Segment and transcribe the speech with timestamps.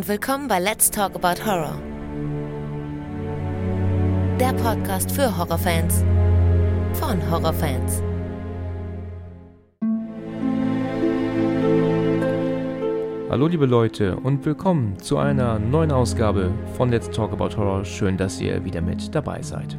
[0.00, 1.78] und willkommen bei Let's Talk About Horror.
[4.40, 6.02] Der Podcast für Horrorfans
[6.94, 8.02] von Horrorfans.
[13.28, 17.84] Hallo liebe Leute und willkommen zu einer neuen Ausgabe von Let's Talk About Horror.
[17.84, 19.76] Schön, dass ihr wieder mit dabei seid.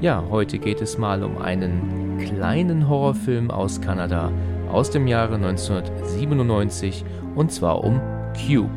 [0.00, 4.32] Ja, heute geht es mal um einen kleinen Horrorfilm aus Kanada
[4.72, 8.00] aus dem Jahre 1997 und zwar um
[8.34, 8.70] Cube.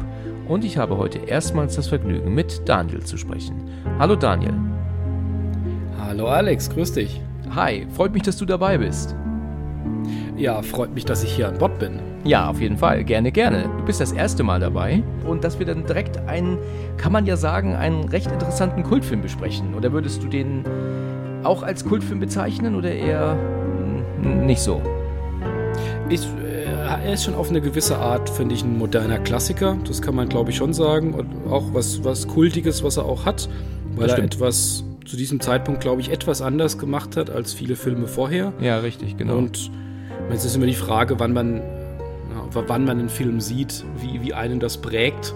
[0.47, 3.55] Und ich habe heute erstmals das Vergnügen, mit Daniel zu sprechen.
[3.99, 4.53] Hallo Daniel.
[5.97, 7.21] Hallo Alex, grüß dich.
[7.55, 9.15] Hi, freut mich, dass du dabei bist.
[10.35, 11.99] Ja, freut mich, dass ich hier an Bord bin.
[12.25, 13.03] Ja, auf jeden Fall.
[13.03, 13.69] Gerne, gerne.
[13.77, 15.03] Du bist das erste Mal dabei.
[15.25, 16.57] Und dass wir dann direkt einen,
[16.97, 19.75] kann man ja sagen, einen recht interessanten Kultfilm besprechen.
[19.75, 20.63] Oder würdest du den
[21.43, 23.37] auch als Kultfilm bezeichnen oder eher
[24.21, 24.81] nicht so?
[26.09, 26.27] Ich,
[26.83, 29.77] er ist schon auf eine gewisse Art, finde ich, ein moderner Klassiker.
[29.87, 31.13] Das kann man, glaube ich, schon sagen.
[31.13, 33.49] Und auch was, was Kultiges, was er auch hat.
[33.95, 38.07] Weil er etwas zu diesem Zeitpunkt, glaube ich, etwas anders gemacht hat als viele Filme
[38.07, 38.53] vorher.
[38.59, 39.37] Ja, richtig, genau.
[39.37, 39.69] Und
[40.31, 41.61] es ist immer die Frage, wann man,
[42.51, 45.33] wann man einen Film sieht, wie, wie einen das prägt,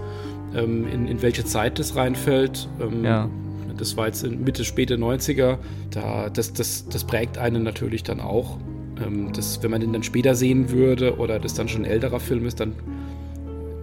[0.54, 2.68] ähm, in, in welche Zeit das reinfällt.
[2.80, 3.28] Ähm, ja.
[3.76, 5.58] Das war jetzt in Mitte, späte 90er.
[5.90, 8.58] Da, das, das, das prägt einen natürlich dann auch.
[9.02, 12.20] Ähm, das, wenn man den dann später sehen würde oder das dann schon ein älterer
[12.20, 12.74] Film ist, dann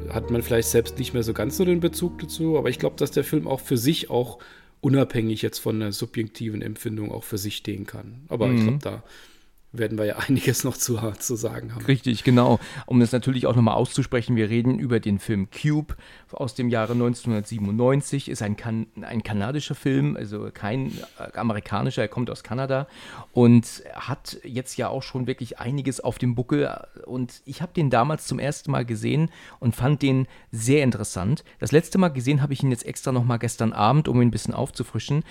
[0.10, 2.58] hat man vielleicht selbst nicht mehr so ganz so den Bezug dazu.
[2.58, 4.40] Aber ich glaube, dass der Film auch für sich auch
[4.82, 8.22] unabhängig jetzt von der subjektiven Empfindung auch für sich stehen kann.
[8.28, 8.56] Aber mhm.
[8.56, 9.04] ich glaube, da
[9.78, 11.86] werden wir ja einiges noch zu, zu sagen haben.
[11.86, 12.60] Richtig, genau.
[12.86, 15.96] Um das natürlich auch nochmal auszusprechen, wir reden über den Film Cube
[16.32, 18.30] aus dem Jahre 1997.
[18.30, 22.88] Ist ein, kan ein kanadischer Film, also kein äh, amerikanischer, er kommt aus Kanada
[23.32, 26.70] und hat jetzt ja auch schon wirklich einiges auf dem Buckel.
[27.06, 31.44] Und ich habe den damals zum ersten Mal gesehen und fand den sehr interessant.
[31.60, 34.32] Das letzte Mal gesehen habe ich ihn jetzt extra nochmal gestern Abend, um ihn ein
[34.32, 35.24] bisschen aufzufrischen.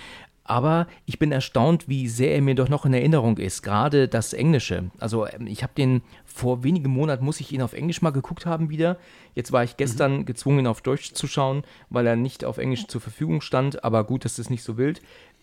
[0.47, 4.31] Aber ich bin erstaunt, wie sehr er mir doch noch in Erinnerung ist, gerade das
[4.31, 4.91] Englische.
[4.99, 8.45] Also ähm, ich habe den vor wenigen Monaten, muss ich ihn auf Englisch mal geguckt
[8.45, 8.97] haben wieder.
[9.33, 10.25] Jetzt war ich gestern mhm.
[10.25, 13.83] gezwungen, ihn auf Deutsch zu schauen, weil er nicht auf Englisch zur Verfügung stand.
[13.83, 15.01] Aber gut, das ist nicht so wild.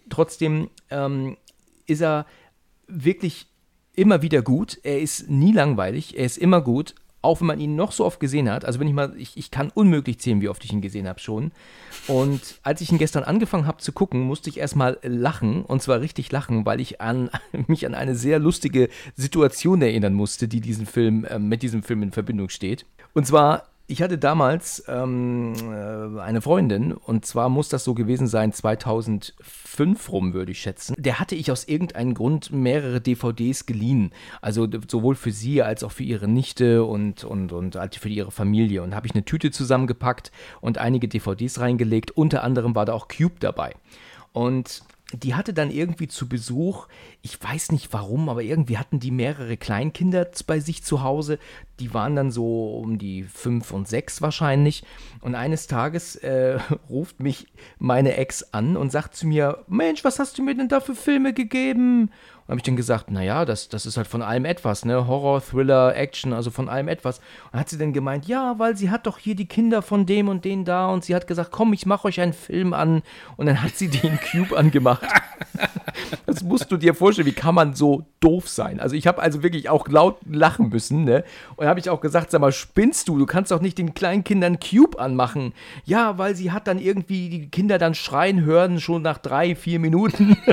[0.08, 1.36] Trotzdem ähm,
[1.86, 2.24] ist er
[2.86, 3.48] wirklich
[3.94, 4.78] immer wieder gut.
[4.84, 8.20] Er ist nie langweilig, er ist immer gut auch wenn man ihn noch so oft
[8.20, 10.80] gesehen hat, also wenn ich mal, ich, ich kann unmöglich zählen, wie oft ich ihn
[10.80, 11.52] gesehen habe schon.
[12.08, 16.00] Und als ich ihn gestern angefangen habe zu gucken, musste ich erstmal lachen, und zwar
[16.00, 17.30] richtig lachen, weil ich an,
[17.68, 22.02] mich an eine sehr lustige Situation erinnern musste, die diesen Film, äh, mit diesem Film
[22.02, 22.84] in Verbindung steht.
[23.14, 28.26] Und zwar ich hatte damals ähm, äh, eine Freundin und zwar muss das so gewesen
[28.26, 30.94] sein 2005 rum, würde ich schätzen.
[30.97, 34.12] Der hatte ich aus irgendeinem Grund mehrere DVDs geliehen.
[34.41, 38.82] Also sowohl für sie als auch für ihre Nichte und, und, und für ihre Familie.
[38.82, 40.32] Und habe ich eine Tüte zusammengepackt
[40.62, 42.12] und einige DVDs reingelegt.
[42.12, 43.75] Unter anderem war da auch Cube dabei.
[44.32, 46.88] Und die hatte dann irgendwie zu Besuch,
[47.20, 51.38] ich weiß nicht warum, aber irgendwie hatten die mehrere Kleinkinder bei sich zu Hause.
[51.80, 54.84] Die waren dann so um die fünf und sechs wahrscheinlich.
[55.20, 56.58] Und eines Tages äh,
[56.88, 57.46] ruft mich
[57.78, 60.94] meine Ex an und sagt zu mir: Mensch, was hast du mir denn da für
[60.94, 62.10] Filme gegeben?
[62.52, 65.06] Habe ich dann gesagt, naja, das, das ist halt von allem etwas, ne?
[65.06, 67.22] Horror, Thriller, Action, also von allem etwas.
[67.50, 70.28] Und hat sie dann gemeint, ja, weil sie hat doch hier die Kinder von dem
[70.28, 73.00] und den da und sie hat gesagt, komm, ich mache euch einen Film an.
[73.38, 75.00] Und dann hat sie den Cube angemacht.
[76.26, 78.80] das musst du dir vorstellen, wie kann man so doof sein?
[78.80, 81.24] Also ich habe also wirklich auch laut lachen müssen, ne?
[81.56, 83.16] Und habe ich auch gesagt, sag mal, spinnst du?
[83.16, 85.54] Du kannst doch nicht den kleinen Kindern Cube anmachen.
[85.86, 89.78] Ja, weil sie hat dann irgendwie die Kinder dann schreien hören, schon nach drei, vier
[89.78, 90.36] Minuten.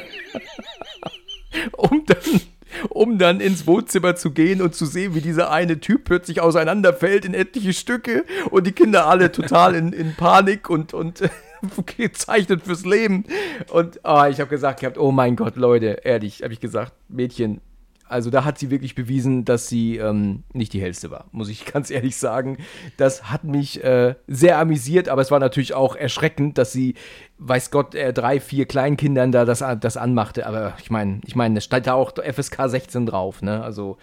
[1.77, 2.41] um dann,
[2.89, 7.25] um dann ins Wohnzimmer zu gehen und zu sehen, wie dieser eine Typ plötzlich auseinanderfällt
[7.25, 11.23] in etliche Stücke und die Kinder alle total in, in Panik und, und
[11.97, 13.25] gezeichnet fürs Leben.
[13.71, 17.61] Und oh, ich habe gesagt, gehabt, oh mein Gott, Leute, ehrlich, habe ich gesagt, Mädchen,
[18.09, 21.65] also da hat sie wirklich bewiesen, dass sie ähm, nicht die hellste war, muss ich
[21.71, 22.57] ganz ehrlich sagen.
[22.97, 26.95] Das hat mich äh, sehr amüsiert, aber es war natürlich auch erschreckend, dass sie,
[27.37, 30.47] weiß Gott, äh, drei, vier Kleinkindern da das, das anmachte.
[30.47, 33.63] Aber ich meine, ich meine, es stand da auch FSK 16 drauf, ne?
[33.63, 33.97] Also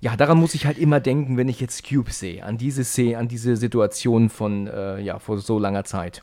[0.00, 3.18] ja, daran muss ich halt immer denken, wenn ich jetzt Cube sehe, an diese Szene,
[3.18, 6.22] an diese Situation von äh, ja vor so langer Zeit.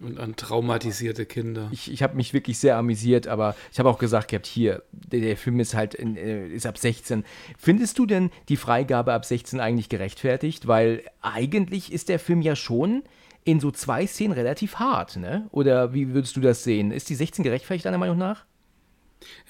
[0.00, 1.68] Und an traumatisierte Kinder.
[1.70, 5.20] Ich, ich habe mich wirklich sehr amüsiert, aber ich habe auch gesagt gehabt, hier, der,
[5.20, 7.24] der Film ist halt in, äh, ist ab 16.
[7.56, 10.66] Findest du denn die Freigabe ab 16 eigentlich gerechtfertigt?
[10.66, 13.04] Weil eigentlich ist der Film ja schon
[13.44, 15.48] in so zwei Szenen relativ hart, ne?
[15.52, 16.90] Oder wie würdest du das sehen?
[16.90, 18.44] Ist die 16 gerechtfertigt deiner Meinung nach?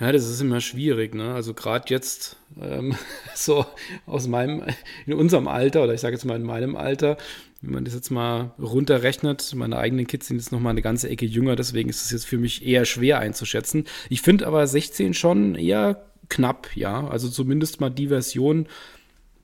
[0.00, 1.34] Ja, das ist immer schwierig, ne?
[1.34, 2.94] Also gerade jetzt ähm,
[3.34, 3.64] so
[4.06, 4.62] aus meinem,
[5.06, 7.16] in unserem Alter oder ich sage jetzt mal in meinem Alter,
[7.60, 11.08] wenn man das jetzt mal runterrechnet, meine eigenen Kids sind jetzt noch mal eine ganze
[11.08, 13.84] Ecke jünger, deswegen ist es jetzt für mich eher schwer einzuschätzen.
[14.08, 17.06] Ich finde aber 16 schon eher knapp, ja.
[17.08, 18.66] Also zumindest mal die Version,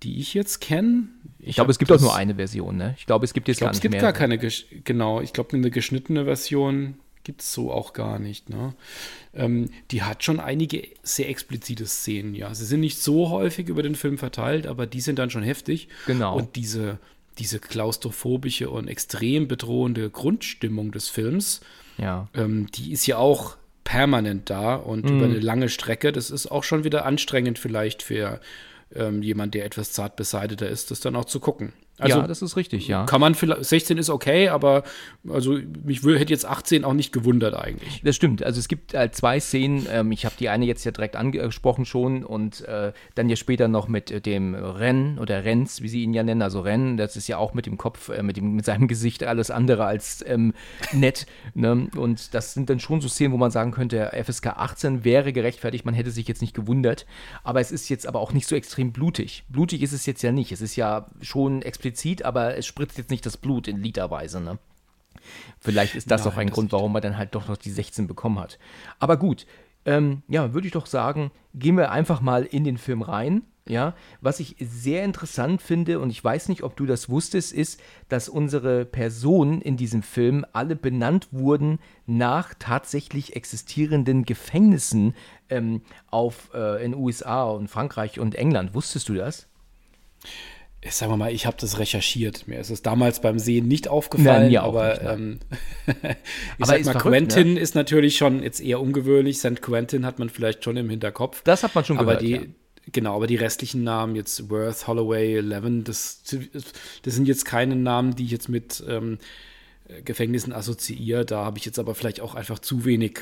[0.02, 1.08] die ich jetzt kenne.
[1.38, 2.94] Ich, ich glaube, es gibt auch nur eine Version, ne?
[2.98, 3.90] Ich glaube, es gibt jetzt glaub, gar nicht mehr.
[3.90, 4.38] Es gibt gar keine,
[4.84, 8.48] genau, ich glaube, eine geschnittene Version gibt es so auch gar nicht.
[8.50, 8.74] Ne?
[9.34, 12.54] Ähm, die hat schon einige sehr explizite Szenen, ja.
[12.54, 15.88] Sie sind nicht so häufig über den Film verteilt, aber die sind dann schon heftig.
[16.06, 16.36] Genau.
[16.36, 16.98] Und diese,
[17.38, 21.60] diese klaustrophobische und extrem bedrohende Grundstimmung des Films,
[21.98, 22.28] ja.
[22.34, 25.16] ähm, die ist ja auch permanent da und mhm.
[25.16, 26.12] über eine lange Strecke.
[26.12, 28.40] Das ist auch schon wieder anstrengend vielleicht für
[28.94, 31.72] ähm, jemand, der etwas zart beseiteter ist, das dann auch zu gucken.
[32.00, 33.04] Also ja, das ist richtig, ja.
[33.04, 34.82] Kann man vielleicht, 16 ist okay, aber
[35.28, 38.00] also mich würde, hätte jetzt 18 auch nicht gewundert eigentlich.
[38.04, 38.42] Das stimmt.
[38.42, 41.84] Also es gibt äh, zwei Szenen, ähm, ich habe die eine jetzt ja direkt angesprochen
[41.84, 46.02] schon und äh, dann ja später noch mit äh, dem Rennen oder Renz, wie sie
[46.02, 48.54] ihn ja nennen, also Rennen, das ist ja auch mit dem Kopf, äh, mit, dem,
[48.54, 50.54] mit seinem Gesicht alles andere als ähm,
[50.92, 51.26] nett.
[51.54, 51.88] Ne?
[51.96, 55.84] Und das sind dann schon so Szenen, wo man sagen könnte, FSK 18 wäre gerechtfertigt,
[55.84, 57.06] man hätte sich jetzt nicht gewundert.
[57.44, 59.44] Aber es ist jetzt aber auch nicht so extrem blutig.
[59.48, 60.52] Blutig ist es jetzt ja nicht.
[60.52, 64.40] Es ist ja schon explizit explizit, aber es spritzt jetzt nicht das Blut in Literweise,
[64.40, 64.58] ne?
[65.58, 68.06] Vielleicht ist das Nein, auch ein Grund, warum er dann halt doch noch die 16
[68.06, 68.58] bekommen hat.
[68.98, 69.46] Aber gut,
[69.84, 73.42] ähm, ja, würde ich doch sagen, gehen wir einfach mal in den Film rein.
[73.68, 77.80] Ja, was ich sehr interessant finde, und ich weiß nicht, ob du das wusstest, ist,
[78.08, 85.14] dass unsere Personen in diesem Film alle benannt wurden nach tatsächlich existierenden Gefängnissen
[85.50, 88.74] ähm, auf, äh, in USA und Frankreich und England.
[88.74, 89.46] Wusstest du das?
[90.82, 92.48] Ich sag mal, ich habe das recherchiert.
[92.48, 95.40] Mir ist es damals beim Sehen nicht aufgefallen, Nein, aber nicht, ähm,
[95.86, 95.94] ich
[96.58, 97.60] aber sag mal, verrückt, Quentin ne?
[97.60, 99.38] ist natürlich schon jetzt eher ungewöhnlich.
[99.38, 99.60] St.
[99.60, 101.42] Quentin hat man vielleicht schon im Hinterkopf.
[101.44, 102.22] Das hat man schon aber gehört.
[102.22, 102.52] Die, ja.
[102.92, 106.22] Genau, aber die restlichen Namen, jetzt Worth, Holloway, Eleven, das,
[107.02, 109.18] das sind jetzt keine Namen, die ich jetzt mit ähm,
[110.04, 111.26] Gefängnissen assoziiere.
[111.26, 113.20] Da habe ich jetzt aber vielleicht auch einfach zu wenig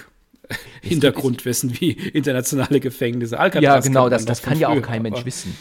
[0.80, 3.38] Hintergrundwissen wie internationale Gefängnisse.
[3.38, 5.56] Alcatraz ja, genau, das, das kann ja auch kein Mensch wissen.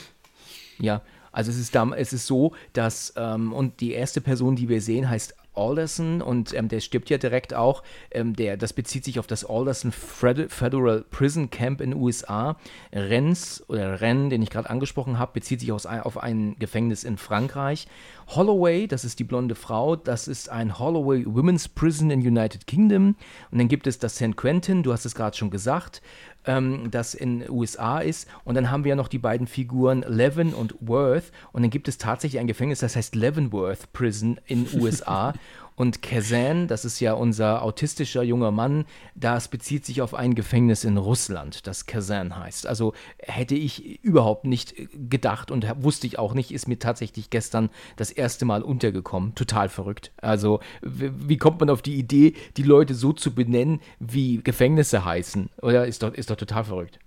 [0.80, 4.82] Ja, also es ist, es ist so, dass, ähm, und die erste Person, die wir
[4.82, 7.84] sehen, heißt Alderson und ähm, der stirbt ja direkt auch.
[8.12, 12.58] Ähm, der, das bezieht sich auf das Alderson Federal Prison Camp in den USA.
[12.94, 17.18] Renz oder Ren, den ich gerade angesprochen habe, bezieht sich aus, auf ein Gefängnis in
[17.18, 17.88] Frankreich.
[18.28, 23.16] Holloway, das ist die blonde Frau, das ist ein Holloway Women's Prison in United Kingdom.
[23.52, 24.36] Und dann gibt es das St.
[24.36, 26.02] Quentin, du hast es gerade schon gesagt
[26.48, 28.28] ähm, das in USA ist.
[28.44, 31.32] Und dann haben wir noch die beiden Figuren Levin und Worth.
[31.52, 35.34] Und dann gibt es tatsächlich ein Gefängnis, das heißt Leavenworth Prison in USA.
[35.78, 40.84] Und Kazan, das ist ja unser autistischer junger Mann, das bezieht sich auf ein Gefängnis
[40.84, 42.66] in Russland, das Kazan heißt.
[42.66, 44.74] Also hätte ich überhaupt nicht
[45.08, 49.36] gedacht und wusste ich auch nicht, ist mir tatsächlich gestern das erste Mal untergekommen.
[49.36, 50.12] Total verrückt.
[50.18, 55.52] Also wie kommt man auf die Idee, die Leute so zu benennen, wie Gefängnisse heißen?
[55.62, 56.98] Oder ist doch, ist doch total verrückt.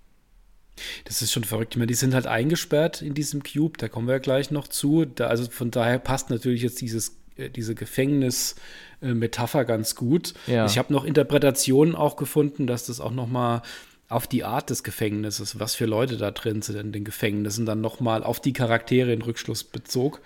[1.04, 1.74] Das ist schon verrückt.
[1.74, 4.68] Ich meine, die sind halt eingesperrt in diesem Cube, da kommen wir ja gleich noch
[4.68, 5.04] zu.
[5.04, 7.12] Da, also von daher passt natürlich jetzt dieses äh,
[7.48, 10.34] diese Gefängnis-Metapher ganz gut.
[10.46, 10.66] Ja.
[10.66, 13.62] Ich habe noch Interpretationen auch gefunden, dass das auch noch mal
[14.10, 17.80] auf die Art des Gefängnisses, was für Leute da drin sind in den Gefängnissen, dann
[17.80, 20.20] noch mal auf die Charaktere in Rückschluss bezog.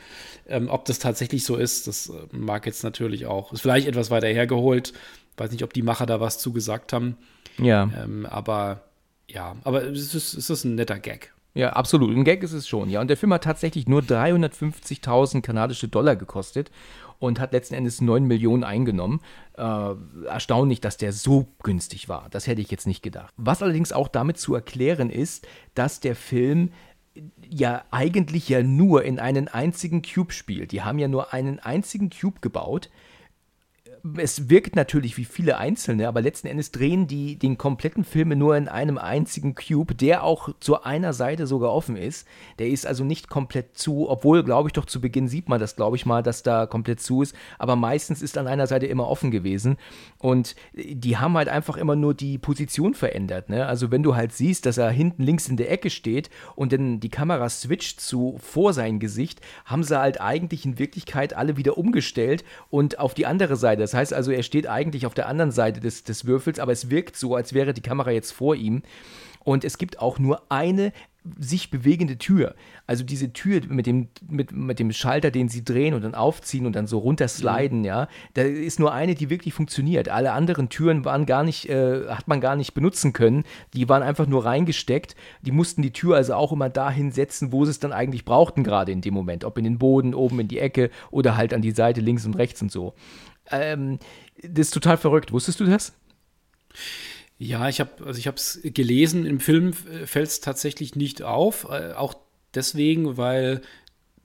[0.48, 3.52] Ähm, ob das tatsächlich so ist, das äh, mag jetzt natürlich auch.
[3.52, 4.94] Ist vielleicht etwas weiter hergeholt.
[5.36, 7.18] Weiß nicht, ob die Macher da was zugesagt haben.
[7.58, 7.90] Ja.
[8.02, 8.84] Ähm, aber
[9.28, 11.34] ja, aber es ist, es ist ein netter Gag.
[11.54, 12.16] Ja, absolut.
[12.16, 13.00] Ein Gag ist es schon, ja.
[13.00, 16.70] Und der Film hat tatsächlich nur 350.000 kanadische Dollar gekostet
[17.24, 19.20] und hat letzten Endes 9 Millionen eingenommen.
[19.56, 19.94] Äh,
[20.26, 22.28] erstaunlich, dass der so günstig war.
[22.30, 23.32] Das hätte ich jetzt nicht gedacht.
[23.36, 26.70] Was allerdings auch damit zu erklären ist, dass der Film
[27.48, 30.72] ja eigentlich ja nur in einen einzigen Cube spielt.
[30.72, 32.90] Die haben ja nur einen einzigen Cube gebaut
[34.18, 38.54] es wirkt natürlich wie viele einzelne, aber letzten Endes drehen die den kompletten Film nur
[38.54, 42.28] in einem einzigen Cube, der auch zu einer Seite sogar offen ist.
[42.58, 45.76] Der ist also nicht komplett zu, obwohl, glaube ich, doch zu Beginn sieht man das,
[45.76, 47.34] glaube ich mal, dass da komplett zu ist.
[47.58, 49.78] Aber meistens ist an einer Seite immer offen gewesen.
[50.18, 53.48] Und die haben halt einfach immer nur die Position verändert.
[53.48, 53.66] Ne?
[53.66, 57.00] Also wenn du halt siehst, dass er hinten links in der Ecke steht und dann
[57.00, 61.78] die Kamera switcht zu vor sein Gesicht, haben sie halt eigentlich in Wirklichkeit alle wieder
[61.78, 63.80] umgestellt und auf die andere Seite.
[63.80, 66.90] Das heißt also, er steht eigentlich auf der anderen Seite des, des Würfels, aber es
[66.90, 68.82] wirkt so, als wäre die Kamera jetzt vor ihm.
[69.44, 70.92] Und es gibt auch nur eine
[71.38, 72.54] sich bewegende Tür.
[72.86, 76.66] Also diese Tür mit dem, mit, mit dem Schalter, den sie drehen und dann aufziehen
[76.66, 77.84] und dann so runtersliden, mhm.
[77.84, 80.10] ja, da ist nur eine, die wirklich funktioniert.
[80.10, 83.44] Alle anderen Türen waren gar nicht, äh, hat man gar nicht benutzen können.
[83.72, 85.16] Die waren einfach nur reingesteckt.
[85.40, 88.62] Die mussten die Tür also auch immer dahin setzen, wo sie es dann eigentlich brauchten,
[88.62, 89.44] gerade in dem Moment.
[89.44, 92.36] Ob in den Boden, oben in die Ecke oder halt an die Seite links und
[92.36, 92.94] rechts und so.
[93.50, 93.98] Ähm,
[94.42, 95.32] das ist total verrückt.
[95.32, 95.92] Wusstest du das?
[97.38, 99.26] Ja, ich habe also ich habe es gelesen.
[99.26, 102.14] Im Film fällt es tatsächlich nicht auf, äh, auch
[102.54, 103.60] deswegen, weil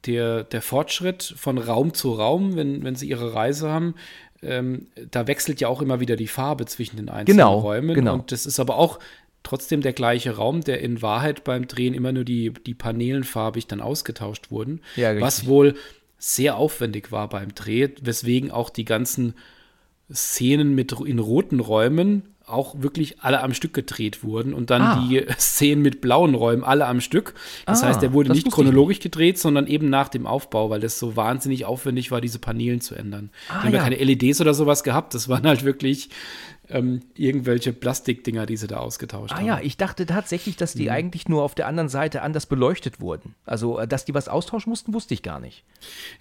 [0.06, 3.96] der, der Fortschritt von Raum zu Raum, wenn, wenn sie ihre Reise haben,
[4.42, 7.94] ähm, da wechselt ja auch immer wieder die Farbe zwischen den einzelnen genau, Räumen.
[7.96, 8.14] Genau.
[8.14, 9.00] Und das ist aber auch
[9.44, 13.82] trotzdem der gleiche Raum, der in Wahrheit beim Drehen immer nur die, die Panelenfarbig dann
[13.82, 14.82] ausgetauscht wurden.
[14.96, 15.76] Ja, was wohl
[16.20, 19.34] sehr aufwendig war beim Dreh, weswegen auch die ganzen
[20.14, 25.08] Szenen mit in roten Räumen auch wirklich alle am Stück gedreht wurden und dann ah.
[25.08, 27.36] die Szenen mit blauen Räumen alle am Stück.
[27.66, 31.00] Das ah, heißt, der wurde nicht chronologisch gedreht, sondern eben nach dem Aufbau, weil das
[31.00, 33.30] so wahnsinnig aufwendig war, diese Paneelen zu ändern.
[33.50, 35.14] Ah, die haben ja keine LEDs oder sowas gehabt.
[35.14, 36.10] Das waren halt wirklich
[36.70, 39.44] ähm, irgendwelche Plastikdinger, die sie da ausgetauscht ah, haben.
[39.44, 40.92] Ah ja, ich dachte tatsächlich, dass die mhm.
[40.92, 43.36] eigentlich nur auf der anderen Seite anders beleuchtet wurden.
[43.46, 45.64] Also, äh, dass die was austauschen mussten, wusste ich gar nicht.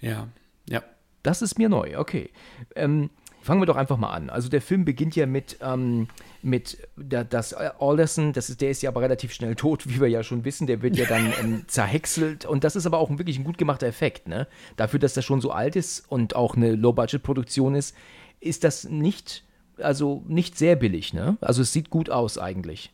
[0.01, 0.27] Ja,
[0.67, 0.83] ja.
[1.23, 2.29] Das ist mir neu, okay.
[2.75, 3.09] Ähm,
[3.41, 4.29] Fangen wir doch einfach mal an.
[4.29, 6.09] Also der Film beginnt ja mit, ähm,
[6.41, 10.09] mit der, das Alderson, das ist, der ist ja aber relativ schnell tot, wie wir
[10.09, 10.67] ja schon wissen.
[10.67, 13.57] Der wird ja dann ähm, zerhäckselt und das ist aber auch ein wirklich ein gut
[13.57, 14.27] gemachter Effekt.
[14.27, 14.47] Ne?
[14.75, 17.95] Dafür, dass das schon so alt ist und auch eine Low-Budget-Produktion ist,
[18.41, 19.45] ist das nicht,
[19.81, 21.13] also nicht sehr billig.
[21.13, 21.37] Ne?
[21.41, 22.91] Also es sieht gut aus eigentlich.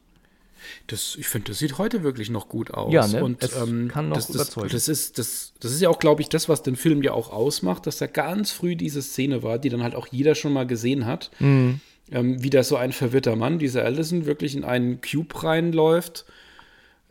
[0.87, 2.91] Das, ich finde, das sieht heute wirklich noch gut aus.
[2.91, 3.23] Ja, ne?
[3.23, 4.69] Und es ähm, kann noch das, überzeugen.
[4.69, 7.13] Das, das, ist, das, das ist ja auch, glaube ich, das, was den Film ja
[7.13, 10.53] auch ausmacht, dass da ganz früh diese Szene war, die dann halt auch jeder schon
[10.53, 11.31] mal gesehen hat.
[11.39, 11.81] Mhm.
[12.11, 16.25] Ähm, wie da so ein verwirrter Mann, dieser Allison, wirklich in einen Cube reinläuft,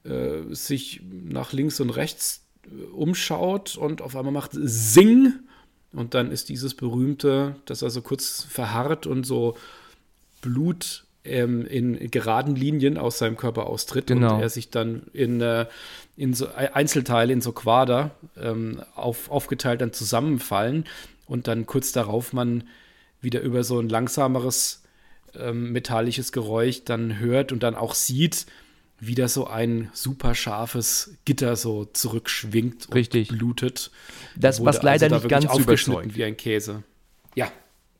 [0.05, 5.33] äh, sich nach links und rechts äh, umschaut und auf einmal macht Sing.
[5.95, 9.57] Und dann ist dieses berühmte, das also kurz verharrt und so
[10.41, 14.35] Blut ähm, in geraden Linien aus seinem Körper austritt genau.
[14.35, 15.67] und er sich dann in, äh,
[16.17, 20.85] in so Einzelteile, in so Quader ähm, auf, aufgeteilt dann zusammenfallen
[21.27, 22.65] und dann kurz darauf man
[23.21, 24.83] wieder über so ein langsameres
[25.35, 28.47] ähm, metallisches Geräusch dann hört und dann auch sieht,
[29.01, 33.29] wie da so ein super scharfes Gitter so zurückschwingt und Richtig.
[33.29, 33.91] blutet.
[34.37, 36.15] Das, was leider also nicht ganz überzeugt.
[36.15, 36.83] wie ein Käse.
[37.35, 37.51] Ja,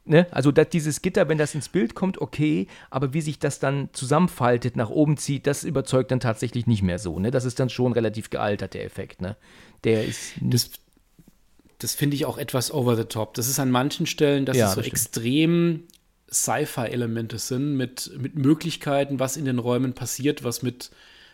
[0.07, 0.27] Ne?
[0.31, 4.77] Also dieses Gitter, wenn das ins Bild kommt, okay, aber wie sich das dann zusammenfaltet,
[4.77, 7.19] nach oben zieht, das überzeugt dann tatsächlich nicht mehr so.
[7.19, 7.31] Ne?
[7.31, 9.23] Das ist dann schon relativ gealtert, der Effekt.
[9.23, 9.37] Ne?
[9.85, 10.35] Der ist.
[10.43, 10.71] Das,
[11.79, 13.33] das finde ich auch etwas over the top.
[13.35, 15.85] Das ist an manchen Stellen, dass ja, es so das extrem
[16.31, 20.91] Sci-Fi-Elemente sind, mit, mit Möglichkeiten, was in den Räumen passiert, was mit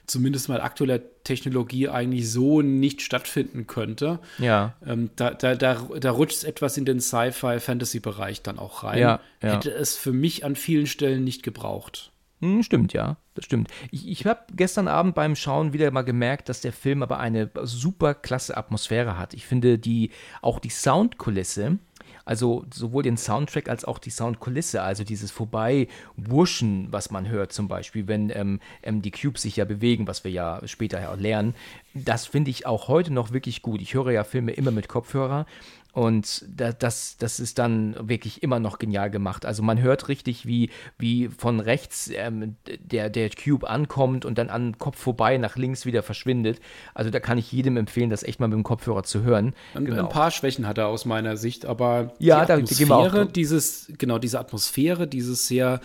[0.07, 4.19] zumindest mal aktueller Technologie eigentlich so nicht stattfinden könnte.
[4.39, 4.75] Ja.
[4.85, 8.99] Ähm, da, da, da, da rutscht es etwas in den Sci-Fi-Fantasy-Bereich dann auch rein.
[8.99, 9.55] Ja, ja.
[9.55, 12.11] Hätte es für mich an vielen Stellen nicht gebraucht.
[12.41, 13.69] Hm, stimmt, ja, das stimmt.
[13.91, 17.51] Ich, ich habe gestern Abend beim Schauen wieder mal gemerkt, dass der Film aber eine
[17.63, 19.35] super klasse Atmosphäre hat.
[19.35, 21.79] Ich finde die, auch die Soundkulisse,
[22.25, 27.69] also sowohl den Soundtrack als auch die Soundkulisse, also dieses Vorbeiwurschen, was man hört zum
[27.69, 31.55] Beispiel, wenn ähm, ähm, die Cubes sich ja bewegen, was wir ja später lernen,
[31.95, 33.81] das finde ich auch heute noch wirklich gut.
[33.81, 35.47] Ich höre ja Filme immer mit Kopfhörer
[35.93, 39.45] und das, das ist dann wirklich immer noch genial gemacht.
[39.45, 44.51] Also man hört richtig, wie, wie von rechts ähm, der, der Cube ankommt und dann
[44.51, 46.61] an Kopf vorbei nach links wieder verschwindet.
[46.95, 49.55] Also da kann ich jedem empfehlen, das echt mal mit dem Kopfhörer zu hören.
[49.75, 50.03] Ein, genau.
[50.03, 54.19] ein paar Schwächen hat er aus meiner Sicht, aber ja, die Atmosphäre, da, dieses, genau,
[54.19, 55.81] diese Atmosphäre, dieses sehr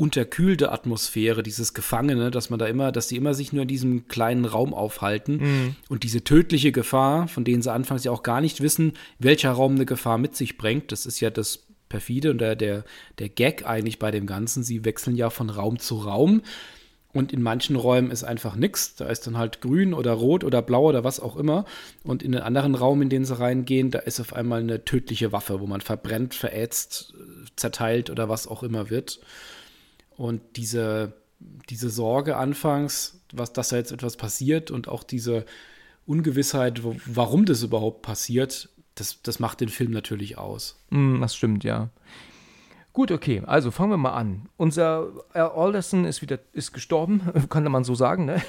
[0.00, 4.08] unterkühlte Atmosphäre, dieses Gefangene, dass man da immer, dass die immer sich nur in diesem
[4.08, 5.76] kleinen Raum aufhalten mhm.
[5.90, 9.74] und diese tödliche Gefahr, von denen sie anfangs ja auch gar nicht wissen, welcher Raum
[9.74, 12.84] eine Gefahr mit sich bringt, das ist ja das perfide und der, der,
[13.18, 14.62] der Gag eigentlich bei dem Ganzen.
[14.62, 16.40] Sie wechseln ja von Raum zu Raum
[17.12, 18.94] und in manchen Räumen ist einfach nichts.
[18.94, 21.66] Da ist dann halt grün oder rot oder blau oder was auch immer.
[22.04, 25.32] Und in den anderen Raum, in den sie reingehen, da ist auf einmal eine tödliche
[25.32, 27.12] Waffe, wo man verbrennt, verätzt,
[27.56, 29.20] zerteilt oder was auch immer wird.
[30.20, 31.14] Und diese,
[31.70, 35.46] diese Sorge anfangs, was, dass da jetzt etwas passiert und auch diese
[36.04, 40.78] Ungewissheit, warum das überhaupt passiert, das, das macht den Film natürlich aus.
[40.90, 41.88] Mm, das stimmt, ja.
[42.92, 44.50] Gut, okay, also fangen wir mal an.
[44.58, 48.42] Unser Alderson ist wieder ist gestorben, kann man so sagen, ne?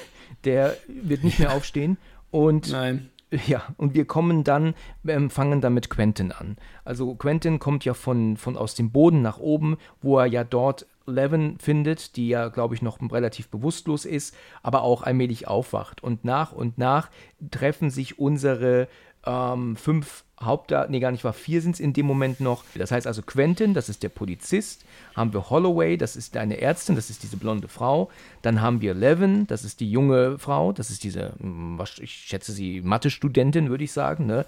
[0.44, 1.96] Der wird nicht mehr aufstehen.
[2.30, 3.08] Und Nein,
[3.46, 4.74] ja, und wir kommen dann,
[5.06, 6.56] ähm, fangen dann mit Quentin an.
[6.84, 10.86] Also Quentin kommt ja von, von aus dem Boden nach oben, wo er ja dort
[11.06, 16.02] Levin findet, die ja, glaube ich, noch relativ bewusstlos ist, aber auch allmählich aufwacht.
[16.02, 17.10] Und nach und nach
[17.50, 18.88] treffen sich unsere
[19.26, 22.64] ähm, fünf Hauptdarsteller, nee, gar nicht war, vier sind es in dem Moment noch.
[22.74, 24.84] Das heißt also Quentin, das ist der Polizist.
[25.14, 28.10] Haben wir Holloway, das ist eine Ärztin, das ist diese blonde Frau.
[28.42, 32.52] Dann haben wir Levin, das ist die junge Frau, das ist diese, hm, ich schätze
[32.52, 34.26] sie, Mathe-Studentin, würde ich sagen.
[34.26, 34.46] Ne?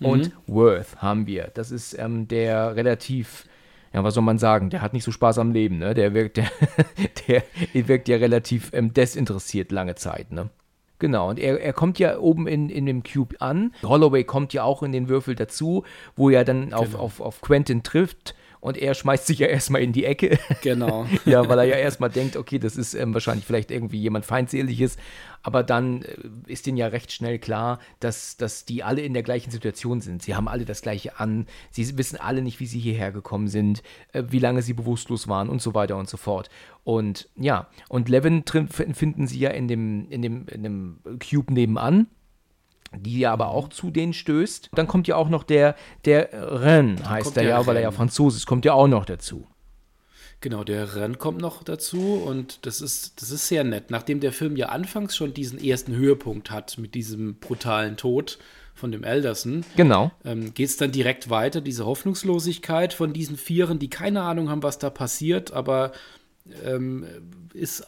[0.00, 0.54] Und mhm.
[0.54, 1.50] Worth haben wir.
[1.54, 3.44] Das ist ähm, der relativ
[3.92, 5.94] ja, was soll man sagen, der hat nicht so Spaß am Leben, ne?
[5.94, 6.36] Der wirkt,
[7.28, 7.42] der,
[7.74, 10.48] der wirkt ja relativ ähm, desinteressiert lange Zeit, ne?
[11.00, 13.74] Genau, und er, er kommt ja oben in, in dem Cube an.
[13.82, 15.82] Holloway kommt ja auch in den Würfel dazu,
[16.14, 16.98] wo er dann auf, genau.
[17.00, 20.38] auf, auf Quentin trifft und er schmeißt sich ja erstmal in die Ecke.
[20.62, 21.06] Genau.
[21.24, 24.96] ja, weil er ja erstmal denkt, okay, das ist ähm, wahrscheinlich vielleicht irgendwie jemand Feindseliges.
[25.42, 26.14] Aber dann äh,
[26.46, 30.22] ist ihnen ja recht schnell klar, dass, dass die alle in der gleichen Situation sind.
[30.22, 31.46] Sie haben alle das Gleiche an.
[31.70, 35.48] Sie wissen alle nicht, wie sie hierher gekommen sind, äh, wie lange sie bewusstlos waren
[35.48, 36.50] und so weiter und so fort.
[36.84, 42.08] Und ja, und Levin finden sie ja in dem, in dem, in dem Cube nebenan
[42.96, 44.70] die ja aber auch zu denen stößt.
[44.74, 48.36] Dann kommt ja auch noch der, der Ren, heißt er ja, weil er ja Franzose
[48.36, 49.46] ist, kommt ja auch noch dazu.
[50.42, 53.90] Genau, der Ren kommt noch dazu und das ist, das ist sehr nett.
[53.90, 58.38] Nachdem der Film ja anfangs schon diesen ersten Höhepunkt hat mit diesem brutalen Tod
[58.74, 60.10] von dem Elderson, genau.
[60.24, 64.62] ähm, geht es dann direkt weiter, diese Hoffnungslosigkeit von diesen Vieren, die keine Ahnung haben,
[64.62, 65.92] was da passiert, aber
[66.64, 67.06] ähm,
[67.52, 67.86] ist,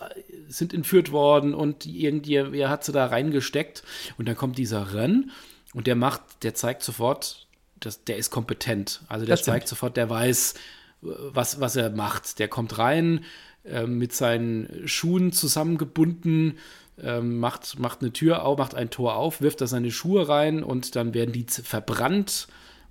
[0.48, 3.82] sind entführt worden und irgendwie hat sie da reingesteckt.
[4.18, 5.30] Und dann kommt dieser Renn
[5.74, 7.46] und der macht, der zeigt sofort,
[7.80, 9.02] dass, der ist kompetent.
[9.08, 10.54] Also der zeigt sofort, der weiß,
[11.00, 12.38] was, was er macht.
[12.38, 13.24] Der kommt rein
[13.64, 16.58] äh, mit seinen Schuhen zusammengebunden,
[17.02, 20.62] äh, macht, macht eine Tür auf, macht ein Tor auf, wirft da seine Schuhe rein
[20.62, 22.48] und dann werden die verbrannt.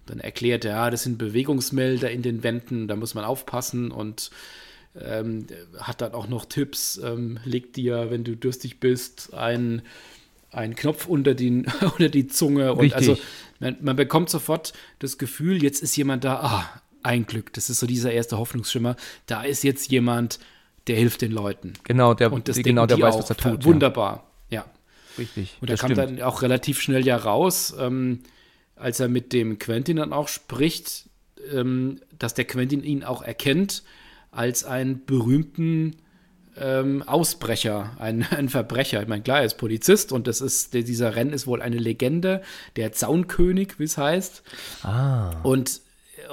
[0.08, 4.32] Dann erklärt er, ja, das sind Bewegungsmelder in den Wänden, da muss man aufpassen und
[5.00, 9.84] ähm, hat dann auch noch Tipps, ähm, legt dir, wenn du durstig bist, einen,
[10.52, 12.74] einen Knopf unter, den, unter die Zunge.
[12.74, 13.18] Und also
[13.60, 17.54] man, man, bekommt sofort das Gefühl, jetzt ist jemand da, ah, ein Glück.
[17.54, 18.96] Das ist so dieser erste Hoffnungsschimmer.
[19.26, 20.40] Da ist jetzt jemand,
[20.88, 21.74] der hilft den Leuten.
[21.84, 23.20] Genau, der, und das genau, der weiß, auch.
[23.20, 23.66] was er tut.
[23.66, 24.62] Wunderbar, ja.
[24.62, 24.66] ja.
[25.18, 25.58] Richtig.
[25.62, 26.20] Und er kam stimmt.
[26.20, 28.20] dann auch relativ schnell ja raus, ähm,
[28.76, 31.10] als er mit dem Quentin dann auch spricht,
[31.52, 33.84] ähm, dass der Quentin ihn auch erkennt
[34.32, 35.98] als einen berühmten
[36.58, 39.02] ähm, Ausbrecher, ein, ein, Verbrecher.
[39.02, 42.42] Ich meine, klar, er ist Polizist und das ist, dieser Renn ist wohl eine Legende,
[42.76, 44.44] der Zaunkönig, wie es heißt.
[44.84, 45.32] Ah.
[45.44, 45.82] Und,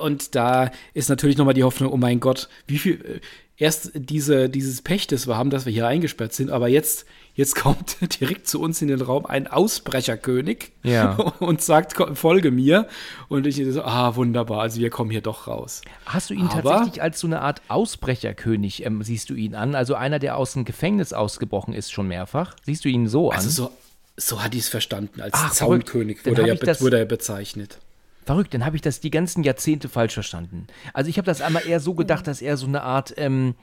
[0.03, 3.21] und da ist natürlich nochmal die Hoffnung, oh mein Gott, wie viel, äh,
[3.57, 7.07] erst diese, dieses Pech, das wir haben, dass wir hier eingesperrt sind, aber jetzt
[7.39, 11.13] Jetzt kommt direkt zu uns in den Raum ein Ausbrecherkönig ja.
[11.39, 12.89] und sagt, folge mir.
[13.29, 15.83] Und ich so, ah, wunderbar, also wir kommen hier doch raus.
[16.05, 19.77] Hast du ihn Aber, tatsächlich als so eine Art Ausbrecherkönig, ähm, siehst du ihn an?
[19.77, 22.57] Also einer, der aus dem Gefängnis ausgebrochen ist, schon mehrfach?
[22.65, 23.37] Siehst du ihn so an?
[23.37, 23.71] Also so,
[24.17, 25.21] so hatte ich es verstanden.
[25.21, 27.79] Als Ach, Zaunkönig wurde er, ja, wurde er bezeichnet.
[28.27, 30.67] Verrückt, dann habe ich das die ganzen Jahrzehnte falsch verstanden.
[30.93, 33.55] Also ich habe das einmal eher so gedacht, dass er so eine Art ähm,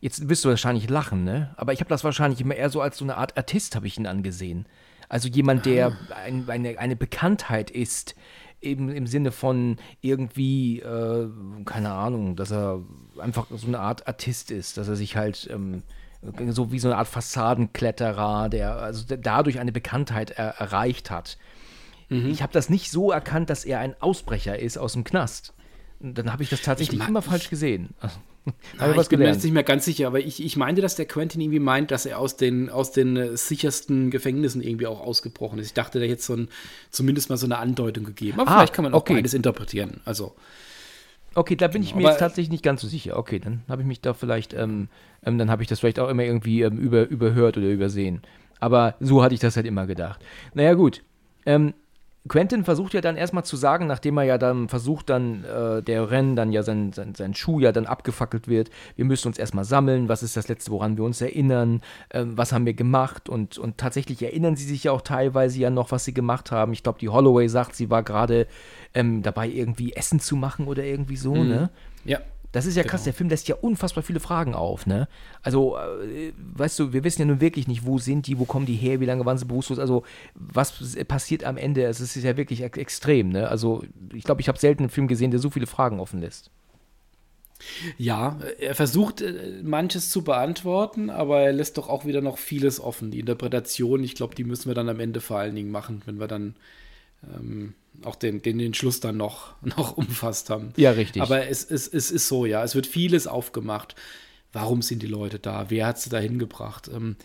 [0.00, 1.54] Jetzt wirst du wahrscheinlich lachen, ne?
[1.56, 3.98] Aber ich habe das wahrscheinlich immer eher so als so eine Art Artist, habe ich
[3.98, 4.66] ihn angesehen.
[5.08, 6.14] Also jemand, der ah.
[6.24, 8.14] ein, eine, eine Bekanntheit ist,
[8.60, 11.28] eben im Sinne von irgendwie, äh,
[11.64, 12.82] keine Ahnung, dass er
[13.18, 15.82] einfach so eine Art Artist ist, dass er sich halt ähm,
[16.48, 21.36] so wie so eine Art Fassadenkletterer, der also dadurch eine Bekanntheit er erreicht hat.
[22.08, 22.30] Mhm.
[22.30, 25.52] Ich habe das nicht so erkannt, dass er ein Ausbrecher ist aus dem Knast.
[26.00, 27.94] Dann habe ich das tatsächlich ich immer falsch gesehen.
[28.00, 28.18] Also.
[28.78, 31.06] Ah, ich bin mir jetzt nicht mehr ganz sicher, aber ich, ich meinte, dass der
[31.06, 35.58] Quentin irgendwie meint, dass er aus den, aus den äh, sichersten Gefängnissen irgendwie auch ausgebrochen
[35.58, 35.68] ist.
[35.68, 36.48] Ich dachte, da jetzt so ein,
[36.90, 38.40] zumindest mal so eine Andeutung gegeben.
[38.40, 39.14] Aber ah, vielleicht kann man auch okay.
[39.14, 40.00] beides interpretieren.
[40.04, 40.34] Also.
[41.34, 43.16] Okay, da bin genau, ich mir jetzt tatsächlich nicht ganz so sicher.
[43.18, 44.88] Okay, dann habe ich mich da vielleicht, ähm,
[45.24, 48.22] ähm, dann habe ich das vielleicht auch immer irgendwie ähm, über, überhört oder übersehen.
[48.60, 50.20] Aber so hatte ich das halt immer gedacht.
[50.52, 51.02] Naja, gut.
[51.46, 51.74] Ähm,
[52.26, 56.10] Quentin versucht ja dann erstmal zu sagen, nachdem er ja dann versucht, dann äh, der
[56.10, 59.66] Rennen dann ja sein, sein, sein Schuh ja dann abgefackelt wird, wir müssen uns erstmal
[59.66, 63.58] sammeln, was ist das Letzte, woran wir uns erinnern, äh, was haben wir gemacht und,
[63.58, 66.72] und tatsächlich erinnern sie sich ja auch teilweise ja noch, was sie gemacht haben.
[66.72, 68.46] Ich glaube, die Holloway sagt, sie war gerade
[68.94, 71.48] ähm, dabei, irgendwie Essen zu machen oder irgendwie so, mhm.
[71.48, 71.70] ne?
[72.06, 72.20] Ja.
[72.54, 72.92] Das ist ja genau.
[72.92, 75.08] krass, der Film lässt ja unfassbar viele Fragen auf, ne?
[75.42, 78.64] Also, äh, weißt du, wir wissen ja nun wirklich nicht, wo sind die, wo kommen
[78.64, 80.04] die her, wie lange waren sie bewusstlos, also
[80.36, 83.48] was passiert am Ende, es ist ja wirklich extrem, ne?
[83.48, 86.52] Also, ich glaube, ich habe selten einen Film gesehen, der so viele Fragen offen lässt.
[87.98, 92.78] Ja, er versucht äh, manches zu beantworten, aber er lässt doch auch wieder noch vieles
[92.78, 93.10] offen.
[93.10, 96.20] Die Interpretation, ich glaube, die müssen wir dann am Ende vor allen Dingen machen, wenn
[96.20, 96.54] wir dann
[97.34, 100.72] ähm, auch den, den, den Schluss dann noch, noch umfasst haben.
[100.76, 101.22] Ja, richtig.
[101.22, 103.94] Aber es, es, es ist so, ja, es wird vieles aufgemacht.
[104.52, 105.70] Warum sind die Leute da?
[105.70, 106.88] Wer hat sie da hingebracht?
[106.92, 107.16] Ähm,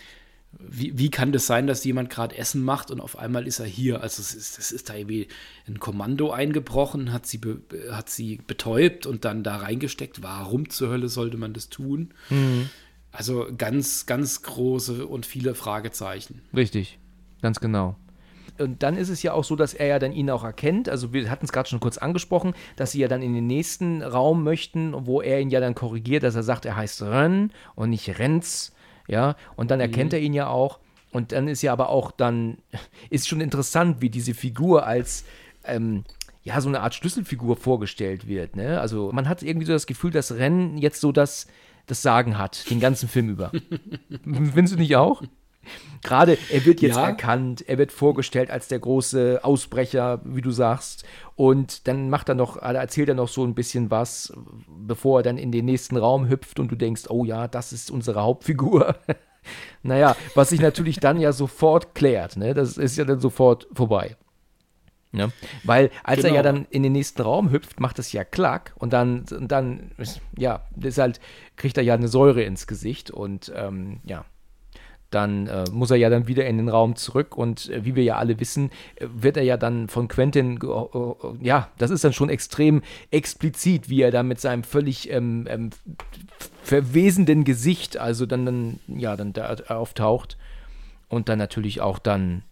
[0.58, 3.67] wie, wie kann das sein, dass jemand gerade Essen macht und auf einmal ist er
[3.67, 4.01] hier?
[4.01, 5.27] Also es ist, das ist da irgendwie
[5.67, 10.23] ein Kommando eingebrochen, hat sie, be, hat sie betäubt und dann da reingesteckt.
[10.23, 12.15] Warum zur Hölle sollte man das tun?
[12.32, 12.69] Mhm.
[13.12, 16.41] Also ganz, ganz große und viele Fragezeichen.
[16.55, 16.97] Richtig,
[17.41, 17.95] ganz genau
[18.59, 20.89] und dann ist es ja auch so, dass er ja dann ihn auch erkennt.
[20.89, 24.01] Also wir hatten es gerade schon kurz angesprochen, dass sie ja dann in den nächsten
[24.01, 27.89] Raum möchten, wo er ihn ja dann korrigiert, dass er sagt, er heißt Ren und
[27.89, 28.73] nicht Renz.
[29.07, 30.17] Ja, und dann erkennt mhm.
[30.17, 30.79] er ihn ja auch.
[31.11, 32.57] Und dann ist ja aber auch dann,
[33.09, 35.25] ist schon interessant, wie diese Figur als,
[35.63, 36.03] ähm,
[36.43, 38.55] ja, so eine Art Schlüsselfigur vorgestellt wird.
[38.55, 38.79] Ne?
[38.79, 41.47] Also man hat irgendwie so das Gefühl, dass Ren jetzt so das,
[41.87, 43.51] das Sagen hat, den ganzen Film über.
[44.23, 45.23] Findest du nicht auch?
[46.01, 47.07] Gerade, er wird jetzt ja.
[47.07, 51.03] erkannt, er wird vorgestellt als der große Ausbrecher, wie du sagst.
[51.35, 54.33] Und dann macht er noch, erzählt er noch so ein bisschen was,
[54.67, 57.91] bevor er dann in den nächsten Raum hüpft und du denkst, oh ja, das ist
[57.91, 58.95] unsere Hauptfigur.
[59.83, 62.53] naja, was sich natürlich dann ja sofort klärt, ne?
[62.53, 64.15] Das ist ja dann sofort vorbei.
[65.11, 65.29] Ja,
[65.63, 66.29] weil als genau.
[66.29, 66.59] er ja genau.
[66.59, 69.91] dann in den nächsten Raum hüpft, macht es ja klack und dann, und dann
[70.37, 71.19] ja, ist halt,
[71.55, 74.25] kriegt er ja eine Säure ins Gesicht und ähm, ja,
[75.09, 78.03] dann äh, muss er ja dann wieder in den Raum zurück und äh, wie wir
[78.03, 80.59] ja alle wissen, äh, wird er ja dann von Quentin,
[81.41, 85.69] ja, das ist dann schon extrem explizit, wie er da mit seinem völlig ähm, ähm,
[86.63, 90.37] verwesenden Gesicht, also dann, dann, ja, dann da auftaucht
[91.07, 92.43] und dann natürlich auch dann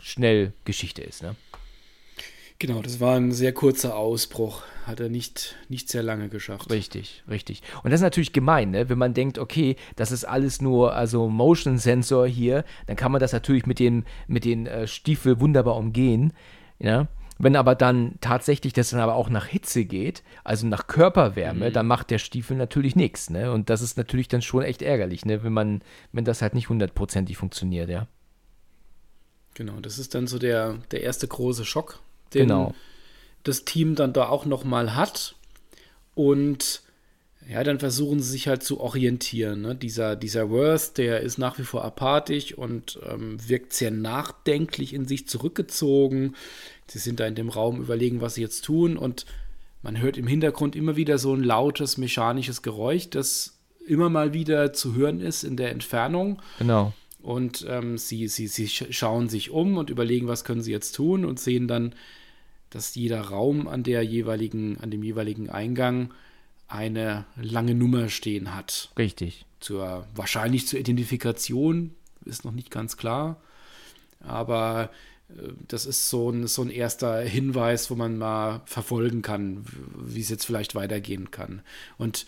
[0.00, 1.34] schnell Geschichte ist, ne?
[2.58, 4.62] Genau, das war ein sehr kurzer Ausbruch.
[4.86, 6.70] Hat er nicht, nicht sehr lange geschafft.
[6.70, 7.62] Richtig, richtig.
[7.82, 8.88] Und das ist natürlich gemein, ne?
[8.88, 13.20] wenn man denkt, okay, das ist alles nur also Motion Sensor hier, dann kann man
[13.20, 16.32] das natürlich mit den, mit den äh, Stiefel wunderbar umgehen.
[16.78, 17.08] Ja?
[17.38, 21.72] Wenn aber dann tatsächlich das dann aber auch nach Hitze geht, also nach Körperwärme, mhm.
[21.74, 23.28] dann macht der Stiefel natürlich nichts.
[23.28, 23.52] Ne?
[23.52, 25.42] Und das ist natürlich dann schon echt ärgerlich, ne?
[25.42, 28.06] wenn man, wenn das halt nicht hundertprozentig funktioniert, ja.
[29.54, 32.00] Genau, das ist dann so der, der erste große Schock,
[32.34, 32.74] den genau.
[33.44, 35.34] das Team dann da auch nochmal hat.
[36.14, 36.82] Und
[37.48, 39.60] ja, dann versuchen sie sich halt zu orientieren.
[39.62, 39.74] Ne?
[39.76, 45.06] Dieser, dieser Worth, der ist nach wie vor apathisch und ähm, wirkt sehr nachdenklich in
[45.06, 46.34] sich zurückgezogen.
[46.88, 49.26] Sie sind da in dem Raum, überlegen, was sie jetzt tun und
[49.82, 54.72] man hört im Hintergrund immer wieder so ein lautes mechanisches Geräusch, das immer mal wieder
[54.72, 56.42] zu hören ist in der Entfernung.
[56.58, 56.92] Genau.
[57.26, 61.24] Und ähm, sie, sie, sie schauen sich um und überlegen, was können sie jetzt tun
[61.24, 61.92] und sehen dann,
[62.70, 66.14] dass jeder Raum an der jeweiligen, an dem jeweiligen Eingang
[66.68, 68.92] eine lange Nummer stehen hat.
[68.96, 69.44] Richtig.
[69.58, 73.42] Zur, wahrscheinlich zur Identifikation, ist noch nicht ganz klar.
[74.20, 74.90] Aber
[75.30, 79.64] äh, das ist so ein, so ein erster Hinweis, wo man mal verfolgen kann,
[79.96, 81.62] wie es jetzt vielleicht weitergehen kann.
[81.98, 82.26] Und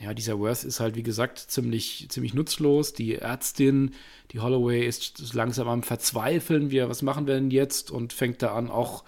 [0.00, 2.92] ja, dieser Worth ist halt, wie gesagt, ziemlich, ziemlich nutzlos.
[2.92, 3.92] Die Ärztin,
[4.30, 6.70] die Holloway, ist langsam am Verzweifeln.
[6.70, 7.90] Wir, was machen wir denn jetzt?
[7.90, 9.04] Und fängt da an, auch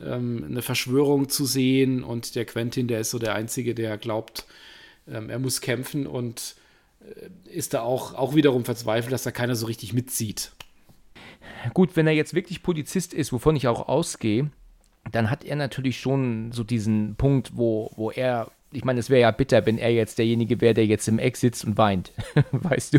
[0.00, 2.04] ähm, eine Verschwörung zu sehen.
[2.04, 4.46] Und der Quentin, der ist so der Einzige, der glaubt,
[5.08, 6.54] ähm, er muss kämpfen und
[7.00, 10.52] äh, ist da auch, auch wiederum verzweifelt, dass da keiner so richtig mitzieht.
[11.74, 14.50] Gut, wenn er jetzt wirklich Polizist ist, wovon ich auch ausgehe,
[15.10, 19.22] dann hat er natürlich schon so diesen Punkt, wo, wo er ich meine, es wäre
[19.22, 22.12] ja bitter, wenn er jetzt derjenige wäre, der jetzt im Eck sitzt und weint,
[22.52, 22.98] weißt du?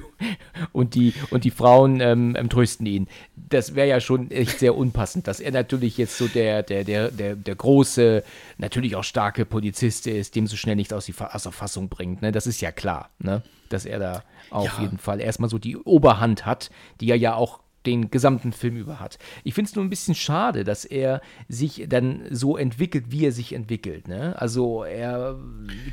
[0.73, 3.07] Und die, und die Frauen ähm, ähm, trösten ihn.
[3.35, 7.09] Das wäre ja schon echt sehr unpassend, dass er natürlich jetzt so der, der, der,
[7.11, 8.23] der, der große,
[8.57, 12.21] natürlich auch starke Polizist ist, dem so schnell nichts aus, die, aus der Fassung bringt.
[12.21, 12.31] Ne?
[12.31, 13.41] Das ist ja klar, ne?
[13.69, 14.83] dass er da auf ja.
[14.83, 18.99] jeden Fall erstmal so die Oberhand hat, die er ja auch den gesamten Film über
[18.99, 19.17] hat.
[19.43, 23.31] Ich finde es nur ein bisschen schade, dass er sich dann so entwickelt, wie er
[23.31, 24.07] sich entwickelt.
[24.07, 24.39] Ne?
[24.39, 25.39] Also er,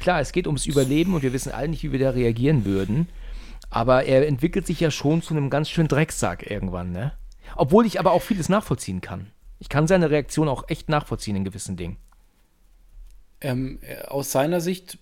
[0.01, 3.09] klar, es geht ums Überleben und wir wissen alle nicht, wie wir da reagieren würden.
[3.70, 7.12] Aber er entwickelt sich ja schon zu einem ganz schönen Drecksack irgendwann, ne?
[7.55, 9.31] Obwohl ich aber auch vieles nachvollziehen kann.
[9.59, 11.98] Ich kann seine Reaktion auch echt nachvollziehen in gewissen Dingen.
[13.40, 14.98] Ähm, aus seiner Sicht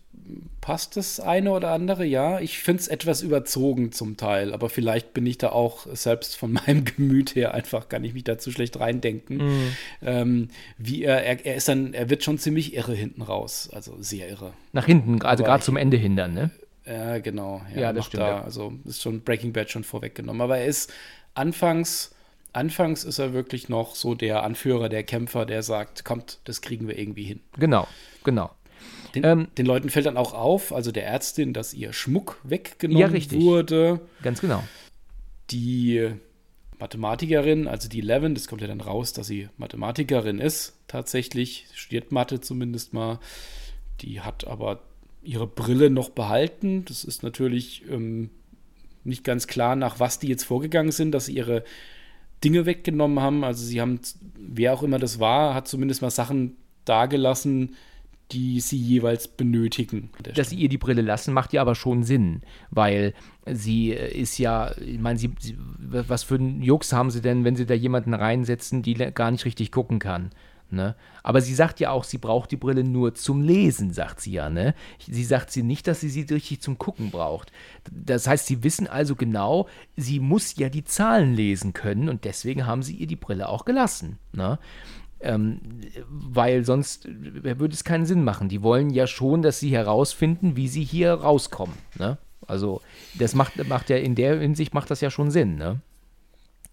[0.61, 2.40] passt das eine oder andere, ja.
[2.40, 6.53] Ich finde es etwas überzogen zum Teil, aber vielleicht bin ich da auch selbst von
[6.66, 9.37] meinem Gemüt her einfach, kann ich mich da zu schlecht reindenken.
[9.37, 9.77] Mhm.
[10.03, 13.96] Ähm, wie er, er, er ist dann, er wird schon ziemlich irre hinten raus, also
[14.01, 14.53] sehr irre.
[14.72, 16.51] Nach hinten, also gerade zum Ende hindern, ne?
[16.87, 17.62] Ja, genau.
[17.75, 18.22] Ja, ja das stimmt.
[18.22, 20.40] Da, Also ist schon Breaking Bad schon vorweggenommen.
[20.40, 20.92] Aber er ist
[21.35, 22.14] anfangs,
[22.56, 26.88] anfangs ist er wirklich noch so der Anführer, der Kämpfer, der sagt, kommt, das kriegen
[26.88, 27.40] wir irgendwie hin.
[27.58, 27.86] Genau,
[28.24, 28.50] genau.
[29.14, 33.00] Den, ähm, den, Leuten fällt dann auch auf, also der Ärztin, dass ihr Schmuck weggenommen
[33.00, 33.40] ja, richtig.
[33.40, 34.00] wurde.
[34.22, 34.62] Ganz genau.
[35.50, 36.10] Die
[36.78, 42.12] Mathematikerin, also die Eleven, das kommt ja dann raus, dass sie Mathematikerin ist, tatsächlich, studiert
[42.12, 43.18] Mathe zumindest mal.
[44.02, 44.80] Die hat aber
[45.22, 46.84] ihre Brille noch behalten.
[46.84, 48.30] Das ist natürlich ähm,
[49.04, 51.64] nicht ganz klar, nach was die jetzt vorgegangen sind, dass sie ihre
[52.44, 53.44] Dinge weggenommen haben.
[53.44, 54.01] Also sie haben,
[54.38, 57.75] wer auch immer das war, hat zumindest mal Sachen dagelassen,
[58.33, 60.11] die sie jeweils benötigen.
[60.35, 63.14] Dass sie ihr die Brille lassen, macht ja aber schon Sinn, weil
[63.46, 65.33] sie ist ja, ich meine, sie,
[65.79, 69.44] was für einen Jux haben sie denn, wenn sie da jemanden reinsetzen, die gar nicht
[69.44, 70.31] richtig gucken kann?
[70.70, 70.96] Ne?
[71.22, 74.50] Aber sie sagt ja auch, sie braucht die Brille nur zum Lesen, sagt sie ja.
[74.50, 74.74] Ne?
[74.98, 77.52] Sie sagt sie nicht, dass sie sie richtig zum Gucken braucht.
[77.90, 82.66] Das heißt, sie wissen also genau, sie muss ja die Zahlen lesen können und deswegen
[82.66, 84.18] haben sie ihr die Brille auch gelassen.
[84.33, 84.59] Ne?
[85.20, 85.61] Ähm,
[86.09, 88.48] weil sonst würde es keinen Sinn machen.
[88.48, 91.76] Die wollen ja schon, dass sie herausfinden, wie sie hier rauskommen.
[91.98, 92.18] Ne?
[92.46, 92.81] Also
[93.18, 95.57] das macht, macht ja in der Hinsicht macht das ja schon Sinn.
[95.57, 95.81] Ne?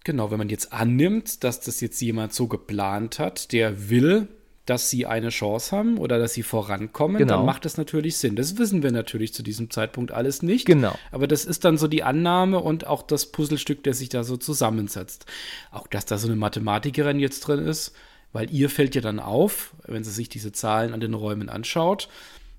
[0.04, 4.28] Genau, wenn man jetzt annimmt, dass das jetzt jemand so geplant hat, der will,
[4.66, 7.36] dass sie eine Chance haben oder dass sie vorankommen, genau.
[7.36, 8.36] dann macht das natürlich Sinn.
[8.36, 10.66] Das wissen wir natürlich zu diesem Zeitpunkt alles nicht.
[10.66, 10.94] Genau.
[11.10, 14.36] Aber das ist dann so die Annahme und auch das Puzzlestück, der sich da so
[14.36, 15.26] zusammensetzt.
[15.70, 17.94] Auch dass da so eine Mathematikerin jetzt drin ist,
[18.32, 22.08] weil ihr fällt ja dann auf, wenn sie sich diese Zahlen an den Räumen anschaut,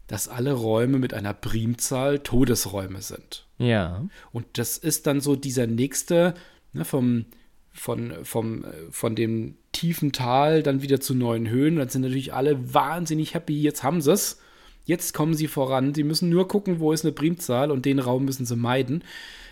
[0.08, 3.48] dass alle Räume mit einer Primzahl Todesräume sind.
[3.58, 4.06] Ja.
[4.32, 6.36] Und das ist dann so dieser nächste,
[6.76, 7.26] ne, vom,
[7.72, 11.78] von, vom, von dem tiefen Tal dann wieder zu neuen Höhen.
[11.78, 14.40] Dann sind natürlich alle wahnsinnig happy, jetzt haben sie es.
[14.86, 15.96] Jetzt kommen sie voran.
[15.96, 19.04] Sie müssen nur gucken, wo ist eine Primzahl und den Raum müssen sie meiden.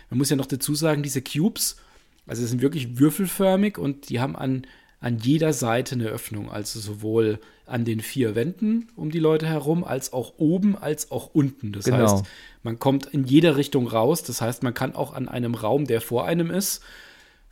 [0.08, 1.76] Man muss ja noch dazu sagen, diese Cubes,
[2.26, 4.64] also sie sind wirklich würfelförmig und die haben an
[5.04, 9.84] an jeder Seite eine Öffnung, also sowohl an den vier Wänden um die Leute herum,
[9.84, 11.72] als auch oben, als auch unten.
[11.72, 11.98] Das genau.
[11.98, 12.24] heißt,
[12.62, 14.22] man kommt in jeder Richtung raus.
[14.22, 16.82] Das heißt, man kann auch an einem Raum, der vor einem ist,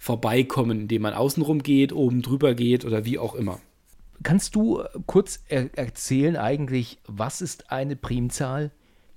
[0.03, 3.61] vorbeikommen, indem man außenrum geht, oben drüber geht oder wie auch immer.
[4.25, 8.73] Kannst du äh, kurz er erzählen eigentlich, was ist eine Primzahl?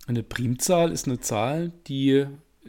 [0.05, 2.27] Eine Primzahl ist eine Zahl, die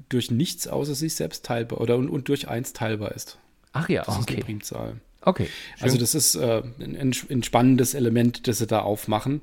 [0.08, 3.38] durch nichts außer sich selbst teilbar oder und, und durch eins teilbar ist.
[3.74, 4.20] Ach ja, das okay.
[4.20, 5.00] ist eine Primzahl.
[5.20, 5.50] Okay.
[5.74, 5.82] Schön.
[5.84, 9.42] Also das ist äh, ein, ein, spannendes Element, das sie da aufmachen,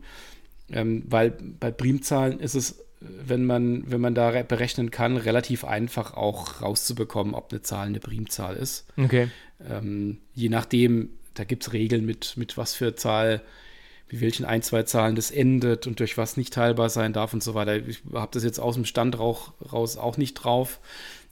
[0.72, 2.84] ähm, weil bei Primzahlen ist es,
[3.26, 8.00] wenn man, wenn man da berechnen kann, relativ einfach auch rauszubekommen, ob eine Zahl eine
[8.00, 8.86] Primzahl ist.
[8.98, 9.30] Okay.
[9.70, 13.42] Ähm, je nachdem, da gibt es Regeln mit, mit was für Zahl,
[14.08, 17.44] wie welchen ein, zwei Zahlen das endet und durch was nicht teilbar sein darf und
[17.44, 17.76] so weiter.
[17.76, 20.80] Ich habe das jetzt aus dem Stand raus auch nicht drauf.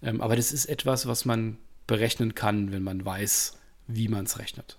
[0.01, 1.57] Ähm, aber das ist etwas, was man
[1.87, 3.57] berechnen kann, wenn man weiß,
[3.87, 4.77] wie man es rechnet.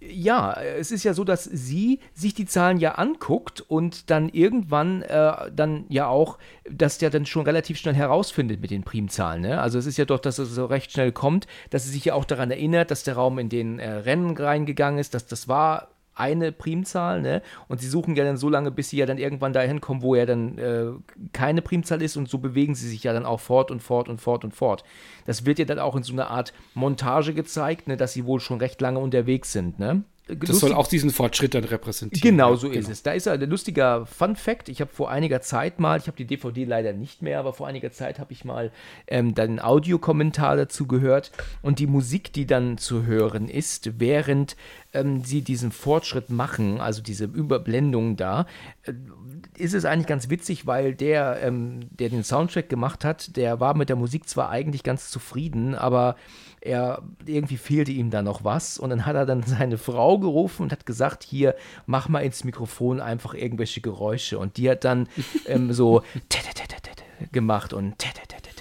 [0.00, 5.02] Ja, es ist ja so, dass sie sich die Zahlen ja anguckt und dann irgendwann
[5.02, 6.38] äh, dann ja auch
[6.70, 9.40] das ja dann schon relativ schnell herausfindet mit den Primzahlen.
[9.42, 9.60] Ne?
[9.60, 12.14] Also es ist ja doch, dass es so recht schnell kommt, dass sie sich ja
[12.14, 15.88] auch daran erinnert, dass der Raum in den äh, Rennen reingegangen ist, dass das war
[16.16, 17.42] eine Primzahl, ne?
[17.68, 20.14] Und sie suchen ja dann so lange, bis sie ja dann irgendwann dahin kommen, wo
[20.14, 20.86] er dann äh,
[21.32, 24.20] keine Primzahl ist und so bewegen sie sich ja dann auch fort und fort und
[24.20, 24.82] fort und fort.
[25.26, 28.40] Das wird ja dann auch in so einer Art Montage gezeigt, ne, dass sie wohl
[28.40, 30.02] schon recht lange unterwegs sind, ne?
[30.28, 32.36] Das soll auch diesen Fortschritt dann repräsentieren.
[32.36, 32.80] Genau, so genau.
[32.80, 33.04] ist es.
[33.04, 34.68] Da ist ein lustiger Fun Fact.
[34.68, 37.68] Ich habe vor einiger Zeit mal, ich habe die DVD leider nicht mehr, aber vor
[37.68, 38.72] einiger Zeit habe ich mal
[39.06, 41.30] ähm, dann Audiokommentar dazu gehört.
[41.62, 44.56] Und die Musik, die dann zu hören ist, während
[44.94, 48.46] ähm, sie diesen Fortschritt machen, also diese Überblendung da,
[48.82, 48.94] äh,
[49.56, 53.74] ist es eigentlich ganz witzig, weil der, ähm, der den Soundtrack gemacht hat, der war
[53.74, 56.16] mit der Musik zwar eigentlich ganz zufrieden, aber
[56.66, 60.62] er irgendwie fehlte ihm da noch was und dann hat er dann seine Frau gerufen
[60.62, 61.54] und hat gesagt, hier
[61.86, 65.08] mach mal ins Mikrofon einfach irgendwelche Geräusche und die hat dann
[65.46, 66.02] ähm, so
[67.32, 67.94] gemacht und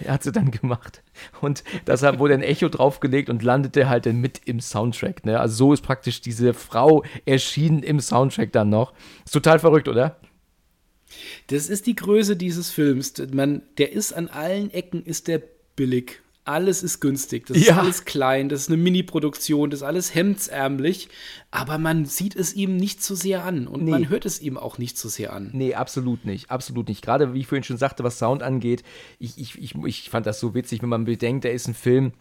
[0.08, 1.02] hat sie dann gemacht
[1.42, 5.26] und das wurde ein Echo draufgelegt und landete halt dann mit im Soundtrack.
[5.26, 5.40] Ne?
[5.40, 8.94] Also so ist praktisch diese Frau erschienen im Soundtrack dann noch.
[9.24, 10.18] Ist total verrückt, oder?
[11.48, 13.14] Das ist die Größe dieses Films.
[13.32, 15.42] Man, der ist an allen Ecken ist der
[15.76, 17.74] billig alles ist günstig, das ja.
[17.74, 21.10] ist alles klein, das ist eine Mini-Produktion, das ist alles hemdsärmlich,
[21.52, 23.92] aber man sieht es ihm nicht so sehr an und nee.
[23.92, 25.50] man hört es ihm auch nicht so sehr an.
[25.54, 27.02] Nee, absolut nicht, absolut nicht.
[27.02, 28.84] Gerade wie ich vorhin schon sagte, was Sound angeht,
[29.20, 32.14] ich, ich, ich, ich fand das so witzig, wenn man bedenkt, da ist ein Film,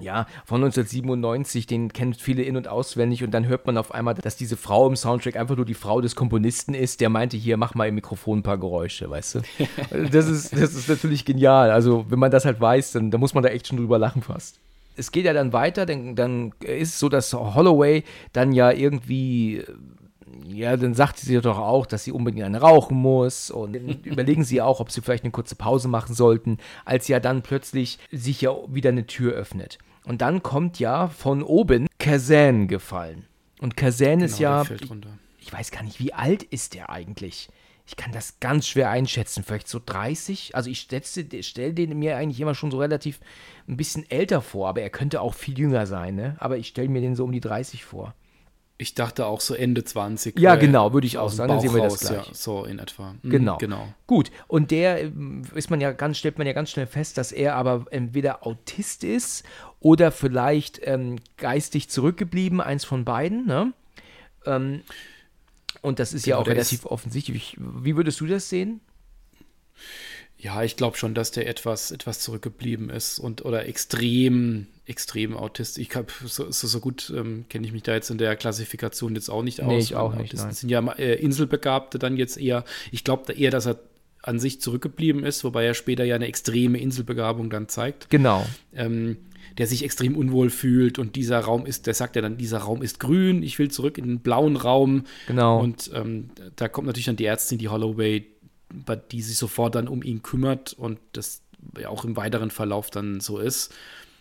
[0.00, 4.14] ja, von 1997, den kennt viele in- und auswendig und dann hört man auf einmal,
[4.14, 7.56] dass diese Frau im Soundtrack einfach nur die Frau des Komponisten ist, der meinte, hier,
[7.56, 9.40] mach mal im Mikrofon ein paar Geräusche, weißt du?
[10.10, 11.70] das, ist, das ist natürlich genial.
[11.70, 14.22] Also, wenn man das halt weiß, dann, dann muss man da echt schon drüber lachen
[14.22, 14.58] fast.
[14.96, 19.64] Es geht ja dann weiter, denn dann ist es so, dass Holloway dann ja irgendwie
[20.50, 23.74] ja, dann sagt sie doch auch, dass sie unbedingt eine rauchen muss und
[24.06, 27.98] überlegen sie auch, ob sie vielleicht eine kurze Pause machen sollten, als ja dann plötzlich
[28.10, 29.78] sich ja wieder eine Tür öffnet.
[30.04, 33.26] Und dann kommt ja von oben Kazan gefallen.
[33.60, 34.90] Und Kazan genau, ist ja, ich,
[35.38, 37.48] ich weiß gar nicht, wie alt ist der eigentlich?
[37.88, 40.54] ich kann das ganz schwer einschätzen, vielleicht so 30.
[40.54, 43.18] Also ich stelle den mir eigentlich immer schon so relativ
[43.66, 46.36] ein bisschen älter vor, aber er könnte auch viel jünger sein, ne?
[46.38, 48.14] Aber ich stelle mir den so um die 30 vor.
[48.80, 50.38] Ich dachte auch so Ende 20.
[50.38, 51.48] Ja, genau, würde ich auch sagen.
[51.48, 52.28] Dann sehen wir das gleich.
[52.28, 53.14] Ja, so in etwa.
[53.22, 53.58] Mhm, genau.
[53.58, 53.88] genau.
[54.06, 54.30] Gut.
[54.46, 57.56] Und der ähm, ist man ja ganz, stellt man ja ganz schnell fest, dass er
[57.56, 59.44] aber entweder Autist ist
[59.80, 63.72] oder vielleicht ähm, geistig zurückgeblieben, eins von beiden, ne?
[64.46, 64.82] Ähm,
[65.82, 67.56] und das ist genau, ja auch relativ offensichtlich.
[67.58, 68.80] Wie würdest du das sehen?
[70.38, 75.86] Ja, ich glaube schon, dass der etwas, etwas zurückgeblieben ist und oder extrem, extrem autistisch.
[75.88, 79.14] Ich habe so, so, so, gut ähm, kenne ich mich da jetzt in der Klassifikation
[79.14, 79.68] jetzt auch nicht aus.
[79.68, 80.34] Nee, ich auch nicht.
[80.34, 82.64] Autisten sind ja äh, Inselbegabte dann jetzt eher.
[82.90, 83.78] Ich glaube eher, dass er
[84.22, 88.10] an sich zurückgeblieben ist, wobei er später ja eine extreme Inselbegabung dann zeigt.
[88.10, 88.46] Genau.
[88.74, 89.18] Ähm,
[89.56, 92.82] der sich extrem unwohl fühlt und dieser Raum ist, der sagt ja dann, dieser Raum
[92.82, 95.04] ist grün, ich will zurück in den blauen Raum.
[95.26, 95.60] Genau.
[95.60, 98.26] Und ähm, da kommt natürlich dann die Ärztin, die Holloway,
[99.10, 101.42] die sich sofort dann um ihn kümmert und das
[101.78, 103.74] ja auch im weiteren Verlauf dann so ist.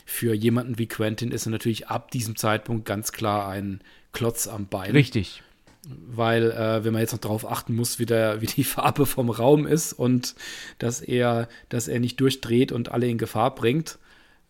[0.09, 3.81] Für jemanden wie Quentin ist er natürlich ab diesem Zeitpunkt ganz klar ein
[4.13, 4.91] Klotz am Bein.
[4.91, 5.43] Richtig
[5.89, 9.29] weil äh, wenn man jetzt noch darauf achten muss, wie, der, wie die Farbe vom
[9.29, 10.35] Raum ist und
[10.79, 13.97] dass er, dass er nicht durchdreht und alle in Gefahr bringt,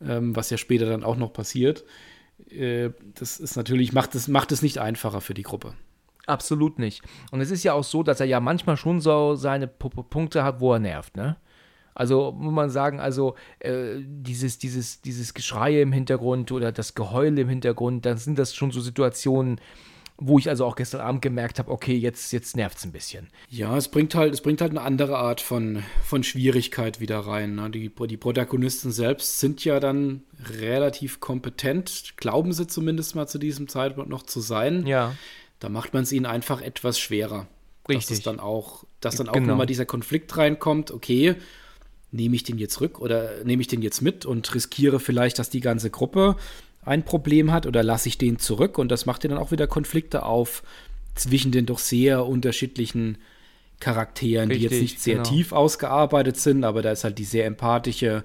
[0.01, 1.83] ähm, was ja später dann auch noch passiert.
[2.49, 5.73] Äh, das ist natürlich, macht es, macht es nicht einfacher für die Gruppe.
[6.25, 7.03] Absolut nicht.
[7.31, 10.43] Und es ist ja auch so, dass er ja manchmal schon so seine P Punkte
[10.43, 11.37] hat, wo er nervt, ne?
[11.97, 17.39] Also muss man sagen, also äh, dieses, dieses, dieses Geschrei im Hintergrund oder das Geheul
[17.39, 19.59] im Hintergrund, dann sind das schon so Situationen,
[20.15, 23.29] wo ich also auch gestern Abend gemerkt habe, okay, jetzt, jetzt nervt es ein bisschen.
[23.49, 27.55] Ja, es bringt halt, es bringt halt eine andere Art von, von Schwierigkeit wieder rein.
[27.55, 27.71] Ne?
[27.71, 30.21] Die, die Protagonisten selbst sind ja dann
[30.59, 34.85] relativ kompetent, glauben sie zumindest mal zu diesem Zeitpunkt noch zu sein.
[34.85, 35.15] Ja.
[35.57, 37.47] Da macht man es ihnen einfach etwas schwerer.
[37.89, 38.17] Richtig.
[38.17, 39.47] Dass, dann auch, dass dann auch genau.
[39.47, 41.35] nochmal dieser Konflikt reinkommt, okay,
[42.11, 45.49] nehme ich den jetzt rück oder nehme ich den jetzt mit und riskiere vielleicht, dass
[45.49, 46.35] die ganze Gruppe
[46.83, 49.67] ein Problem hat oder lasse ich den zurück und das macht ja dann auch wieder
[49.67, 50.63] Konflikte auf
[51.15, 53.17] zwischen den doch sehr unterschiedlichen
[53.79, 55.29] Charakteren, Richtig, die jetzt nicht sehr genau.
[55.29, 58.23] tief ausgearbeitet sind, aber da ist halt die sehr empathische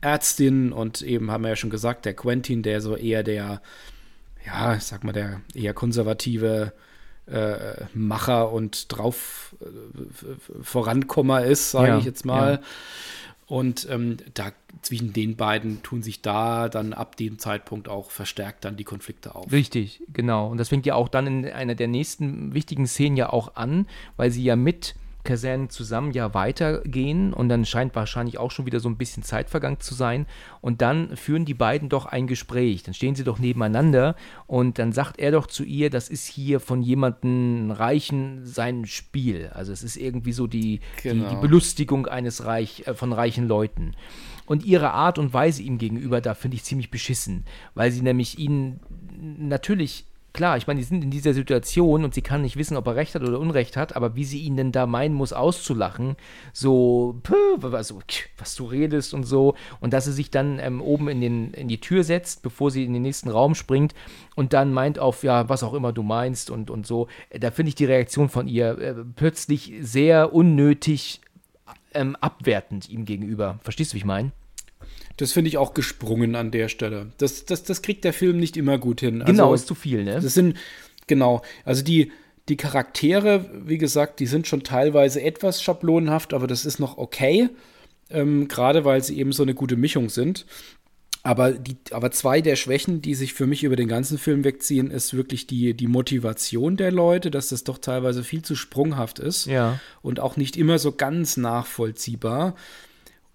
[0.00, 3.62] Ärztin und eben haben wir ja schon gesagt, der Quentin, der so eher der,
[4.44, 6.72] ja, ich sag mal, der eher konservative
[7.26, 12.54] äh, Macher und drauf äh, Vorankommer ist, sage ja, ich jetzt mal.
[12.54, 12.60] Ja.
[13.46, 14.50] Und ähm, da
[14.82, 19.34] zwischen den beiden tun sich da dann ab dem Zeitpunkt auch verstärkt dann die Konflikte
[19.36, 19.50] auf.
[19.52, 20.48] Richtig, genau.
[20.48, 23.86] Und das fängt ja auch dann in einer der nächsten wichtigen Szenen ja auch an,
[24.16, 28.80] weil sie ja mit Kazan zusammen ja weitergehen und dann scheint wahrscheinlich auch schon wieder
[28.80, 30.24] so ein bisschen Zeit vergangen zu sein
[30.62, 32.82] und dann führen die beiden doch ein Gespräch.
[32.82, 36.60] Dann stehen sie doch nebeneinander und dann sagt er doch zu ihr, das ist hier
[36.60, 39.50] von jemandem Reichen sein Spiel.
[39.52, 41.28] Also es ist irgendwie so die, genau.
[41.28, 43.94] die, die, Belustigung eines Reich, äh, von reichen Leuten.
[44.46, 48.38] Und ihre Art und Weise ihm gegenüber, da finde ich ziemlich beschissen, weil sie nämlich
[48.38, 48.78] ihn
[49.38, 52.86] natürlich klar, ich meine, die sind in dieser Situation und sie kann nicht wissen, ob
[52.86, 56.14] er Recht hat oder Unrecht hat, aber wie sie ihn denn da meinen muss, auszulachen,
[56.52, 57.20] so,
[57.62, 58.00] also,
[58.38, 61.68] was du redest und so, und dass sie sich dann ähm, oben in, den, in
[61.68, 63.94] die Tür setzt, bevor sie in den nächsten Raum springt
[64.36, 67.70] und dann meint auf, ja, was auch immer du meinst und, und so, da finde
[67.70, 71.22] ich die Reaktion von ihr äh, plötzlich sehr unnötig
[71.94, 73.58] ähm, abwertend ihm gegenüber.
[73.62, 74.32] Verstehst du, wie ich meine?
[75.16, 77.12] Das finde ich auch gesprungen an der Stelle.
[77.18, 79.22] Das, das, das kriegt der Film nicht immer gut hin.
[79.22, 80.20] Also, genau, ist zu viel, ne?
[80.20, 80.56] Das sind,
[81.06, 82.12] genau, also die,
[82.48, 87.48] die Charaktere, wie gesagt, die sind schon teilweise etwas schablonenhaft, aber das ist noch okay.
[88.10, 90.46] Ähm, Gerade weil sie eben so eine gute Mischung sind.
[91.26, 94.92] Aber, die, aber zwei der Schwächen, die sich für mich über den ganzen Film wegziehen,
[94.92, 99.46] ist wirklich die, die Motivation der Leute, dass das doch teilweise viel zu sprunghaft ist
[99.46, 99.80] ja.
[100.02, 102.54] und auch nicht immer so ganz nachvollziehbar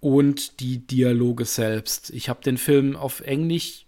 [0.01, 2.09] und die Dialoge selbst.
[2.09, 3.85] Ich habe den Film auf Englisch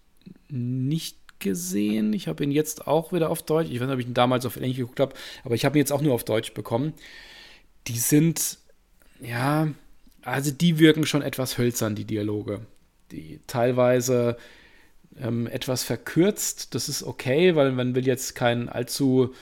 [0.47, 2.13] nicht gesehen.
[2.13, 3.69] Ich habe ihn jetzt auch wieder auf Deutsch.
[3.69, 5.81] Ich weiß nicht, ob ich ihn damals auf Englisch geguckt habe, aber ich habe ihn
[5.81, 6.93] jetzt auch nur auf Deutsch bekommen.
[7.87, 8.59] Die sind,
[9.19, 9.67] ja,
[10.21, 12.61] also die wirken schon etwas hölzern, die Dialoge.
[13.11, 14.37] Die teilweise
[15.19, 16.75] ähm, etwas verkürzt.
[16.75, 19.33] Das ist okay, weil man will jetzt keinen allzu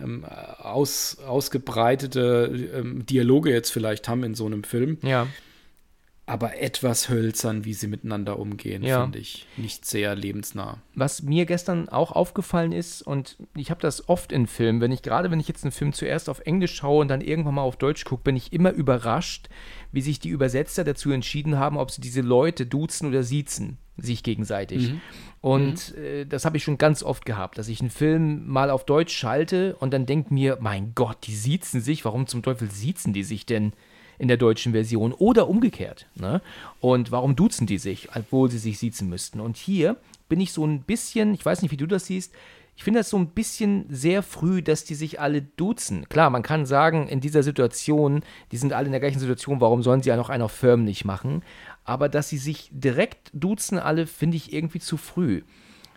[0.00, 4.98] ähm, aus, ausgebreitete ähm, Dialoge jetzt vielleicht haben in so einem Film.
[5.02, 5.26] Ja
[6.28, 9.02] aber etwas hölzern, wie sie miteinander umgehen, ja.
[9.02, 9.46] finde ich.
[9.56, 10.78] Nicht sehr lebensnah.
[10.96, 15.02] Was mir gestern auch aufgefallen ist, und ich habe das oft in Filmen, wenn ich
[15.02, 17.76] gerade, wenn ich jetzt einen Film zuerst auf Englisch schaue und dann irgendwann mal auf
[17.76, 19.48] Deutsch gucke, bin ich immer überrascht,
[19.92, 24.24] wie sich die Übersetzer dazu entschieden haben, ob sie diese Leute duzen oder siezen sich
[24.24, 24.90] gegenseitig.
[24.90, 25.00] Mhm.
[25.40, 26.02] Und mhm.
[26.02, 29.16] Äh, das habe ich schon ganz oft gehabt, dass ich einen Film mal auf Deutsch
[29.16, 33.22] schalte und dann denke mir, mein Gott, die siezen sich, warum zum Teufel siezen die
[33.22, 33.72] sich denn?
[34.18, 36.06] In der deutschen Version oder umgekehrt.
[36.14, 36.40] Ne?
[36.80, 39.40] Und warum duzen die sich, obwohl sie sich siezen müssten?
[39.40, 39.96] Und hier
[40.28, 42.32] bin ich so ein bisschen, ich weiß nicht, wie du das siehst,
[42.76, 46.06] ich finde das so ein bisschen sehr früh, dass die sich alle duzen.
[46.10, 49.82] Klar, man kann sagen, in dieser Situation, die sind alle in der gleichen Situation, warum
[49.82, 51.42] sollen sie ja noch einer förmlich machen?
[51.84, 55.42] Aber dass sie sich direkt duzen, alle, finde ich irgendwie zu früh.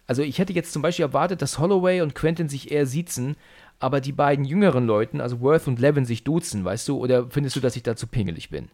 [0.07, 3.35] Also ich hätte jetzt zum Beispiel erwartet, dass Holloway und Quentin sich eher siezen,
[3.79, 6.97] aber die beiden jüngeren Leuten, also Worth und Levin, sich duzen, weißt du?
[6.97, 8.69] Oder findest du, dass ich da zu pingelig bin?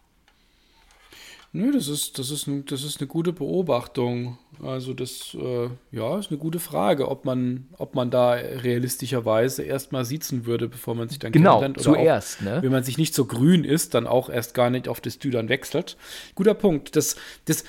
[1.56, 4.38] Nö, das ist, das ist, das ist eine gute Beobachtung.
[4.62, 10.04] Also das, äh, ja, ist eine gute Frage, ob man, ob man da realistischerweise erstmal
[10.04, 11.78] siezen würde, bevor man sich dann genau, kennenlernt.
[11.78, 12.58] Genau, zuerst, auch, ne?
[12.62, 15.30] Wenn man sich nicht so grün ist, dann auch erst gar nicht auf das Dü
[15.30, 15.96] dann wechselt.
[16.36, 16.98] Guter Punkt.
[16.98, 17.64] Das, das,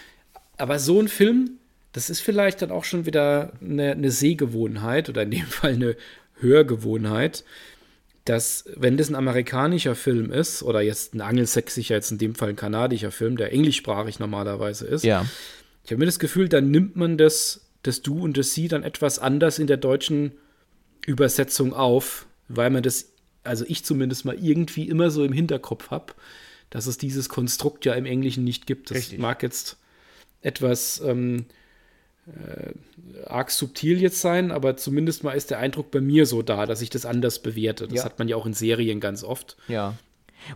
[0.57, 1.53] aber so ein Film,
[1.93, 5.97] das ist vielleicht dann auch schon wieder eine, eine Sehgewohnheit oder in dem Fall eine
[6.41, 7.45] Hörgewohnheit,
[8.25, 12.51] dass, wenn das ein amerikanischer Film ist, oder jetzt ein angelsächsischer, jetzt in dem Fall
[12.51, 15.27] ein kanadischer Film, der englischsprachig normalerweise ist, ja.
[15.85, 18.83] ich habe mir das Gefühl, dann nimmt man das, das Du und das Sie dann
[18.83, 20.33] etwas anders in der deutschen
[21.07, 23.13] Übersetzung auf, weil man das,
[23.45, 26.15] also ich zumindest mal irgendwie immer so im Hinterkopf habe,
[26.71, 28.91] dass es dieses Konstrukt ja im Englischen nicht gibt.
[28.91, 29.21] Das Richtig.
[29.21, 29.77] mag jetzt
[30.43, 31.47] etwas ähm,
[32.27, 32.73] äh,
[33.29, 36.83] arg subtil jetzt sein, aber zumindest mal ist der Eindruck bei mir so da, dass
[36.83, 37.87] ich das anders bewerte.
[37.87, 38.05] Das ja.
[38.05, 39.57] hat man ja auch in Serien ganz oft.
[39.69, 39.95] Ja.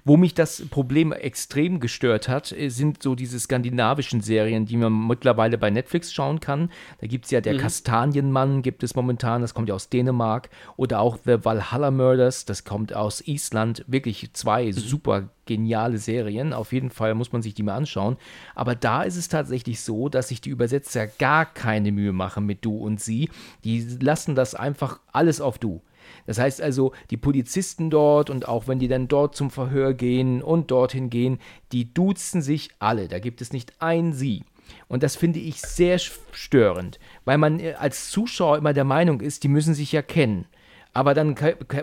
[0.04, 5.06] Wo mich das Problem extrem gestört hat, äh, sind so diese skandinavischen Serien, die man
[5.06, 6.70] mittlerweile bei Netflix schauen kann.
[7.00, 7.58] Da gibt es ja der mhm.
[7.58, 10.50] Kastanienmann, gibt es momentan, das kommt ja aus Dänemark.
[10.76, 13.84] Oder auch The Valhalla Murders, das kommt aus Island.
[13.86, 14.72] Wirklich zwei mhm.
[14.72, 16.52] super geniale Serien.
[16.52, 18.16] Auf jeden Fall muss man sich die mal anschauen.
[18.54, 22.64] Aber da ist es tatsächlich so, dass sich die Übersetzer gar keine Mühe machen mit
[22.64, 23.30] du und sie.
[23.64, 25.82] Die lassen das einfach alles auf du.
[26.26, 30.42] Das heißt also, die Polizisten dort und auch wenn die dann dort zum Verhör gehen
[30.42, 31.38] und dorthin gehen,
[31.72, 33.08] die duzen sich alle.
[33.08, 34.44] Da gibt es nicht ein Sie.
[34.88, 39.42] Und das finde ich sehr störend, weil man äh, als Zuschauer immer der Meinung ist,
[39.42, 40.46] die müssen sich ja kennen.
[40.92, 41.36] Aber dann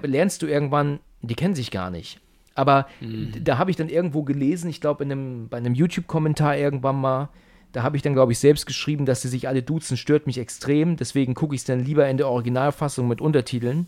[0.04, 2.20] lernst du irgendwann, die kennen sich gar nicht.
[2.56, 3.34] Aber mhm.
[3.44, 7.30] da habe ich dann irgendwo gelesen, ich glaube bei einem YouTube-Kommentar irgendwann mal,
[7.72, 10.40] da habe ich dann, glaube ich, selbst geschrieben, dass sie sich alle duzen, stört mich
[10.40, 10.96] extrem.
[10.96, 13.88] Deswegen gucke ich es dann lieber in der Originalfassung mit Untertiteln.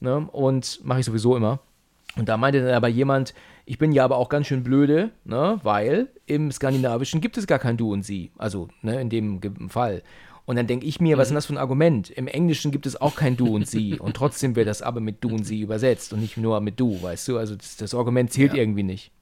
[0.00, 0.28] Ne?
[0.32, 1.60] Und mache ich sowieso immer.
[2.16, 3.34] Und da meinte dann aber jemand,
[3.66, 5.60] ich bin ja aber auch ganz schön blöde, ne?
[5.62, 8.32] weil im Skandinavischen gibt es gar kein Du und Sie.
[8.36, 10.02] Also ne, in dem Fall.
[10.44, 12.10] Und dann denke ich mir, was ist denn das für ein Argument?
[12.10, 14.00] Im Englischen gibt es auch kein Du und Sie.
[14.00, 17.00] und trotzdem wird das aber mit Du und Sie übersetzt und nicht nur mit Du,
[17.00, 17.38] weißt du?
[17.38, 18.58] Also das, das Argument zählt ja.
[18.58, 19.12] irgendwie nicht.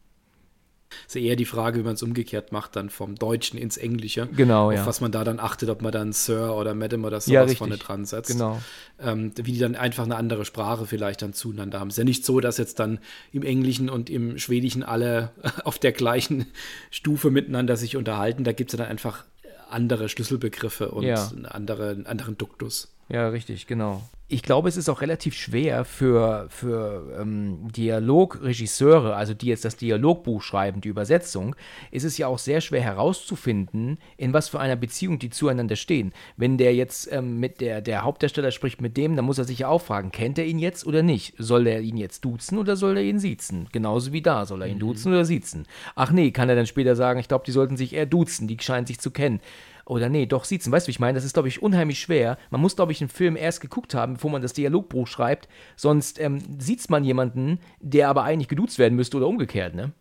[1.07, 4.29] Ist eher die Frage, wie man es umgekehrt macht, dann vom Deutschen ins Englische.
[4.35, 4.87] Genau, auf ja.
[4.87, 7.77] was man da dann achtet, ob man dann Sir oder Madam oder sowas ja, vorne
[7.77, 8.31] dran setzt.
[8.31, 8.61] Genau.
[9.01, 11.89] Ähm, wie die dann einfach eine andere Sprache vielleicht dann zueinander haben.
[11.89, 12.99] Es ist ja nicht so, dass jetzt dann
[13.33, 15.31] im Englischen und im Schwedischen alle
[15.65, 16.47] auf der gleichen
[16.91, 18.45] Stufe miteinander sich unterhalten.
[18.45, 19.25] Da gibt es ja dann einfach
[19.71, 21.29] andere Schlüsselbegriffe und ja.
[21.29, 22.89] einen, andere, einen anderen Duktus.
[23.09, 29.33] Ja, richtig, genau ich glaube, es ist auch relativ schwer für, für ähm, Dialogregisseure, also
[29.33, 31.57] die jetzt das Dialogbuch schreiben, die Übersetzung,
[31.91, 36.13] ist es ja auch sehr schwer herauszufinden, in was für einer Beziehung die zueinander stehen.
[36.37, 39.61] Wenn der jetzt ähm, mit der, der Hauptdarsteller spricht mit dem, dann muss er sich
[39.61, 41.35] ja auch fragen, kennt er ihn jetzt oder nicht?
[41.39, 43.69] Soll er ihn jetzt duzen oder soll er ihn siezen?
[43.73, 44.81] Genauso wie da, soll er ihn mhm.
[44.81, 45.65] duzen oder siezen?
[45.95, 48.59] Ach nee, kann er dann später sagen, ich glaube, die sollten sich eher duzen, die
[48.61, 49.41] scheinen sich zu kennen
[49.89, 50.73] oder nee, doch siezen.
[50.73, 51.17] Weißt du, wie ich meine?
[51.17, 52.39] Das ist, glaube ich, unheimlich schwer.
[52.51, 55.49] Man muss, glaube ich, einen Film erst geguckt haben, bevor man das Dialogbuch schreibt.
[55.77, 59.93] Sonst ähm, sieht man jemanden, der aber eigentlich geduzt werden müsste oder umgekehrt, ne?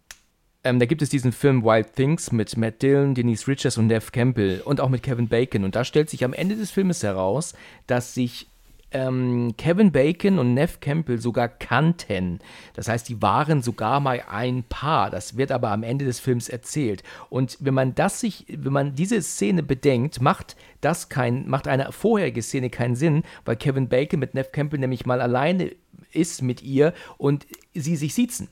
[0.63, 4.11] Ähm, da gibt es diesen Film Wild Things mit Matt Dillon, Denise Richards und Nev
[4.11, 5.63] Campbell und auch mit Kevin Bacon.
[5.63, 7.53] Und da stellt sich am Ende des Filmes heraus,
[7.85, 8.47] dass sich
[8.91, 12.39] ähm, Kevin Bacon und Nev Campbell sogar kannten.
[12.73, 15.09] Das heißt, die waren sogar mal ein Paar.
[15.09, 17.03] Das wird aber am Ende des Films erzählt.
[17.29, 21.91] Und wenn man das sich, wenn man diese Szene bedenkt, macht das kein, macht eine
[21.91, 25.75] vorherige Szene keinen Sinn, weil Kevin Bacon mit Nev Campbell nämlich mal alleine
[26.13, 28.49] ist mit ihr und sie sich siezen.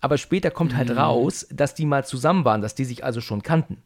[0.00, 0.98] Aber später kommt halt mhm.
[0.98, 3.78] raus, dass die mal zusammen waren, dass die sich also schon kannten.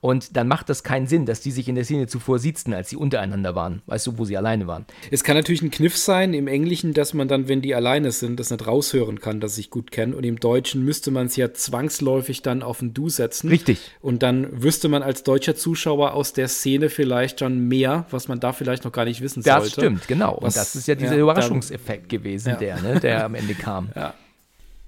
[0.00, 2.90] Und dann macht das keinen Sinn, dass die sich in der Szene zuvor siezten, als
[2.90, 3.82] sie untereinander waren.
[3.86, 4.84] Weißt du, wo sie alleine waren.
[5.10, 8.38] Es kann natürlich ein Kniff sein im Englischen, dass man dann, wenn die alleine sind,
[8.38, 10.14] das nicht raushören kann, dass sie sich gut kennen.
[10.14, 13.48] Und im Deutschen müsste man es ja zwangsläufig dann auf ein Du setzen.
[13.48, 13.92] Richtig.
[14.00, 18.40] Und dann wüsste man als deutscher Zuschauer aus der Szene vielleicht schon mehr, was man
[18.40, 19.76] da vielleicht noch gar nicht wissen das sollte.
[19.76, 20.38] Das stimmt, genau.
[20.40, 22.56] Was, Und das ist ja dieser ja, Überraschungseffekt gewesen, ja.
[22.56, 23.88] der, ne, der am Ende kam.
[23.94, 24.12] Ja.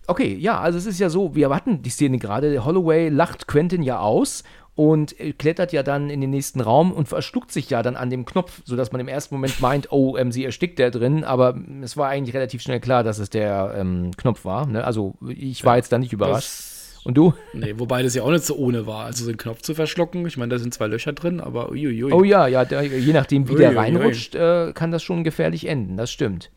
[0.06, 3.82] Okay, ja, also es ist ja so, wir hatten die Szene gerade, Holloway lacht Quentin
[3.82, 4.44] ja aus
[4.76, 8.26] und klettert ja dann in den nächsten Raum und verschluckt sich ja dann an dem
[8.26, 11.96] Knopf, sodass man im ersten Moment meint, oh, ähm, sie erstickt da drin, aber es
[11.96, 14.66] war eigentlich relativ schnell klar, dass es der ähm, Knopf war.
[14.66, 14.84] Ne?
[14.84, 16.74] Also ich war ja, jetzt da nicht überrascht.
[17.04, 17.34] Und du?
[17.52, 19.06] Nee, wobei das ja auch nicht so ohne war.
[19.06, 22.12] Also so einen Knopf zu verschlucken, ich meine, da sind zwei Löcher drin, aber uiuiui.
[22.12, 23.68] Oh ja, ja, da, je nachdem, wie uiuiui.
[23.68, 26.50] der reinrutscht, äh, kann das schon gefährlich enden, das stimmt.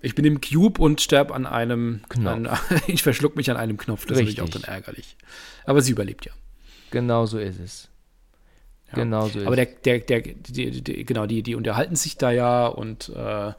[0.00, 2.26] Ich bin im Cube und sterbe an einem Knopf.
[2.26, 2.48] An,
[2.86, 4.38] ich verschluck mich an einem Knopf, das Richtig.
[4.38, 5.16] ist natürlich auch dann ärgerlich.
[5.64, 6.32] Aber sie überlebt ja.
[6.90, 7.88] Genau so ist es.
[8.88, 8.94] Ja.
[8.94, 12.30] Genau so ist Aber der, der, der, die, die, genau, die, die unterhalten sich da
[12.30, 13.52] ja und äh,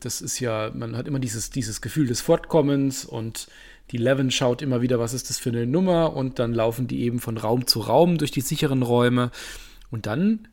[0.00, 3.48] das ist ja, man hat immer dieses, dieses Gefühl des Fortkommens und
[3.92, 7.02] die Levin schaut immer wieder, was ist das für eine Nummer und dann laufen die
[7.02, 9.30] eben von Raum zu Raum durch die sicheren Räume
[9.90, 10.48] und dann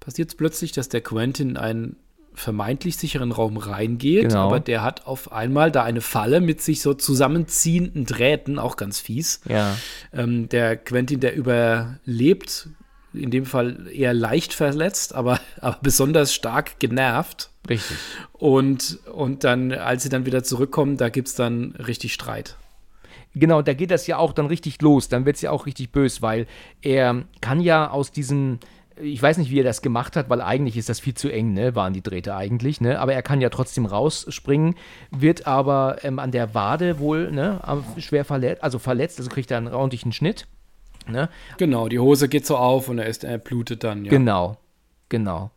[0.00, 1.96] passiert es plötzlich, dass der Quentin einen
[2.34, 4.46] vermeintlich sicheren Raum reingeht, genau.
[4.46, 9.00] aber der hat auf einmal da eine Falle mit sich so zusammenziehenden Drähten, auch ganz
[9.00, 9.40] fies.
[9.48, 9.76] Ja.
[10.12, 12.68] Ähm, der Quentin, der überlebt,
[13.12, 17.50] in dem Fall eher leicht verletzt, aber, aber besonders stark genervt.
[17.68, 17.96] Richtig.
[18.32, 22.56] Und, und dann, als sie dann wieder zurückkommen, da gibt es dann richtig Streit.
[23.34, 25.08] Genau, da geht das ja auch dann richtig los.
[25.08, 26.46] Dann wird es ja auch richtig bös, weil
[26.82, 28.58] er kann ja aus diesem
[29.02, 31.52] ich weiß nicht, wie er das gemacht hat, weil eigentlich ist das viel zu eng,
[31.52, 34.74] ne, waren die Drähte eigentlich, ne, aber er kann ja trotzdem rausspringen,
[35.10, 37.60] wird aber ähm, an der Wade wohl, ne,
[37.98, 40.46] schwer verletzt, also verletzt, also kriegt er einen ordentlichen Schnitt,
[41.06, 41.28] ne.
[41.58, 44.10] Genau, die Hose geht so auf und er, ist, er blutet dann, ja.
[44.10, 44.56] Genau,
[45.08, 45.50] genau.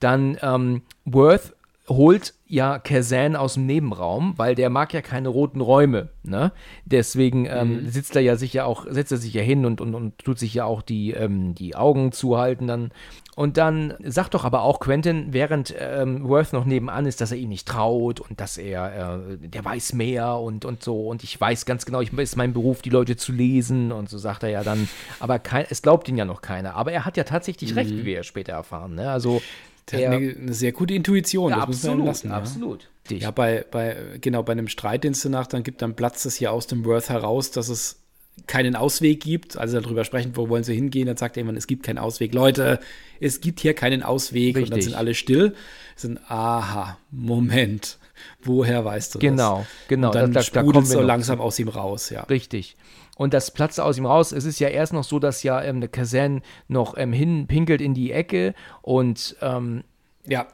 [0.00, 1.54] Dann ähm, Worth
[1.88, 6.10] holt ja Kazan aus dem Nebenraum, weil der mag ja keine roten Räume.
[6.22, 6.52] Ne?
[6.84, 7.88] Deswegen ähm, mhm.
[7.88, 10.38] sitzt er ja sich ja auch, setzt er sich ja hin und, und, und tut
[10.38, 12.92] sich ja auch die, ähm, die Augen zuhalten dann.
[13.34, 17.38] Und dann sagt doch aber auch Quentin, während ähm, Worth noch nebenan ist, dass er
[17.38, 21.08] ihm nicht traut und dass er, äh, der weiß mehr und, und so.
[21.08, 23.90] Und ich weiß ganz genau, ich ist mein Beruf, die Leute zu lesen.
[23.90, 24.88] Und so sagt er ja dann.
[25.18, 26.76] Aber kein, es glaubt ihn ja noch keiner.
[26.76, 27.78] Aber er hat ja tatsächlich mhm.
[27.78, 28.94] recht, wie wir ja später erfahren.
[28.94, 29.10] Ne?
[29.10, 29.42] Also
[29.90, 32.30] der hat eine, eine, sehr gute Intuition, ja, das absolut, lassen.
[32.30, 32.90] Absolut.
[33.10, 36.24] Ja, ja bei, bei, genau, bei einem Streit, den es danach dann gibt, dann platzt
[36.26, 38.00] es hier aus dem Worth heraus, dass es
[38.46, 39.56] keinen Ausweg gibt.
[39.56, 42.34] Also darüber sprechen, wo wollen sie hingehen, dann sagt jemand, es gibt keinen Ausweg.
[42.34, 42.80] Leute,
[43.20, 44.56] es gibt hier keinen Ausweg.
[44.56, 44.64] Richtig.
[44.64, 45.54] Und dann sind alle still.
[45.96, 47.98] Sind, aha, Moment.
[48.42, 49.66] Woher weißt du genau, das?
[49.88, 50.12] Genau, genau.
[50.12, 52.22] Dann da, da, da so langsam aus ihm raus, ja.
[52.24, 52.76] Richtig.
[53.16, 54.32] Und das platzt aus ihm raus.
[54.32, 57.94] Es ist ja erst noch so, dass ja ähm, der Kazan noch ähm, hinpinkelt in
[57.94, 59.84] die Ecke und ähm,
[60.26, 60.46] ja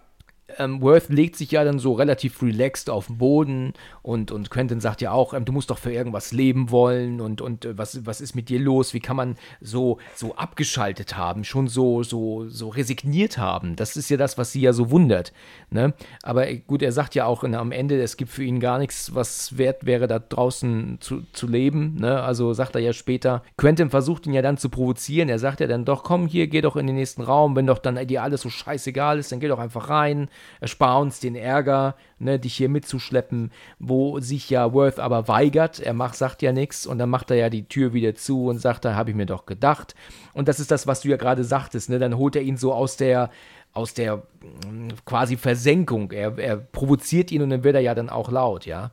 [0.59, 3.73] ähm, Worth legt sich ja dann so relativ relaxed auf den Boden
[4.03, 7.41] und, und Quentin sagt ja auch, ähm, du musst doch für irgendwas leben wollen und,
[7.41, 8.95] und äh, was, was ist mit dir los?
[8.95, 13.77] Wie kann man so, so abgeschaltet haben, schon so, so, so resigniert haben?
[13.77, 15.33] Das ist ja das, was sie ja so wundert.
[15.71, 15.95] Ne?
[16.23, 18.79] Aber äh, gut, er sagt ja auch in, am Ende, es gibt für ihn gar
[18.79, 21.97] nichts, was wert wäre, da draußen zu, zu leben.
[22.01, 22.23] Ne?
[22.23, 25.29] Also sagt er ja später, Quentin versucht ihn ja dann zu provozieren.
[25.29, 27.79] Er sagt ja dann doch, komm hier, geh doch in den nächsten Raum, wenn doch
[27.79, 30.29] dann dir alles so scheißegal ist, dann geh doch einfach rein
[30.61, 35.81] erspar uns den Ärger, ne, dich hier mitzuschleppen, wo sich ja Worth aber weigert.
[35.81, 38.59] Er macht, sagt ja nichts und dann macht er ja die Tür wieder zu und
[38.59, 39.95] sagt, da habe ich mir doch gedacht.
[40.33, 41.99] Und das ist das, was du ja gerade sagtest, ne?
[41.99, 43.31] Dann holt er ihn so aus der
[43.73, 46.11] aus der mm, quasi Versenkung.
[46.13, 48.91] Er, er provoziert ihn und dann wird er ja dann auch laut, ja.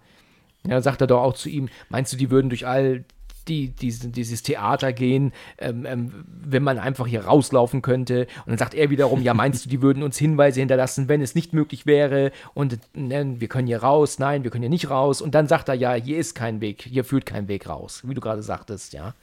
[0.67, 3.05] Ja, sagt er doch auch zu ihm, meinst du, die würden durch all
[3.47, 8.27] die, die, dieses Theater gehen, ähm, ähm, wenn man einfach hier rauslaufen könnte.
[8.45, 11.35] Und dann sagt er wiederum, ja, meinst du, die würden uns Hinweise hinterlassen, wenn es
[11.35, 12.31] nicht möglich wäre?
[12.53, 15.21] Und ne, wir können hier raus, nein, wir können hier nicht raus.
[15.21, 18.13] Und dann sagt er, ja, hier ist kein Weg, hier führt kein Weg raus, wie
[18.13, 19.13] du gerade sagtest, ja.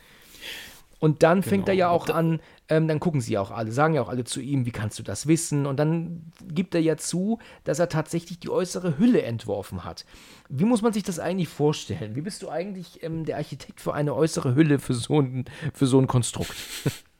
[1.05, 1.51] Und dann genau.
[1.51, 2.41] fängt er ja auch an,
[2.71, 4.99] ähm, dann gucken sie ja auch alle, sagen ja auch alle zu ihm, wie kannst
[4.99, 5.67] du das wissen?
[5.67, 10.07] Und dann gibt er ja zu, dass er tatsächlich die äußere Hülle entworfen hat.
[10.49, 12.17] Wie muss man sich das eigentlich vorstellen?
[12.17, 15.45] Wie bist du eigentlich ähm, der Architekt für eine äußere Hülle für so ein,
[15.75, 16.57] für so ein Konstrukt?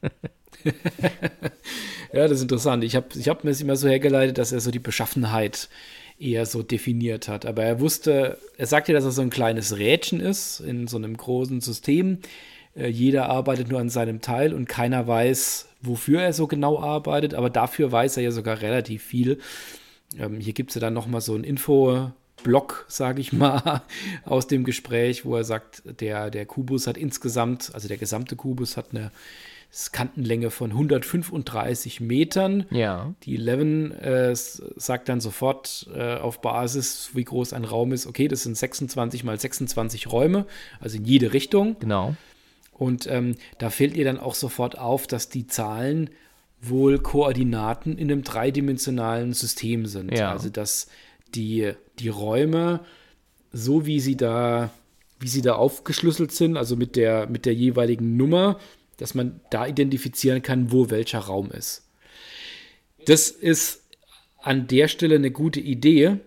[0.65, 2.85] ja, das ist interessant.
[2.85, 5.69] Ich habe ich hab mir es immer so hergeleitet, dass er so die Beschaffenheit
[6.19, 7.45] eher so definiert hat.
[7.45, 11.19] Aber er wusste, er sagte, dass er so ein kleines Rädchen ist in so einem
[11.19, 12.21] großen System
[12.75, 17.51] jeder arbeitet nur an seinem Teil und keiner weiß, wofür er so genau arbeitet, aber
[17.51, 19.39] dafür weiß er ja sogar relativ viel.
[20.19, 22.11] Ähm, hier gibt es ja dann nochmal so ein Info,
[22.43, 23.83] Block, sage ich mal,
[24.25, 28.77] aus dem Gespräch, wo er sagt, der, der Kubus hat insgesamt, also der gesamte Kubus
[28.77, 29.11] hat eine
[29.91, 32.67] Kantenlänge von 135 Metern.
[32.71, 33.13] Ja.
[33.25, 38.29] Die Eleven äh, sagt dann sofort äh, auf Basis, wie groß ein Raum ist, okay,
[38.29, 40.47] das sind 26 mal 26 Räume,
[40.81, 41.77] also in jede Richtung.
[41.81, 42.15] Genau.
[42.75, 46.11] Und ähm, da fällt ihr dann auch sofort auf, dass die Zahlen
[46.61, 50.17] wohl Koordinaten in einem dreidimensionalen System sind.
[50.17, 50.33] Ja.
[50.33, 50.89] Also dass
[51.35, 52.81] die, die Räume,
[53.53, 54.71] so wie sie da,
[55.21, 58.59] wie sie da aufgeschlüsselt sind, also mit der, mit der jeweiligen Nummer,
[58.97, 61.89] dass man da identifizieren kann, wo welcher Raum ist.
[63.07, 63.83] Das ist
[64.39, 66.19] an der Stelle eine gute Idee,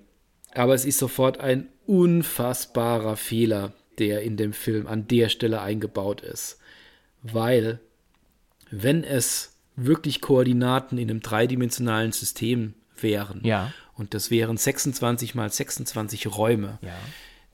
[0.53, 6.21] aber es ist sofort ein unfassbarer Fehler, der in dem Film an der Stelle eingebaut
[6.21, 6.59] ist.
[7.23, 7.79] Weil,
[8.69, 13.73] wenn es wirklich Koordinaten in einem dreidimensionalen System wären, ja.
[13.95, 16.97] und das wären 26 mal 26 Räume, ja.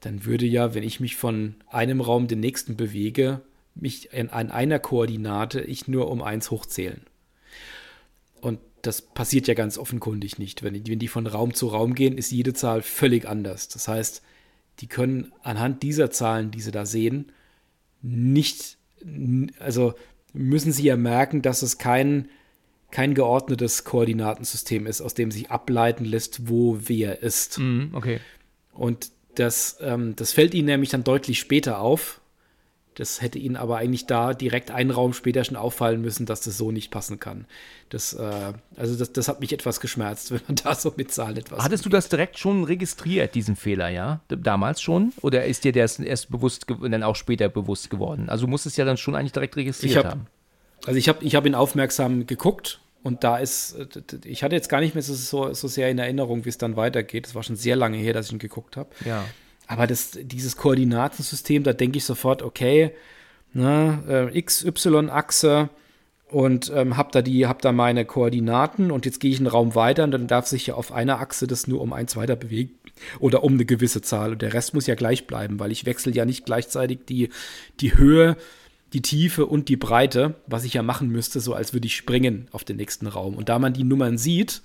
[0.01, 3.41] dann würde ja, wenn ich mich von einem Raum den nächsten bewege,
[3.75, 7.01] mich in, an einer Koordinate ich nur um eins hochzählen.
[8.39, 10.63] Und das passiert ja ganz offenkundig nicht.
[10.63, 13.69] Wenn, wenn die von Raum zu Raum gehen, ist jede Zahl völlig anders.
[13.69, 14.21] Das heißt,
[14.79, 17.31] die können anhand dieser Zahlen, die sie da sehen,
[18.01, 18.77] nicht,
[19.59, 19.93] also
[20.33, 22.29] müssen sie ja merken, dass es kein,
[22.91, 27.59] kein geordnetes Koordinatensystem ist, aus dem sich ableiten lässt, wo wer ist.
[27.59, 28.19] Mm, okay.
[28.73, 32.21] Und das, ähm, das fällt ihnen nämlich dann deutlich später auf,
[32.95, 36.57] das hätte ihnen aber eigentlich da direkt einen Raum später schon auffallen müssen, dass das
[36.57, 37.45] so nicht passen kann.
[37.89, 41.37] Das, äh, also das, das hat mich etwas geschmerzt, wenn man da so mit Zahlen
[41.37, 41.63] etwas.
[41.63, 44.21] Hattest du das direkt schon registriert, diesen Fehler, ja?
[44.27, 45.13] Damals schon?
[45.21, 48.29] Oder ist dir das erst bewusst, dann auch später bewusst geworden?
[48.29, 50.27] Also du musstest ja dann schon eigentlich direkt registriert hab, haben.
[50.85, 53.75] Also ich habe ich hab ihn aufmerksam geguckt und da ist,
[54.23, 57.27] ich hatte jetzt gar nicht mehr so, so sehr in Erinnerung, wie es dann weitergeht.
[57.27, 58.89] Es war schon sehr lange her, dass ich ihn geguckt habe.
[59.05, 59.25] Ja.
[59.67, 62.91] Aber das, dieses Koordinatensystem, da denke ich sofort, okay,
[63.53, 65.69] ne, äh, X-Y-Achse
[66.29, 70.03] und ähm, habe da, hab da meine Koordinaten und jetzt gehe ich einen Raum weiter
[70.03, 72.71] und dann darf sich ja auf einer Achse das nur um eins weiter bewegen
[73.19, 76.11] oder um eine gewisse Zahl und der Rest muss ja gleich bleiben, weil ich wechsle
[76.11, 77.29] ja nicht gleichzeitig die,
[77.79, 78.35] die Höhe,
[78.93, 82.47] die Tiefe und die Breite, was ich ja machen müsste, so als würde ich springen
[82.51, 83.35] auf den nächsten Raum.
[83.35, 84.61] Und da man die Nummern sieht,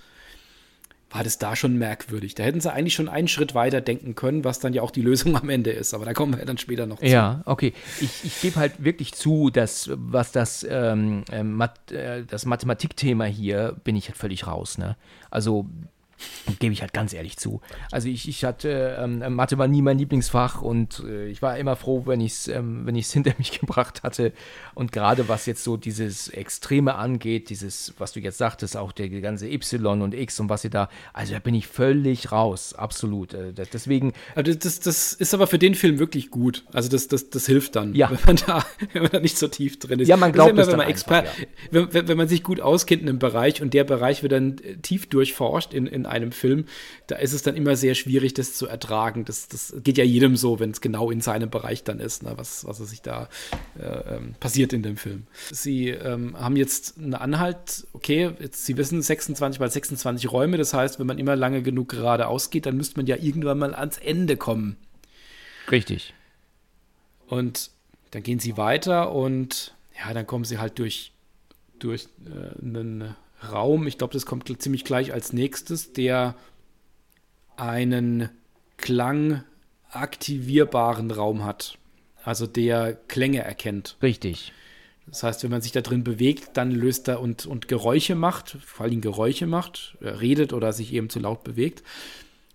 [1.11, 2.35] war das da schon merkwürdig.
[2.35, 5.01] Da hätten sie eigentlich schon einen Schritt weiter denken können, was dann ja auch die
[5.01, 5.95] Lösung am Ende ist.
[5.95, 7.07] Aber da kommen wir dann später noch zu.
[7.07, 7.73] Ja, okay.
[8.01, 13.97] Ich, ich gebe halt wirklich zu, dass was das, ähm, äh, das Mathematikthema hier, bin
[13.97, 14.77] ich halt völlig raus.
[14.77, 14.97] Ne?
[15.31, 15.67] Also
[16.59, 17.61] Gebe ich halt ganz ehrlich zu.
[17.91, 21.77] Also ich, ich hatte, ähm, Mathe war nie mein Lieblingsfach und äh, ich war immer
[21.77, 24.33] froh, wenn ich es ähm, wenn hinter mich gebracht hatte.
[24.75, 29.09] Und gerade was jetzt so dieses Extreme angeht, dieses, was du jetzt sagtest, auch der
[29.09, 33.35] ganze Y und X und was ihr da, also da bin ich völlig raus, absolut.
[33.35, 34.13] Äh, deswegen.
[34.35, 36.65] Also das, das ist aber für den Film wirklich gut.
[36.73, 38.11] Also das, das, das hilft dann, ja.
[38.11, 40.09] wenn, man da, wenn man da nicht so tief drin ist.
[40.09, 41.31] Ja, man glaubt immer, es wenn, man einfach, ja.
[41.71, 44.77] wenn, wenn, man sich gut auskennt in einem Bereich und der Bereich wird dann äh,
[44.77, 46.67] tief durchforscht in, in einem Film,
[47.07, 49.25] da ist es dann immer sehr schwierig, das zu ertragen.
[49.25, 52.33] Das, das geht ja jedem so, wenn es genau in seinem Bereich dann ist, ne,
[52.37, 53.29] was, was sich da
[53.79, 55.27] äh, ähm, passiert in dem Film.
[55.51, 60.75] Sie ähm, haben jetzt einen Anhalt, okay, jetzt, Sie wissen 26 mal 26 Räume, das
[60.75, 63.99] heißt, wenn man immer lange genug geradeaus geht, dann müsste man ja irgendwann mal ans
[63.99, 64.77] Ende kommen.
[65.71, 66.15] Richtig.
[67.27, 67.71] Und
[68.11, 71.13] dann gehen Sie weiter und ja, dann kommen Sie halt durch,
[71.79, 73.15] durch äh, einen
[73.53, 76.35] Raum, ich glaube, das kommt ziemlich gleich als nächstes, der
[77.57, 78.31] einen
[78.77, 81.79] klangaktivierbaren Raum hat.
[82.25, 83.97] Also der Klänge erkennt.
[84.03, 84.53] Richtig.
[85.07, 88.59] Das heißt, wenn man sich da drin bewegt, dann löst er und, und Geräusche macht,
[88.65, 91.83] vor allem Geräusche macht, redet oder sich eben zu laut bewegt,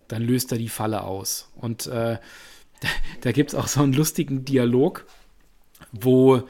[0.08, 1.50] dann löst er die Falle aus.
[1.56, 2.18] Und äh,
[2.82, 2.88] da,
[3.22, 5.06] da gibt es auch so einen lustigen Dialog,
[5.92, 6.48] wo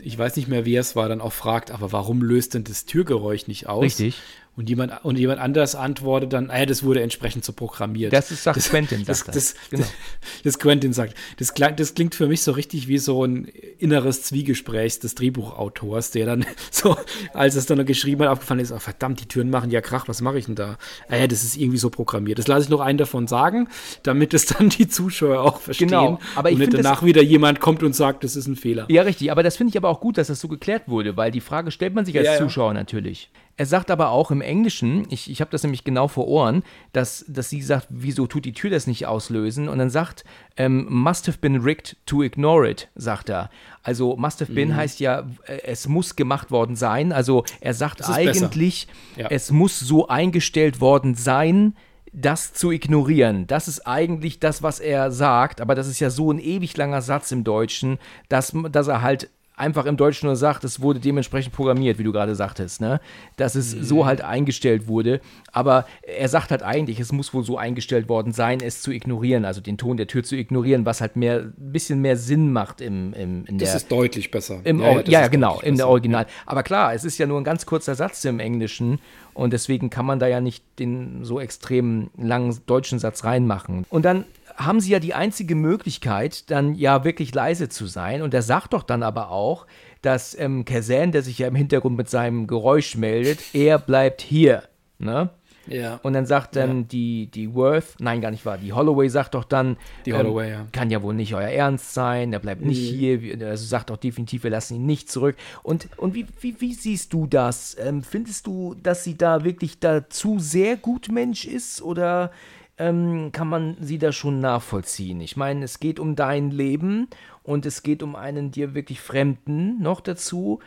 [0.00, 2.84] ich weiß nicht mehr, wer es war, dann auch fragt, aber warum löst denn das
[2.84, 3.82] Türgeräusch nicht aus?
[3.82, 4.22] Richtig.
[4.56, 8.12] Und jemand, und jemand anders antwortet dann, ah ja, das wurde entsprechend so programmiert.
[8.12, 9.82] Das ist sagt das, Quentin, das, sagt das, genau.
[9.82, 9.92] das,
[10.44, 11.14] das, Quentin sagt.
[11.38, 13.46] Das, klang, das klingt für mich so richtig wie so ein
[13.78, 16.96] inneres Zwiegespräch des Drehbuchautors, der dann so,
[17.32, 20.06] als es dann noch geschrieben hat, aufgefallen ist, oh, verdammt, die Türen machen ja Krach,
[20.06, 20.78] was mache ich denn da?
[21.08, 22.38] Ah ja, das ist irgendwie so programmiert.
[22.38, 23.68] Das lasse ich noch einen davon sagen,
[24.04, 25.88] damit es dann die Zuschauer auch verstehen.
[25.88, 28.86] Genau, aber ich und nicht danach wieder jemand kommt und sagt, das ist ein Fehler.
[28.88, 31.32] Ja, richtig, aber das finde ich aber auch gut, dass das so geklärt wurde, weil
[31.32, 32.38] die Frage stellt man sich als Ja, ja.
[32.38, 33.30] Zuschauer natürlich.
[33.56, 37.24] Er sagt aber auch im Englischen, ich, ich habe das nämlich genau vor Ohren, dass,
[37.28, 39.68] dass sie sagt, wieso tut die Tür das nicht auslösen?
[39.68, 40.24] Und dann sagt,
[40.56, 43.50] ähm, must have been rigged to ignore it, sagt er.
[43.82, 47.12] Also must have been heißt ja, äh, es muss gemacht worden sein.
[47.12, 49.28] Also er sagt eigentlich, Ja.
[49.30, 51.76] es muss so eingestellt worden sein,
[52.12, 53.46] das zu ignorieren.
[53.46, 57.02] Das ist eigentlich das, was er sagt, aber das ist ja so ein ewig langer
[57.02, 57.98] Satz im Deutschen,
[58.28, 62.12] dass, dass er halt einfach im Deutschen nur sagt, es wurde dementsprechend programmiert, wie du
[62.12, 63.00] gerade sagtest, ne?
[63.36, 63.84] Dass es mhm.
[63.84, 65.20] so halt eingestellt wurde.
[65.52, 69.44] Aber er sagt halt eigentlich, es muss wohl so eingestellt worden sein, es zu ignorieren,
[69.44, 72.80] also den Ton der Tür zu ignorieren, was halt mehr, ein bisschen mehr Sinn macht
[72.80, 73.74] im, im in das der.
[73.74, 74.60] Das ist deutlich besser.
[74.64, 76.26] Im, ja, ja, ja genau, in der Original.
[76.46, 78.98] Aber klar, es ist ja nur ein ganz kurzer Satz im Englischen
[79.34, 83.86] und deswegen kann man da ja nicht den so extrem langen deutschen Satz reinmachen.
[83.88, 84.24] Und dann
[84.56, 88.22] haben sie ja die einzige Möglichkeit, dann ja wirklich leise zu sein.
[88.22, 89.66] Und er sagt doch dann aber auch,
[90.02, 94.64] dass ähm, Kazan, der sich ja im Hintergrund mit seinem Geräusch meldet, er bleibt hier.
[94.98, 95.30] Ne?
[95.66, 95.98] Ja.
[96.02, 96.84] Und dann sagt dann ja.
[96.90, 100.50] die, die Worth, nein, gar nicht wahr, die Holloway sagt doch dann, die ähm, Holloway,
[100.50, 100.66] ja.
[100.72, 102.68] kann ja wohl nicht euer Ernst sein, er bleibt mhm.
[102.68, 105.36] nicht hier, also sagt auch definitiv, wir lassen ihn nicht zurück.
[105.62, 107.76] Und, und wie, wie, wie siehst du das?
[107.80, 112.30] Ähm, findest du, dass sie da wirklich dazu sehr gut Mensch ist oder
[112.76, 115.20] ähm, kann man sie da schon nachvollziehen.
[115.20, 117.08] Ich meine, es geht um dein Leben
[117.42, 120.58] und es geht um einen dir wirklich Fremden noch dazu.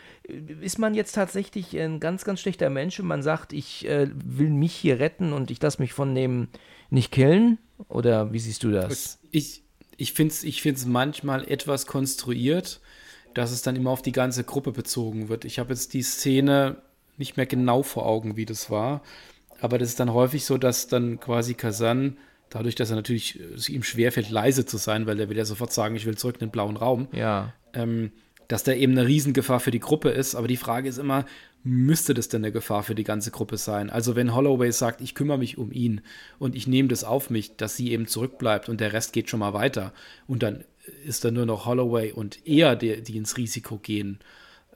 [0.62, 4.50] Ist man jetzt tatsächlich ein ganz, ganz schlechter Mensch und man sagt, ich äh, will
[4.50, 6.48] mich hier retten und ich lasse mich von dem
[6.90, 7.58] nicht killen?
[7.90, 9.20] Oder wie siehst du das?
[9.32, 9.64] Ich,
[9.98, 12.80] ich finde es ich find's manchmal etwas konstruiert,
[13.34, 15.44] dass es dann immer auf die ganze Gruppe bezogen wird.
[15.44, 16.78] Ich habe jetzt die Szene
[17.18, 19.02] nicht mehr genau vor Augen, wie das war
[19.62, 22.18] aber das ist dann häufig so, dass dann quasi Kazan,
[22.50, 25.74] dadurch, dass er natürlich es ihm schwerfällt, leise zu sein, weil er will ja sofort
[25.74, 27.54] sagen, ich will zurück in den blauen Raum, ja.
[27.74, 28.12] ähm,
[28.48, 30.36] dass da eben eine Riesengefahr für die Gruppe ist.
[30.36, 31.26] Aber die Frage ist immer,
[31.64, 33.90] müsste das denn eine Gefahr für die ganze Gruppe sein?
[33.90, 36.02] Also wenn Holloway sagt, ich kümmere mich um ihn
[36.40, 39.42] und ich nehme das auf mich, dass sie eben zurückbleibt und der Rest geht schon
[39.42, 39.94] mal weiter
[40.28, 40.64] und dann
[41.06, 44.20] ist da nur noch Holloway und er, die, die ins Risiko gehen,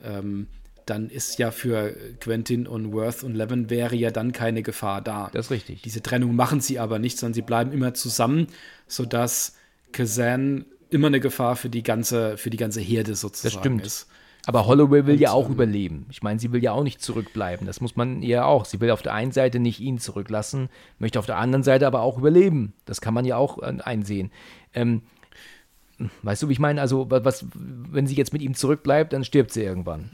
[0.02, 0.48] ähm,
[0.86, 5.30] dann ist ja für Quentin und Worth und Levin wäre ja dann keine Gefahr da.
[5.32, 5.82] Das ist richtig.
[5.82, 8.48] Diese Trennung machen sie aber nicht, sondern sie bleiben immer zusammen,
[8.86, 9.56] sodass
[9.92, 13.86] Kazan immer eine Gefahr für die ganze, für die ganze Herde sozusagen das stimmt.
[13.86, 14.08] ist.
[14.44, 16.06] Aber Holloway will und, ja auch ähm, überleben.
[16.10, 17.66] Ich meine, sie will ja auch nicht zurückbleiben.
[17.66, 18.64] Das muss man ihr auch.
[18.64, 20.68] Sie will auf der einen Seite nicht ihn zurücklassen,
[20.98, 22.72] möchte auf der anderen Seite aber auch überleben.
[22.84, 24.32] Das kann man ja auch äh, einsehen.
[24.74, 25.02] Ähm,
[26.22, 26.80] weißt du, wie ich meine?
[26.80, 30.10] Also, was, wenn sie jetzt mit ihm zurückbleibt, dann stirbt sie irgendwann.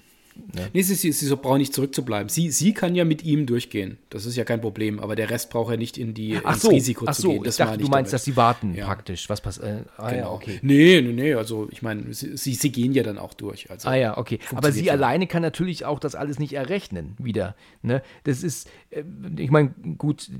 [0.55, 0.68] Ne?
[0.72, 2.28] Nee, sie, sie, sie braucht nicht zurückzubleiben.
[2.28, 3.99] Sie, sie kann ja mit ihm durchgehen.
[4.09, 5.01] Das ist ja kein Problem.
[5.01, 7.28] Aber der Rest braucht ja nicht in die, ach ins so, Risiko ach zu so,
[7.32, 7.45] gehen.
[7.45, 8.12] Das ich dachte, du meinst, damit.
[8.12, 8.86] dass sie warten ja.
[8.86, 9.28] praktisch.
[9.28, 9.66] Was passiert?
[9.66, 10.22] Äh, ah, genau.
[10.22, 10.59] ja, okay.
[10.62, 11.34] Nee, nee, nee.
[11.34, 13.70] Also ich meine, sie, sie, gehen ja dann auch durch.
[13.70, 14.39] Also, ah ja, okay.
[14.55, 14.93] Aber sie ja.
[14.93, 17.55] alleine kann natürlich auch das alles nicht errechnen wieder.
[17.82, 18.03] Ne?
[18.24, 19.03] Das ist, äh,
[19.36, 20.30] ich meine, gut,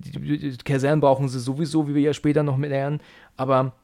[0.65, 3.01] Kasernen brauchen sie sowieso, wie wir ja später noch lernen.
[3.37, 3.75] Aber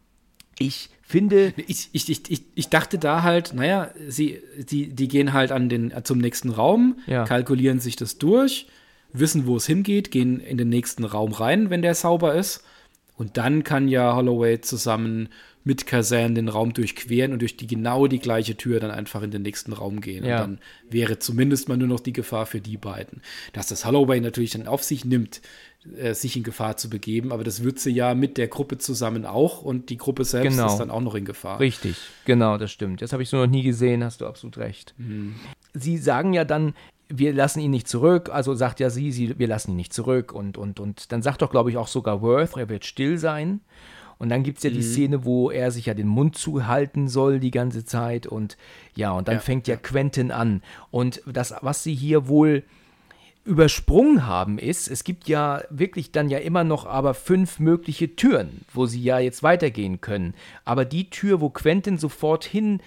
[0.58, 1.52] ich finde.
[1.66, 4.40] Ich, ich, ich, ich dachte da halt, naja, sie,
[4.70, 7.24] die, die gehen halt an den, zum nächsten Raum, ja.
[7.24, 8.66] kalkulieren sich das durch,
[9.12, 12.64] wissen, wo es hingeht, gehen in den nächsten Raum rein, wenn der sauber ist.
[13.16, 15.28] Und dann kann ja Holloway zusammen
[15.64, 19.30] mit Kazan den Raum durchqueren und durch die genau die gleiche Tür dann einfach in
[19.30, 20.24] den nächsten Raum gehen.
[20.24, 20.36] Ja.
[20.36, 20.58] Und dann
[20.90, 23.22] wäre zumindest mal nur noch die Gefahr für die beiden.
[23.54, 25.40] Dass das Holloway natürlich dann auf sich nimmt,
[25.96, 29.24] äh, sich in Gefahr zu begeben, aber das wird sie ja mit der Gruppe zusammen
[29.24, 30.66] auch und die Gruppe selbst genau.
[30.66, 31.60] ist dann auch noch in Gefahr.
[31.60, 33.02] Richtig, genau, das stimmt.
[33.02, 34.94] Das habe ich so noch nie gesehen, hast du absolut recht.
[34.98, 35.34] Mhm.
[35.72, 36.74] Sie sagen ja dann,
[37.08, 40.32] wir lassen ihn nicht zurück, also sagt ja sie, sie, wir lassen ihn nicht zurück
[40.32, 43.60] und, und, und dann sagt doch, glaube ich, auch sogar Worth, er wird still sein.
[44.18, 44.82] Und dann gibt es ja die mhm.
[44.82, 48.56] Szene, wo er sich ja den Mund zuhalten soll die ganze Zeit und
[48.94, 50.62] ja, und dann ja, fängt ja, ja Quentin an.
[50.90, 52.64] Und das, was sie hier wohl
[53.44, 58.64] übersprungen haben, ist, es gibt ja wirklich dann ja immer noch aber fünf mögliche Türen,
[58.72, 60.34] wo sie ja jetzt weitergehen können.
[60.64, 62.80] Aber die Tür, wo Quentin sofort hin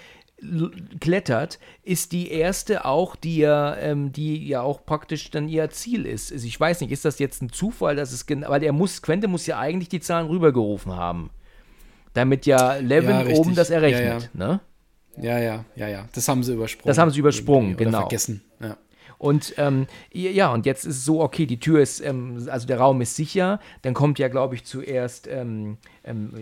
[0.99, 6.05] klettert, ist die erste auch, die ja, ähm, die ja auch praktisch dann ihr Ziel
[6.05, 6.31] ist.
[6.31, 9.01] Also ich weiß nicht, ist das jetzt ein Zufall, dass es genau, weil er muss,
[9.01, 11.31] Quentin muss ja eigentlich die Zahlen rübergerufen haben.
[12.13, 14.47] Damit ja Levin ja, oben das errechnet, ja, ja.
[14.47, 14.59] ne?
[15.19, 16.05] Ja, ja, ja, ja.
[16.13, 16.87] Das haben sie übersprungen.
[16.87, 18.01] Das haben sie übersprungen, genau.
[18.01, 18.77] vergessen, ja.
[19.17, 22.79] Und ähm, ja, und jetzt ist es so, okay, die Tür ist, ähm, also der
[22.79, 23.59] Raum ist sicher.
[23.81, 26.33] Dann kommt ja, glaube ich, zuerst, ähm, ähm,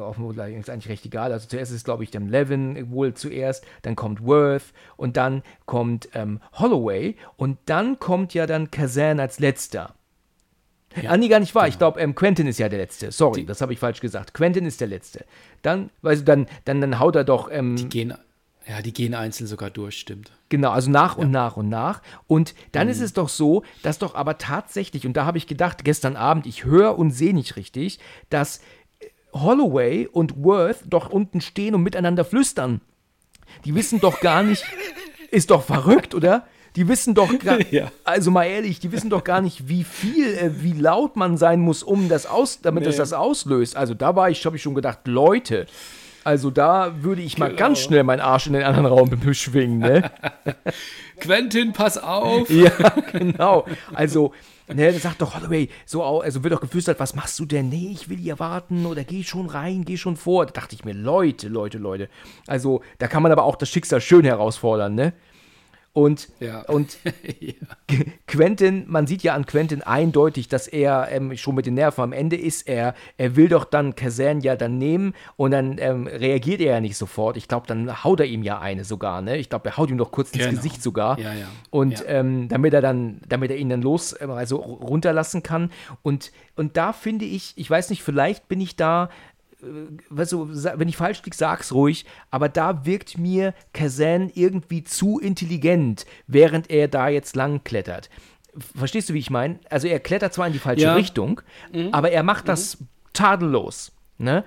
[0.00, 1.32] auf ist eigentlich recht egal.
[1.32, 6.08] Also zuerst ist, glaube ich, dann Levin wohl zuerst, dann kommt Worth und dann kommt
[6.14, 9.94] ähm, Holloway und dann kommt ja dann Kazan als letzter.
[11.00, 11.64] Ja, ah, nee, gar nicht wahr.
[11.64, 11.72] Genau.
[11.72, 13.12] Ich glaube, ähm, Quentin ist ja der Letzte.
[13.12, 14.34] Sorry, die, das habe ich falsch gesagt.
[14.34, 15.24] Quentin ist der Letzte.
[15.62, 17.50] Dann, also dann, dann, dann haut er doch.
[17.50, 18.14] Ähm, die gehen
[18.68, 20.30] ja, die gehen einzeln sogar durch, stimmt.
[20.48, 21.22] Genau, also nach ja.
[21.22, 22.02] und nach und nach.
[22.26, 22.92] Und dann mhm.
[22.92, 26.46] ist es doch so, dass doch aber tatsächlich, und da habe ich gedacht, gestern Abend,
[26.46, 27.98] ich höre und sehe nicht richtig,
[28.30, 28.60] dass
[29.32, 32.80] Holloway und Worth doch unten stehen und miteinander flüstern.
[33.64, 34.64] Die wissen doch gar nicht,
[35.30, 36.46] ist doch verrückt, oder?
[36.76, 37.90] Die wissen doch gar, ja.
[38.04, 41.60] also mal ehrlich, die wissen doch gar nicht, wie viel, äh, wie laut man sein
[41.60, 42.86] muss, um das aus, damit nee.
[42.86, 43.76] das das auslöst.
[43.76, 45.66] Also da war ich, habe ich schon gedacht, Leute,
[46.24, 47.58] also da würde ich mal genau.
[47.58, 50.10] ganz schnell meinen Arsch in den anderen Raum schwingen, ne?
[51.20, 52.50] Quentin, pass auf!
[52.50, 52.70] ja,
[53.12, 53.64] genau.
[53.94, 54.32] Also,
[54.68, 57.68] ne, sagt doch Holloway, so, also wird doch geflüstert, was machst du denn?
[57.68, 60.46] Nee, ich will hier warten oder geh schon rein, geh schon vor.
[60.46, 62.08] Da dachte ich mir, Leute, Leute, Leute.
[62.46, 65.12] Also, da kann man aber auch das Schicksal schön herausfordern, ne?
[65.94, 66.62] Und, ja.
[66.62, 66.96] und
[67.40, 67.52] ja.
[68.26, 72.12] Quentin, man sieht ja an Quentin eindeutig, dass er ähm, schon mit den Nerven am
[72.14, 72.66] Ende ist.
[72.66, 76.80] Er, er will doch dann Kazan ja dann nehmen und dann ähm, reagiert er ja
[76.80, 77.36] nicht sofort.
[77.36, 79.36] Ich glaube, dann haut er ihm ja eine sogar, ne?
[79.36, 80.56] Ich glaube, er haut ihm doch kurz ins genau.
[80.56, 81.18] Gesicht sogar.
[81.18, 81.46] Ja, ja.
[81.68, 85.70] Und ähm, damit er dann, damit er ihn dann los, ähm, also runterlassen kann.
[86.02, 89.10] Und, und da finde ich, ich weiß nicht, vielleicht bin ich da
[90.10, 95.18] weißt du, wenn ich falsch liege, sag's ruhig, aber da wirkt mir Kazan irgendwie zu
[95.18, 98.10] intelligent, während er da jetzt lang klettert.
[98.76, 99.60] Verstehst du, wie ich meine?
[99.70, 100.94] Also er klettert zwar in die falsche ja.
[100.94, 101.40] Richtung,
[101.72, 101.88] mhm.
[101.92, 102.88] aber er macht das mhm.
[103.12, 103.92] tadellos.
[104.18, 104.44] Ne?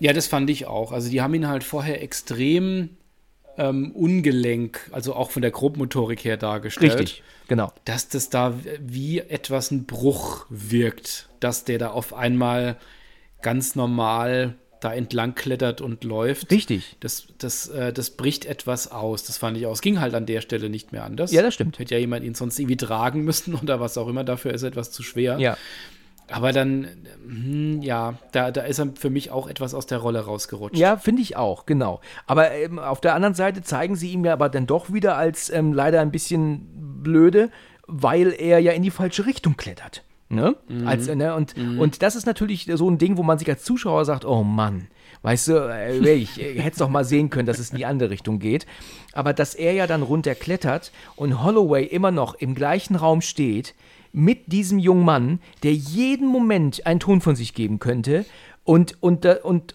[0.00, 0.92] Ja, das fand ich auch.
[0.92, 2.90] Also die haben ihn halt vorher extrem
[3.56, 6.98] ähm, ungelenk, also auch von der Grobmotorik her dargestellt.
[6.98, 7.72] Richtig, genau.
[7.84, 12.76] Dass das da wie etwas ein Bruch wirkt, dass der da auf einmal
[13.44, 16.50] ganz normal da entlang klettert und läuft.
[16.50, 16.96] Richtig.
[17.00, 19.24] Das, das, äh, das bricht etwas aus.
[19.24, 19.72] Das fand ich auch.
[19.72, 21.30] Es ging halt an der Stelle nicht mehr anders.
[21.32, 21.78] Ja, das stimmt.
[21.78, 24.24] Hätte ja jemand ihn sonst irgendwie tragen müssen oder was auch immer.
[24.24, 25.38] Dafür ist er etwas zu schwer.
[25.38, 25.56] Ja.
[26.30, 26.88] Aber dann,
[27.26, 30.76] hm, ja, da, da ist er für mich auch etwas aus der Rolle rausgerutscht.
[30.76, 32.00] Ja, finde ich auch, genau.
[32.26, 35.50] Aber ähm, auf der anderen Seite zeigen sie ihm ja aber dann doch wieder als
[35.50, 37.50] ähm, leider ein bisschen blöde,
[37.86, 40.02] weil er ja in die falsche Richtung klettert.
[40.34, 40.56] Ne?
[40.68, 40.86] Mhm.
[40.86, 41.34] Als, ne?
[41.34, 41.80] Und, mhm.
[41.80, 44.88] und das ist natürlich so ein Ding, wo man sich als Zuschauer sagt, oh Mann,
[45.22, 47.86] weißt du, äh, ich äh, hätte es doch mal sehen können, dass es in die
[47.86, 48.66] andere Richtung geht.
[49.12, 53.74] Aber dass er ja dann runterklettert und Holloway immer noch im gleichen Raum steht,
[54.12, 58.24] mit diesem jungen Mann, der jeden Moment einen Ton von sich geben könnte
[58.62, 59.74] und, und, und,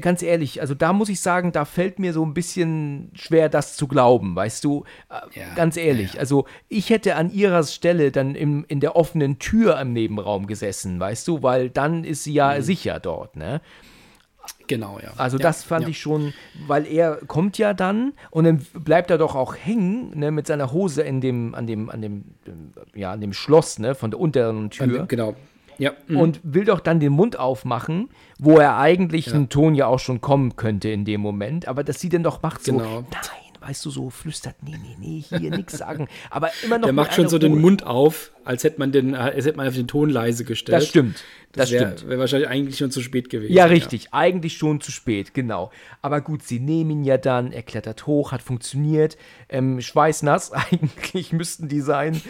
[0.00, 3.76] ganz ehrlich, also da muss ich sagen, da fällt mir so ein bisschen schwer, das
[3.76, 4.84] zu glauben, weißt du?
[5.08, 6.20] Äh, ja, ganz ehrlich, ja.
[6.20, 10.98] also ich hätte an ihrer Stelle dann im, in der offenen Tür im Nebenraum gesessen,
[10.98, 12.62] weißt du, weil dann ist sie ja mhm.
[12.62, 13.60] sicher dort, ne?
[14.68, 15.10] Genau, ja.
[15.16, 15.88] Also das fand ja.
[15.90, 16.32] ich schon,
[16.66, 20.72] weil er kommt ja dann und dann bleibt er doch auch hängen, ne, mit seiner
[20.72, 22.24] Hose in dem, an dem, an dem,
[22.94, 25.06] ja, an dem Schloss, ne, von der unteren Tür.
[25.06, 25.34] Genau,
[25.78, 25.92] ja.
[26.06, 26.16] Mhm.
[26.16, 28.08] Und will doch dann den Mund aufmachen,
[28.38, 29.34] wo er eigentlich ja.
[29.34, 31.68] ein Ton ja auch schon kommen könnte in dem Moment.
[31.68, 32.78] Aber dass sie dann doch macht genau.
[32.78, 36.08] so, nein, weißt du, so flüstert, nee, nee, nee, hier nichts sagen.
[36.30, 36.86] Aber immer noch.
[36.86, 37.40] Der macht schon so Ruhe.
[37.40, 40.82] den Mund auf, als hätte man den, als hätte man auf den Ton leise gestellt.
[40.82, 41.24] Das stimmt.
[41.52, 42.08] Das, das wär, stimmt.
[42.08, 43.52] Wäre wahrscheinlich eigentlich schon zu spät gewesen.
[43.52, 44.04] Ja, richtig.
[44.04, 44.10] Ja.
[44.12, 45.70] Eigentlich schon zu spät, genau.
[46.00, 49.16] Aber gut, sie nehmen ihn ja dann, er klettert hoch, hat funktioniert.
[49.48, 52.20] Ähm, schweißnass, eigentlich müssten die sein.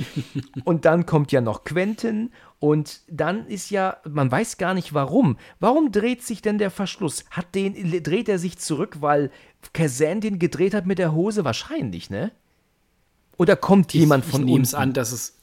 [0.64, 5.36] Und dann kommt ja noch Quentin und dann ist ja, man weiß gar nicht warum.
[5.60, 7.24] Warum dreht sich denn der Verschluss?
[7.30, 9.30] Hat den, dreht er sich zurück, weil
[9.72, 11.44] Kazan den gedreht hat mit der Hose?
[11.44, 12.32] Wahrscheinlich, ne?
[13.36, 15.38] Oder kommt jemand ich, von ich uns an, dass es.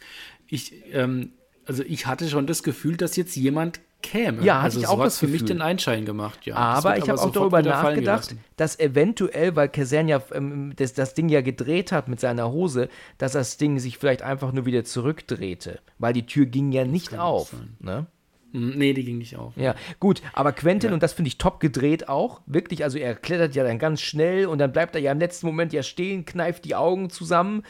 [0.48, 1.32] Ich, ähm,
[1.66, 4.44] also ich hatte schon das Gefühl, dass jetzt jemand käme.
[4.44, 6.56] Ja, also ich auch das für mich den Einschein gemacht, ja.
[6.56, 11.30] Aber ich habe auch darüber nachgedacht, dass eventuell, weil Kazan ja ähm, das, das Ding
[11.30, 15.80] ja gedreht hat mit seiner Hose, dass das Ding sich vielleicht einfach nur wieder zurückdrehte,
[15.98, 17.54] weil die Tür ging ja nicht auf.
[17.80, 18.06] Ne?
[18.54, 19.54] Hm, nee, die ging nicht auf.
[19.58, 20.93] Ja, gut, aber Quentin, ja.
[20.93, 24.45] und das finde ich top gedreht auch, wirklich, also er klettert ja dann ganz schnell
[24.45, 27.64] und dann bleibt er ja im letzten Moment ja stehen, kneift die Augen zusammen,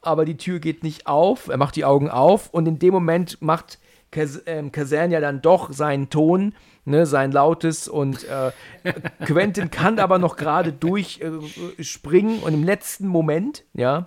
[0.00, 3.42] aber die Tür geht nicht auf, er macht die Augen auf und in dem Moment
[3.42, 3.78] macht
[4.46, 8.52] ähm, Kazan ja dann doch seinen Ton, ne, sein lautes und äh,
[9.26, 14.06] Quentin kann aber noch gerade durchspringen äh, und im letzten Moment, ja,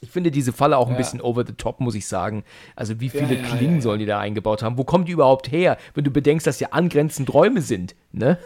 [0.00, 0.98] ich finde diese Falle auch ein ja.
[0.98, 2.44] bisschen over the top, muss ich sagen.
[2.76, 4.78] Also wie viele ja, ja, Klingen sollen die da eingebaut haben?
[4.78, 8.38] Wo kommen die überhaupt her, wenn du bedenkst, dass ja angrenzend Räume sind, ne?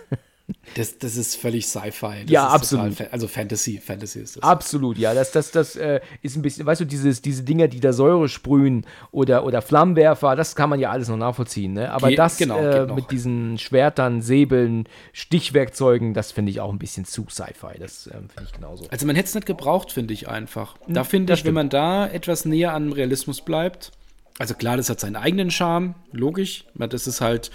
[0.74, 2.24] Das, das ist völlig Sci-Fi.
[2.26, 2.94] Ja, absolut.
[2.94, 4.42] Fa also Fantasy, Fantasy ist das.
[4.42, 5.14] Absolut, ja.
[5.14, 8.28] Das, das, das äh, ist ein bisschen, weißt du, dieses, diese Dinger, die da Säure
[8.28, 11.72] sprühen oder, oder Flammenwerfer, das kann man ja alles noch nachvollziehen.
[11.72, 11.90] Ne?
[11.90, 16.78] Aber Ge das genau, äh, mit diesen Schwertern, Säbeln, Stichwerkzeugen, das finde ich auch ein
[16.78, 17.78] bisschen zu Sci-Fi.
[17.78, 18.86] Das äh, finde ich genauso.
[18.90, 20.76] Also man hätte es nicht gebraucht, finde ich einfach.
[20.88, 21.48] Da hm, finde ich, stimmt.
[21.48, 23.92] wenn man da etwas näher an Realismus bleibt,
[24.38, 26.64] also klar, das hat seinen eigenen Charme, logisch.
[26.74, 27.50] Das ist halt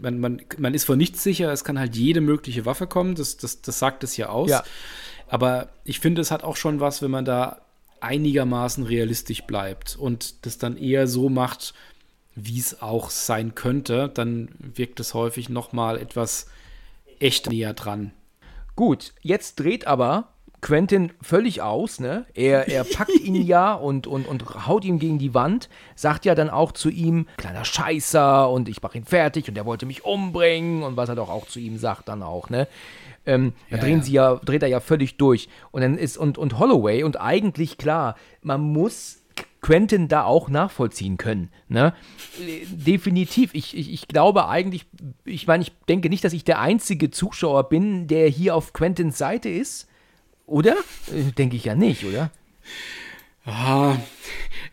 [0.00, 3.36] man, man, man ist vor nichts sicher, es kann halt jede mögliche Waffe kommen, das,
[3.36, 4.50] das, das sagt es ja aus.
[4.50, 4.64] Ja.
[5.28, 7.60] Aber ich finde, es hat auch schon was, wenn man da
[8.00, 11.74] einigermaßen realistisch bleibt und das dann eher so macht,
[12.34, 16.46] wie es auch sein könnte, dann wirkt es häufig noch mal etwas
[17.18, 18.12] echt näher dran.
[18.76, 20.28] Gut, jetzt dreht aber
[20.60, 22.26] Quentin völlig aus, ne?
[22.34, 26.34] Er, er packt ihn ja und, und, und haut ihn gegen die Wand, sagt ja
[26.34, 30.04] dann auch zu ihm, kleiner Scheißer und ich mach ihn fertig und er wollte mich
[30.04, 32.68] umbringen und was er doch auch zu ihm sagt dann auch, ne?
[33.26, 34.04] Ähm, ja, da drehen ja.
[34.04, 35.48] sie ja, dreht er ja völlig durch.
[35.72, 39.20] Und dann ist, und, und Holloway, und eigentlich klar, man muss
[39.60, 41.50] Quentin da auch nachvollziehen können.
[41.68, 41.94] Ne?
[42.70, 43.54] Definitiv.
[43.54, 44.86] Ich, ich, ich glaube eigentlich,
[45.24, 49.18] ich meine, ich denke nicht, dass ich der einzige Zuschauer bin, der hier auf Quentins
[49.18, 49.89] Seite ist.
[50.50, 50.76] Oder?
[51.06, 52.30] Äh, denke ich ja nicht, oder?
[53.44, 53.96] Ah,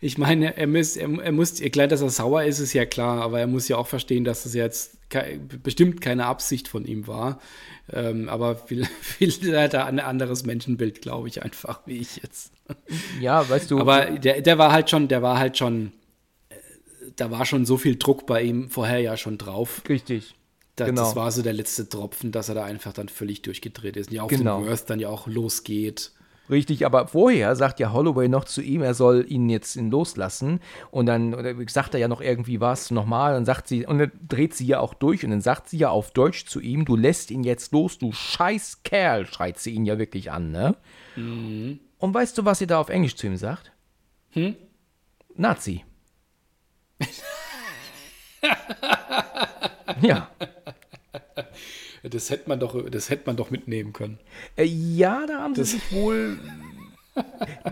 [0.00, 3.22] ich meine, er muss, er, er muss, klar, dass er sauer ist, ist ja klar,
[3.22, 7.06] aber er muss ja auch verstehen, dass das jetzt ke bestimmt keine Absicht von ihm
[7.06, 7.40] war.
[7.92, 12.52] Ähm, aber viel, viel hat er ein anderes Menschenbild, glaube ich, einfach, wie ich jetzt.
[13.20, 13.78] Ja, weißt du.
[13.78, 15.92] Aber der, der war halt schon, der war halt schon,
[16.50, 16.56] äh,
[17.16, 19.82] da war schon so viel Druck bei ihm vorher ja schon drauf.
[19.88, 20.34] Richtig.
[20.78, 21.02] Das, genau.
[21.02, 24.10] das war so der letzte Tropfen, dass er da einfach dann völlig durchgedreht ist.
[24.10, 24.60] Und ja, auf genau.
[24.60, 26.12] den Worth dann ja auch losgeht.
[26.50, 30.60] Richtig, aber vorher sagt ja Holloway noch zu ihm, er soll ihn jetzt loslassen.
[30.90, 33.34] Und dann sagt er ja noch irgendwie was nochmal.
[33.34, 35.90] Dann sagt sie, und dann dreht sie ja auch durch und dann sagt sie ja
[35.90, 39.84] auf Deutsch zu ihm, du lässt ihn jetzt los, du scheiß Kerl, schreit sie ihn
[39.84, 40.76] ja wirklich an, ne?
[41.16, 41.80] Mhm.
[41.98, 43.72] Und weißt du, was sie da auf Englisch zu ihm sagt?
[44.30, 44.56] Hm?
[45.34, 45.84] Nazi.
[50.00, 50.30] ja.
[52.02, 54.18] Das hätte man doch, das hätte man doch mitnehmen können.
[54.56, 56.38] Äh, ja, da haben sie das sich wohl.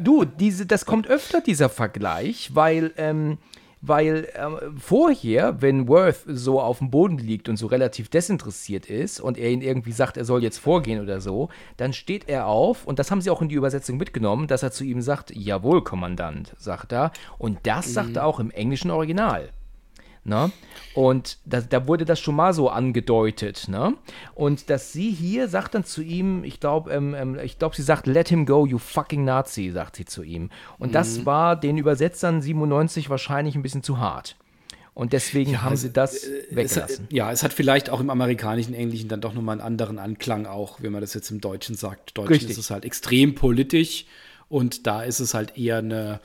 [0.03, 3.39] du, diese, das kommt öfter, dieser Vergleich, weil, ähm,
[3.83, 9.21] weil ähm, vorher, wenn Worth so auf dem Boden liegt und so relativ desinteressiert ist
[9.21, 12.85] und er ihn irgendwie sagt, er soll jetzt vorgehen oder so, dann steht er auf
[12.85, 15.85] und das haben sie auch in die Übersetzung mitgenommen, dass er zu ihm sagt, jawohl,
[15.85, 17.12] Kommandant, sagt er.
[17.39, 17.93] Und das mhm.
[17.93, 19.51] sagt er auch im englischen Original.
[20.27, 20.51] Ne?
[20.95, 23.68] Und da, da, wurde das schon mal so angedeutet.
[23.68, 23.95] Ne?
[24.35, 27.83] Und dass sie hier sagt dann zu ihm, ich glaube, ähm, ähm, ich glaube, sie
[27.83, 30.51] sagt, let him go, you fucking Nazi, sagt sie zu ihm.
[30.79, 30.93] Und mhm.
[30.93, 34.37] das war den Übersetzern 97 wahrscheinlich ein bisschen zu hart.
[34.95, 37.07] Und deswegen ja, haben sie das äh, weggelassen.
[37.09, 40.47] Es, ja, es hat vielleicht auch im amerikanischen Englischen dann doch nochmal einen anderen Anklang,
[40.47, 42.18] auch wenn man das jetzt im Deutschen sagt.
[42.18, 42.51] Deutschen Richtig.
[42.51, 44.07] ist es halt extrem politisch
[44.49, 46.20] und da ist es halt eher eine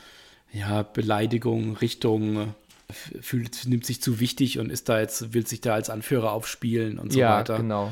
[0.54, 2.56] ja, Beleidigung Richtung
[2.92, 7.00] fühlt, nimmt sich zu wichtig und ist da jetzt, will sich da als Anführer aufspielen
[7.00, 7.54] und so ja, weiter.
[7.54, 7.92] Ja, genau.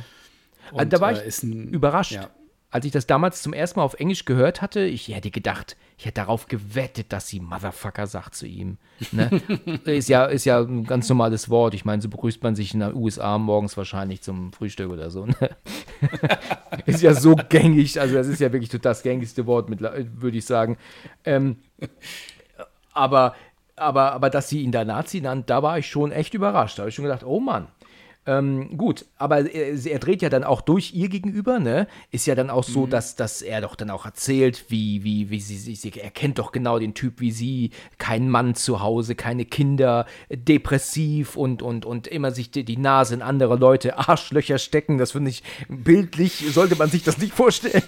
[0.72, 2.12] Und, also da war ich äh, ein, überrascht.
[2.12, 2.30] Ja.
[2.72, 6.06] Als ich das damals zum ersten Mal auf Englisch gehört hatte, ich hätte gedacht, ich
[6.06, 8.78] hätte darauf gewettet, dass sie Motherfucker sagt zu ihm.
[9.12, 9.41] Ne?
[9.86, 11.74] ist, ja, ist ja ein ganz normales Wort.
[11.74, 15.26] Ich meine, so begrüßt man sich in den USA morgens wahrscheinlich zum Frühstück oder so.
[15.26, 15.36] Ne?
[16.86, 20.78] ist ja so gängig, also das ist ja wirklich das gängigste Wort, würde ich sagen.
[21.26, 21.58] Ähm,
[22.93, 23.36] aber
[23.80, 26.77] aber, aber dass sie ihn da Nazi nannt, da war ich schon echt überrascht.
[26.77, 27.67] Da habe ich schon gedacht, oh Mann.
[28.30, 31.88] Ähm, gut, aber er, er, dreht ja dann auch durch ihr gegenüber, ne?
[32.11, 32.91] Ist ja dann auch so, mhm.
[32.91, 36.51] dass, dass er doch dann auch erzählt, wie, wie, wie sie, sie, er kennt doch
[36.51, 42.05] genau den Typ wie sie, kein Mann zu Hause, keine Kinder, depressiv und, und, und
[42.05, 44.99] immer sich die, die Nase in andere Leute Arschlöcher stecken.
[44.99, 47.82] Das finde ich bildlich, sollte man sich das nicht vorstellen.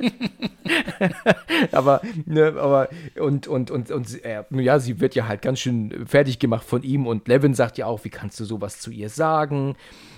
[1.72, 2.88] aber, ne, aber,
[3.20, 6.82] und, und, und, und äh, ja, sie wird ja halt ganz schön fertig gemacht von
[6.82, 9.73] ihm und Levin sagt ja auch, wie kannst du sowas zu ihr sagen?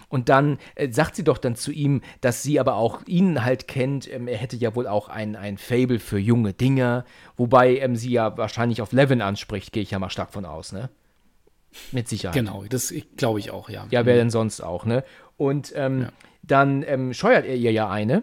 [0.08, 3.66] Und dann äh, sagt sie doch dann zu ihm, dass sie aber auch ihn halt
[3.66, 4.10] kennt.
[4.12, 7.04] Ähm, er hätte ja wohl auch ein, ein Fable für junge Dinge.
[7.36, 10.72] Wobei ähm, sie ja wahrscheinlich auf Levin anspricht, gehe ich ja mal stark von aus,
[10.72, 10.90] ne?
[11.92, 12.34] Mit Sicherheit.
[12.34, 13.86] Genau, das glaube ich auch, ja.
[13.90, 14.18] Ja, wer mhm.
[14.18, 15.04] denn sonst auch, ne?
[15.36, 16.08] Und ähm, ja.
[16.42, 18.22] dann ähm, scheuert er ihr ja eine.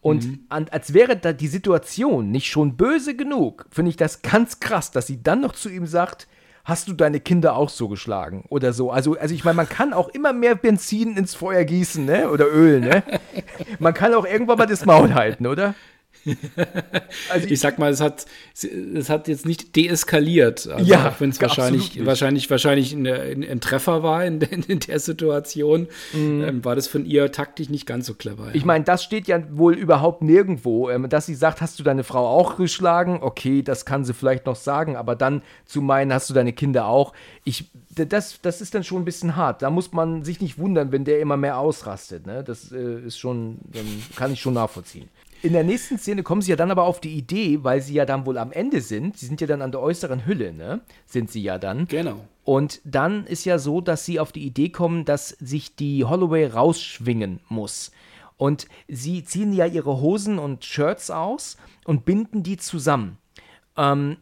[0.00, 0.46] Und mhm.
[0.48, 4.90] an, als wäre da die Situation nicht schon böse genug, finde ich das ganz krass,
[4.90, 6.26] dass sie dann noch zu ihm sagt,
[6.70, 8.90] hast du deine Kinder auch so geschlagen oder so.
[8.90, 12.30] Also, also ich meine, man kann auch immer mehr Benzin ins Feuer gießen, ne?
[12.30, 13.02] Oder Öl, ne?
[13.78, 15.74] man kann auch irgendwann mal das Maul halten, oder?
[17.30, 18.26] also ich, ich, sag mal, es hat,
[18.62, 20.66] es hat jetzt nicht deeskaliert.
[20.66, 25.00] Also ja, auch wenn es wahrscheinlich, wahrscheinlich, wahrscheinlich ein, ein, Treffer war in, in der
[25.00, 26.44] Situation, mhm.
[26.44, 28.48] ähm, war das von ihr taktisch nicht ganz so clever.
[28.48, 28.54] Ja.
[28.54, 30.90] Ich meine, das steht ja wohl überhaupt nirgendwo.
[30.90, 33.18] Ähm, dass sie sagt, hast du deine Frau auch geschlagen?
[33.20, 36.86] Okay, das kann sie vielleicht noch sagen, aber dann zu meinen, hast du deine Kinder
[36.86, 37.12] auch?
[37.44, 39.62] Ich, das, das ist dann schon ein bisschen hart.
[39.62, 42.26] Da muss man sich nicht wundern, wenn der immer mehr ausrastet.
[42.26, 42.44] Ne?
[42.44, 43.58] Das äh, ist schon,
[44.16, 45.08] kann ich schon nachvollziehen.
[45.42, 48.04] In der nächsten Szene kommen sie ja dann aber auf die Idee, weil sie ja
[48.04, 49.16] dann wohl am Ende sind.
[49.16, 50.80] Sie sind ja dann an der äußeren Hülle, ne?
[51.06, 51.86] Sind sie ja dann.
[51.86, 52.26] Genau.
[52.44, 56.46] Und dann ist ja so, dass sie auf die Idee kommen, dass sich die Holloway
[56.46, 57.90] rausschwingen muss.
[58.36, 63.18] Und sie ziehen ja ihre Hosen und Shirts aus und binden die zusammen.
[63.76, 64.16] Ähm,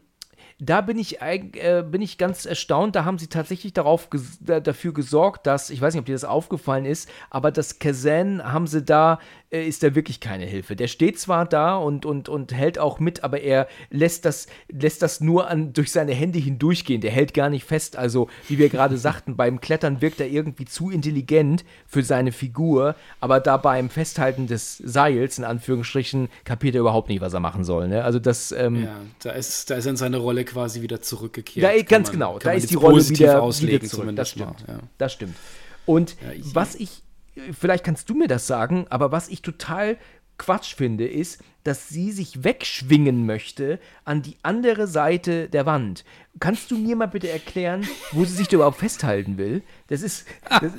[0.61, 2.95] da bin ich, äh, bin ich ganz erstaunt.
[2.95, 6.25] Da haben sie tatsächlich darauf ges dafür gesorgt, dass, ich weiß nicht, ob dir das
[6.25, 9.19] aufgefallen ist, aber das Kazan haben sie da
[9.51, 10.75] äh, ist er wirklich keine Hilfe.
[10.75, 15.01] Der steht zwar da und, und, und hält auch mit, aber er lässt das, lässt
[15.01, 17.01] das nur an, durch seine Hände hindurchgehen.
[17.01, 17.95] Der hält gar nicht fest.
[17.95, 22.95] Also, wie wir gerade sagten, beim Klettern wirkt er irgendwie zu intelligent für seine Figur,
[23.19, 27.63] aber da beim Festhalten des Seils, in Anführungsstrichen, kapiert er überhaupt nicht, was er machen
[27.63, 27.87] soll.
[27.87, 28.03] Ne?
[28.03, 28.51] Also das.
[28.51, 31.65] Ähm, ja, da ist, da ist er in seine Rolle quasi wieder zurückgekehrt.
[31.65, 34.15] Da, ganz man, genau, da ist die Rolle wieder, wieder zurück.
[34.15, 34.67] Das stimmt.
[34.67, 34.79] Mal, ja.
[34.97, 35.35] Das stimmt.
[35.85, 37.01] Und ja, ich, was ich,
[37.57, 39.97] vielleicht kannst du mir das sagen, aber was ich total
[40.37, 46.05] Quatsch finde, ist, dass sie sich wegschwingen möchte an die andere Seite der Wand.
[46.39, 49.61] Kannst du mir mal bitte erklären, wo sie sich da überhaupt festhalten will?
[49.87, 50.71] Das ist, das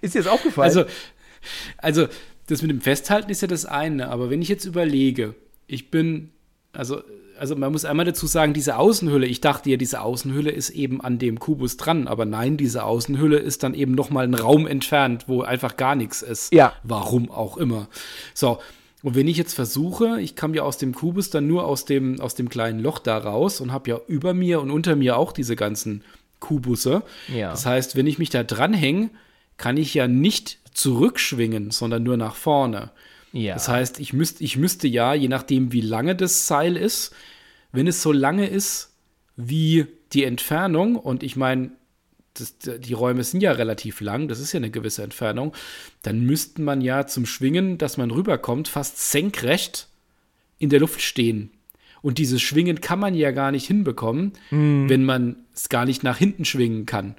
[0.00, 0.66] ist dir das aufgefallen?
[0.66, 0.84] Also,
[1.78, 2.08] also,
[2.48, 5.34] das mit dem Festhalten ist ja das eine, aber wenn ich jetzt überlege,
[5.66, 6.30] ich bin,
[6.72, 7.02] also
[7.38, 11.00] also man muss einmal dazu sagen, diese Außenhülle, ich dachte ja, diese Außenhülle ist eben
[11.00, 15.24] an dem Kubus dran, aber nein, diese Außenhülle ist dann eben nochmal ein Raum entfernt,
[15.28, 16.52] wo einfach gar nichts ist.
[16.52, 16.74] Ja.
[16.82, 17.88] Warum auch immer.
[18.34, 18.58] So.
[19.02, 22.20] Und wenn ich jetzt versuche, ich kam ja aus dem Kubus dann nur aus dem,
[22.20, 25.32] aus dem kleinen Loch da raus und habe ja über mir und unter mir auch
[25.32, 26.02] diese ganzen
[26.40, 27.02] Kubusse.
[27.32, 27.50] Ja.
[27.50, 29.10] Das heißt, wenn ich mich da dranhänge,
[29.58, 32.90] kann ich ja nicht zurückschwingen, sondern nur nach vorne.
[33.36, 33.54] Ja.
[33.54, 37.14] Das heißt, ich, müsst, ich müsste ja, je nachdem, wie lange das Seil ist,
[37.72, 38.94] wenn es so lange ist
[39.36, 41.70] wie die Entfernung, und ich meine,
[42.64, 45.54] die Räume sind ja relativ lang, das ist ja eine gewisse Entfernung,
[46.02, 49.88] dann müsste man ja zum Schwingen, dass man rüberkommt, fast senkrecht
[50.58, 51.50] in der Luft stehen.
[52.02, 54.88] Und dieses Schwingen kann man ja gar nicht hinbekommen, mm.
[54.88, 57.16] wenn man es gar nicht nach hinten schwingen kann.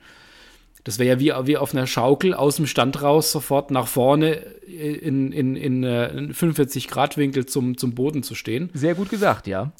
[0.88, 4.36] Das wäre ja wie, wie auf einer Schaukel aus dem Stand raus sofort nach vorne
[4.36, 8.70] in, in, in, in 45 Grad Winkel zum, zum Boden zu stehen.
[8.74, 9.74] Sehr gut gesagt, ja.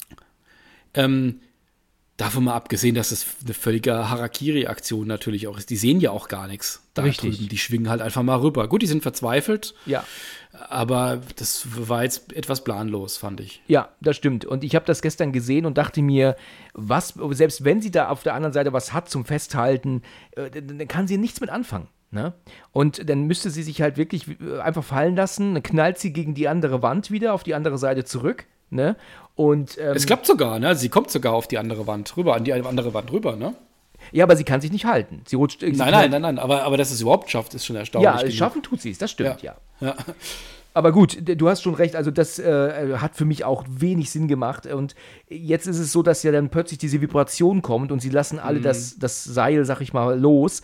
[0.92, 1.40] Ähm,
[2.18, 5.70] davon mal abgesehen, dass es eine völlige Harakiri-Aktion natürlich auch ist.
[5.70, 7.36] Die sehen ja auch gar nichts da Richtig.
[7.36, 7.48] drüben.
[7.48, 8.68] Die schwingen halt einfach mal rüber.
[8.68, 9.74] Gut, die sind verzweifelt.
[9.86, 10.04] Ja.
[10.68, 13.62] Aber das war jetzt etwas planlos, fand ich.
[13.68, 14.44] Ja, das stimmt.
[14.44, 16.36] Und ich habe das gestern gesehen und dachte mir,
[16.74, 20.02] was, selbst wenn sie da auf der anderen Seite was hat zum Festhalten,
[20.32, 21.86] äh, dann kann sie nichts mit anfangen.
[22.10, 22.32] Ne?
[22.72, 26.34] Und dann müsste sie sich halt wirklich äh, einfach fallen lassen, dann knallt sie gegen
[26.34, 28.46] die andere Wand wieder, auf die andere Seite zurück.
[28.70, 28.96] Ne?
[29.34, 30.74] Und, ähm, es klappt sogar, ne?
[30.74, 33.54] Sie kommt sogar auf die andere Wand rüber, an die andere Wand rüber, ne?
[34.12, 35.22] Ja, aber sie kann sich nicht halten.
[35.26, 35.60] Sie rutscht.
[35.60, 38.22] Sie nein, nein, nein, nein, aber, aber dass es überhaupt schafft, ist schon erstaunlich.
[38.22, 39.56] Ja, schaffen tut sie es, das stimmt, ja.
[39.80, 39.88] ja.
[39.88, 39.96] ja.
[40.74, 44.28] Aber gut, du hast schon recht, also das äh, hat für mich auch wenig Sinn
[44.28, 44.66] gemacht.
[44.66, 44.94] Und
[45.28, 48.60] jetzt ist es so, dass ja dann plötzlich diese Vibration kommt und sie lassen alle
[48.60, 48.64] mhm.
[48.64, 50.62] das, das Seil, sag ich mal, los.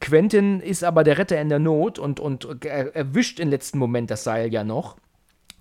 [0.00, 4.24] Quentin ist aber der Retter in der Not und, und erwischt im letzten Moment das
[4.24, 4.96] Seil ja noch.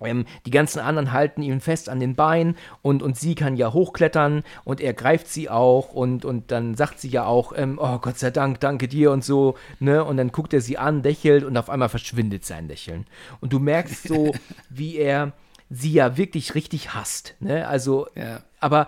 [0.01, 3.71] Ähm, die ganzen anderen halten ihn fest an den Beinen und, und sie kann ja
[3.71, 7.99] hochklettern und er greift sie auch und, und dann sagt sie ja auch, ähm, oh
[7.99, 10.03] Gott sei Dank, danke dir und so, ne?
[10.03, 13.05] Und dann guckt er sie an, lächelt und auf einmal verschwindet sein Lächeln.
[13.39, 14.33] Und du merkst so,
[14.69, 15.33] wie er
[15.69, 17.67] sie ja wirklich richtig hasst, ne?
[17.67, 18.41] Also, ja.
[18.59, 18.87] aber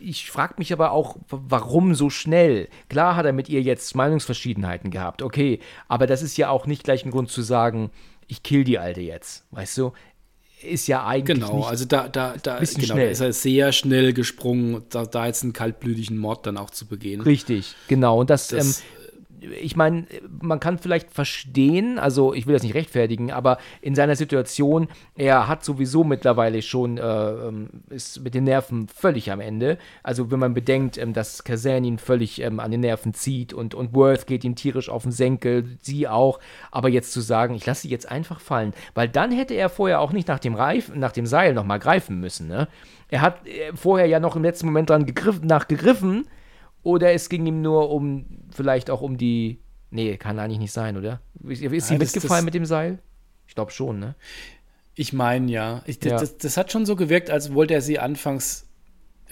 [0.00, 2.68] ich frage mich aber auch, warum so schnell?
[2.88, 6.84] Klar hat er mit ihr jetzt Meinungsverschiedenheiten gehabt, okay, aber das ist ja auch nicht
[6.84, 7.90] gleich ein Grund zu sagen,
[8.26, 9.92] ich kill die Alte jetzt, weißt du?
[10.62, 11.40] Ist ja eigentlich.
[11.40, 15.42] Genau, also da, da, da, genau, da ist er sehr schnell gesprungen, da, da jetzt
[15.42, 17.20] einen kaltblütigen Mord dann auch zu begehen.
[17.20, 18.20] Richtig, genau.
[18.20, 18.84] Und das, das ähm,
[19.40, 20.06] ich meine,
[20.40, 25.48] man kann vielleicht verstehen, also ich will das nicht rechtfertigen, aber in seiner Situation, er
[25.48, 29.78] hat sowieso mittlerweile schon, äh, ähm, ist mit den Nerven völlig am Ende.
[30.02, 33.74] Also wenn man bedenkt, ähm, dass Kazan ihn völlig ähm, an den Nerven zieht und,
[33.74, 36.40] und Worth geht ihm tierisch auf den Senkel, sie auch.
[36.70, 40.00] Aber jetzt zu sagen, ich lasse sie jetzt einfach fallen, weil dann hätte er vorher
[40.00, 42.46] auch nicht nach dem, Reif, nach dem Seil nochmal greifen müssen.
[42.48, 42.68] Ne?
[43.08, 46.26] Er hat äh, vorher ja noch im letzten Moment dran gegriffen, nachgegriffen
[46.82, 49.58] oder es ging ihm nur um, vielleicht auch um die.
[49.90, 51.20] Nee, kann eigentlich nicht sein, oder?
[51.46, 53.00] Ist, sie ja, mitgefallen mit dem Seil?
[53.48, 54.14] Ich glaube schon, ne?
[54.94, 55.82] Ich meine ja.
[55.86, 56.18] Ich, ja.
[56.18, 58.66] Das, das, hat schon so gewirkt, als wollte er sie anfangs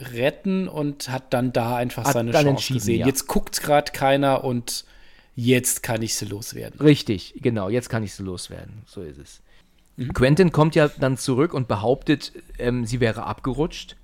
[0.00, 3.00] retten und hat dann da einfach hat seine Chance gesehen.
[3.00, 3.06] Ja.
[3.06, 4.84] Jetzt guckt gerade keiner und
[5.34, 6.80] jetzt kann ich sie loswerden.
[6.80, 8.82] Richtig, genau, jetzt kann ich sie loswerden.
[8.86, 9.42] So ist es.
[9.96, 10.12] Mhm.
[10.12, 13.96] Quentin kommt ja dann zurück und behauptet, ähm, sie wäre abgerutscht.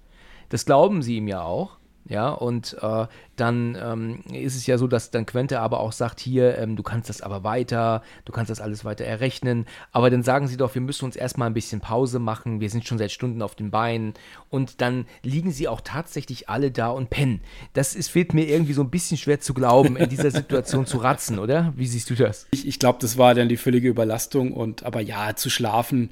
[0.48, 1.78] Das glauben sie ihm ja auch.
[2.06, 6.20] Ja, und äh, dann ähm, ist es ja so, dass dann Quente aber auch sagt,
[6.20, 9.64] hier, ähm, du kannst das aber weiter, du kannst das alles weiter errechnen.
[9.90, 12.86] Aber dann sagen sie doch, wir müssen uns erstmal ein bisschen Pause machen, wir sind
[12.86, 14.12] schon seit Stunden auf den Beinen.
[14.50, 17.40] Und dann liegen sie auch tatsächlich alle da und pennen.
[17.72, 20.98] Das ist, fehlt mir irgendwie so ein bisschen schwer zu glauben, in dieser Situation zu
[20.98, 21.72] ratzen, oder?
[21.74, 22.46] Wie siehst du das?
[22.50, 24.52] Ich, ich glaube, das war dann die völlige Überlastung.
[24.52, 26.10] Und aber ja, zu schlafen.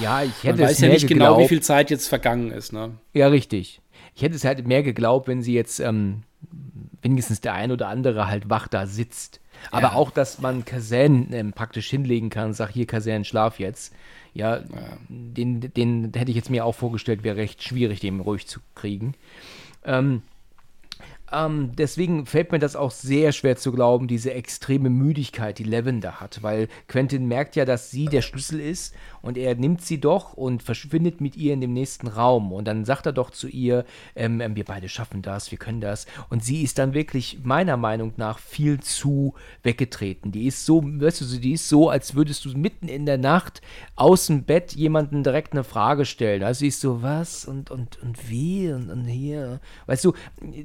[0.00, 1.36] Ja, ich hätte Man weiß ja nicht geglaubt.
[1.36, 2.92] genau, wie viel Zeit jetzt vergangen ist, ne?
[3.12, 3.82] Ja, richtig.
[4.14, 6.22] Ich hätte es halt mehr geglaubt, wenn sie jetzt ähm,
[7.02, 9.40] wenigstens der ein oder andere halt wach da sitzt.
[9.70, 9.92] Aber ja.
[9.94, 13.94] auch, dass man Kasen ähm, praktisch hinlegen kann und sagt, hier Kasen, schlaf jetzt.
[14.34, 14.64] Ja, ja,
[15.08, 19.14] Den, den hätte ich jetzt mir auch vorgestellt, wäre recht schwierig, den ruhig zu kriegen.
[19.84, 20.22] Ähm,
[21.32, 26.20] ähm, deswegen fällt mir das auch sehr schwer zu glauben, diese extreme Müdigkeit, die Lavender
[26.20, 30.32] hat, weil Quentin merkt ja, dass sie der Schlüssel ist und er nimmt sie doch
[30.34, 33.84] und verschwindet mit ihr in dem nächsten Raum und dann sagt er doch zu ihr,
[34.16, 37.76] ähm, ähm wir beide schaffen das, wir können das und sie ist dann wirklich meiner
[37.76, 40.32] Meinung nach viel zu weggetreten.
[40.32, 43.60] Die ist so, weißt du, die ist so, als würdest du mitten in der Nacht
[43.96, 46.42] aus dem Bett jemanden direkt eine Frage stellen.
[46.42, 49.60] Also sie ist so, was und, und, und wie und, und hier.
[49.86, 50.14] Weißt du,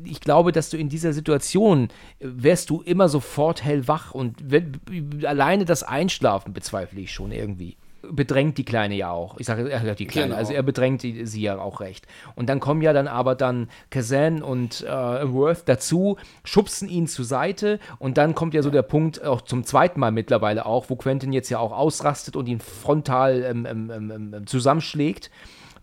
[0.05, 1.89] ich glaube, dass du in dieser Situation
[2.19, 4.79] äh, wärst du immer sofort hellwach und wenn,
[5.25, 9.37] alleine das Einschlafen bezweifle ich schon irgendwie bedrängt die Kleine ja auch.
[9.39, 10.37] Ich sage äh, die Kleine, genau.
[10.37, 12.05] also er bedrängt die, sie ja auch recht.
[12.35, 17.25] Und dann kommen ja dann aber dann Kazan und äh, Worth dazu, schubsen ihn zur
[17.25, 20.95] Seite und dann kommt ja so der Punkt, auch zum zweiten Mal mittlerweile auch, wo
[20.95, 25.31] Quentin jetzt ja auch ausrastet und ihn frontal ähm, ähm, ähm, ähm zusammenschlägt.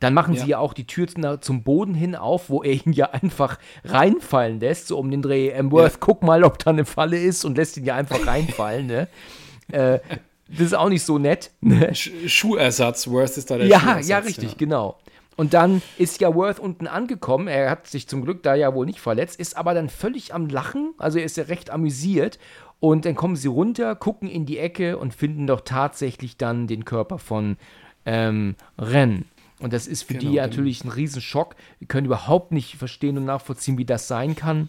[0.00, 0.42] Dann machen ja.
[0.42, 1.06] sie ja auch die Tür
[1.40, 5.54] zum Boden hin auf, wo er ihn ja einfach reinfallen lässt, so um den Dreh.
[5.54, 5.98] Amworth, ja.
[6.00, 9.08] guck mal, ob da eine Falle ist und lässt ihn ja einfach reinfallen, ne?
[9.72, 10.00] äh,
[10.48, 11.52] das ist auch nicht so nett.
[11.60, 11.94] Ne?
[11.94, 14.08] Schuhersatz, Worth ist da der ja, Schuhersatz.
[14.08, 14.56] Ja, richtig, ja.
[14.58, 14.98] genau.
[15.36, 17.46] Und dann ist ja Worth unten angekommen.
[17.46, 20.48] Er hat sich zum Glück da ja wohl nicht verletzt, ist aber dann völlig am
[20.48, 20.92] Lachen.
[20.98, 22.38] Also er ist ja recht amüsiert.
[22.80, 26.84] Und dann kommen sie runter, gucken in die Ecke und finden doch tatsächlich dann den
[26.84, 27.56] Körper von
[28.06, 29.26] ähm, Ren.
[29.60, 30.42] Und das ist für genau, die genau.
[30.46, 31.54] natürlich ein Riesenschock.
[31.78, 34.68] Wir können überhaupt nicht verstehen und nachvollziehen, wie das sein kann.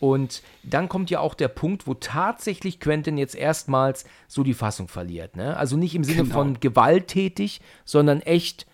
[0.00, 4.86] Und dann kommt ja auch der Punkt, wo tatsächlich Quentin jetzt erstmals so die Fassung
[4.88, 5.36] verliert.
[5.36, 5.56] Ne?
[5.56, 6.34] Also nicht im Sinne genau.
[6.34, 8.66] von gewalttätig, sondern echt,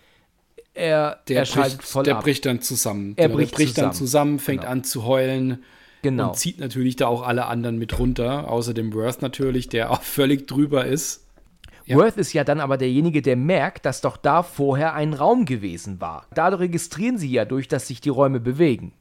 [0.75, 2.23] er, der er bricht, voll Der ab.
[2.23, 3.13] bricht dann zusammen.
[3.15, 3.89] Er bricht, der bricht zusammen.
[3.89, 4.71] dann zusammen, fängt genau.
[4.71, 5.63] an zu heulen.
[6.03, 6.29] Genau.
[6.29, 10.03] Und zieht natürlich da auch alle anderen mit runter, außer dem Worth natürlich, der auch
[10.03, 11.24] völlig drüber ist.
[11.85, 11.97] Ja.
[11.97, 16.01] Worth ist ja dann aber derjenige, der merkt, dass doch da vorher ein Raum gewesen
[16.01, 16.25] war.
[16.33, 18.93] Dadurch registrieren sie ja durch, dass sich die Räume bewegen.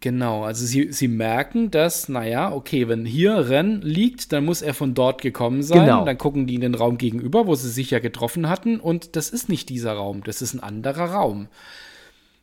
[0.00, 4.72] Genau, also sie, sie merken, dass, naja, okay, wenn hier Ren liegt, dann muss er
[4.72, 5.80] von dort gekommen sein.
[5.80, 6.04] Genau.
[6.04, 8.78] Dann gucken die in den Raum gegenüber, wo sie sich ja getroffen hatten.
[8.78, 11.48] Und das ist nicht dieser Raum, das ist ein anderer Raum.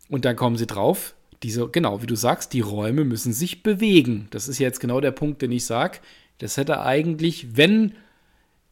[0.09, 4.27] Und dann kommen sie drauf, diese, genau, wie du sagst, die Räume müssen sich bewegen.
[4.31, 5.99] Das ist jetzt genau der Punkt, den ich sage.
[6.39, 7.93] Das hätte eigentlich, wenn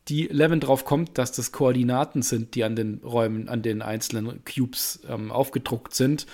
[0.10, 4.44] die Levin drauf kommt, dass das Koordinaten sind, die an den Räumen, an den einzelnen
[4.44, 6.26] Cubes ähm, aufgedruckt sind,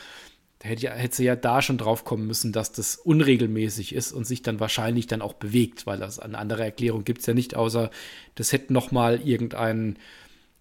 [0.62, 4.42] hätte, hätte sie ja da schon drauf kommen müssen, dass das unregelmäßig ist und sich
[4.42, 7.92] dann wahrscheinlich dann auch bewegt, weil das eine andere Erklärung gibt es ja nicht, außer
[8.36, 9.98] das hätte nochmal irgendeinen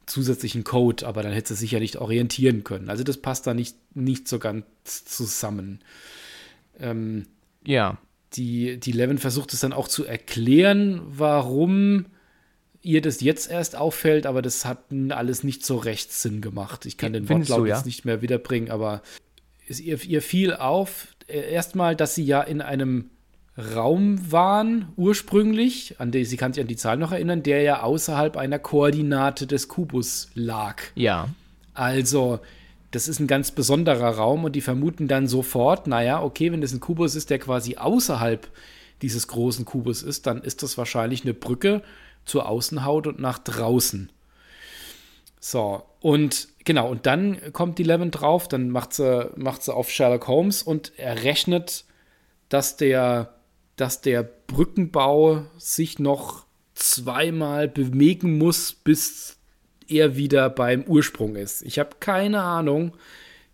[0.07, 2.89] zusätzlichen Code, aber dann hätte sie sich ja nicht orientieren können.
[2.91, 4.65] Also das passt da nicht, nicht so ganz
[5.05, 5.81] zusammen.
[6.79, 7.27] Ähm,
[7.65, 7.99] ja.
[8.35, 12.05] Die, die Levin versucht es dann auch zu erklären, warum
[12.83, 14.79] ihr das jetzt erst auffällt, aber das hat
[15.11, 16.87] alles nicht so recht Sinn gemacht.
[16.87, 17.77] Ich kann den Wortlaut ja?
[17.77, 19.03] jetzt nicht mehr wiederbringen, aber
[19.69, 23.11] es, ihr, ihr fiel auf, äh, erstmal, dass sie ja in einem
[23.75, 27.83] Raum waren, ursprünglich, an die, sie kann sich an die Zahl noch erinnern, der ja
[27.83, 30.81] außerhalb einer Koordinate des Kubus lag.
[30.95, 31.29] Ja.
[31.75, 32.39] Also,
[32.93, 36.73] das ist ein ganz besonderer Raum und die vermuten dann sofort, naja, okay, wenn das
[36.73, 38.49] ein Kubus ist, der quasi außerhalb
[39.03, 41.83] dieses großen Kubus ist, dann ist das wahrscheinlich eine Brücke
[42.29, 44.11] zur Außenhaut und nach draußen.
[45.41, 49.91] So, und genau, und dann kommt die Lemon drauf, dann macht sie, macht sie auf
[49.91, 51.85] Sherlock Holmes und er rechnet,
[52.49, 53.35] dass der,
[53.77, 56.45] dass der Brückenbau sich noch
[56.75, 59.37] zweimal bewegen muss, bis
[59.89, 61.63] er wieder beim Ursprung ist.
[61.63, 62.93] Ich habe keine Ahnung,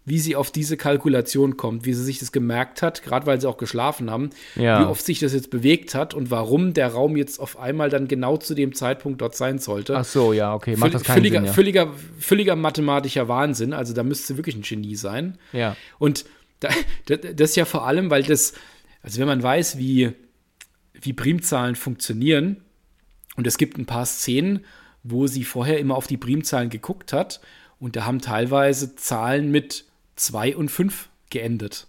[0.07, 3.49] wie sie auf diese Kalkulation kommt, wie sie sich das gemerkt hat, gerade weil sie
[3.49, 4.81] auch geschlafen haben, ja.
[4.81, 8.07] wie oft sich das jetzt bewegt hat und warum der Raum jetzt auf einmal dann
[8.07, 9.97] genau zu dem Zeitpunkt dort sein sollte.
[9.97, 11.53] Ach so, ja, okay, macht das keinen völliger, Sinn, ja.
[11.53, 15.39] völliger, völliger mathematischer Wahnsinn, also da müsste wirklich ein Genie sein.
[15.53, 15.75] Ja.
[15.99, 16.27] Und
[16.61, 16.69] da,
[17.07, 18.53] das ja vor allem, weil das,
[19.03, 20.13] also wenn man weiß, wie,
[20.93, 22.59] wie Primzahlen funktionieren,
[23.37, 24.65] und es gibt ein paar Szenen,
[25.03, 27.41] wo sie vorher immer auf die Primzahlen geguckt hat,
[27.81, 29.85] und da haben teilweise Zahlen mit
[30.17, 31.89] 2 und 5 geendet.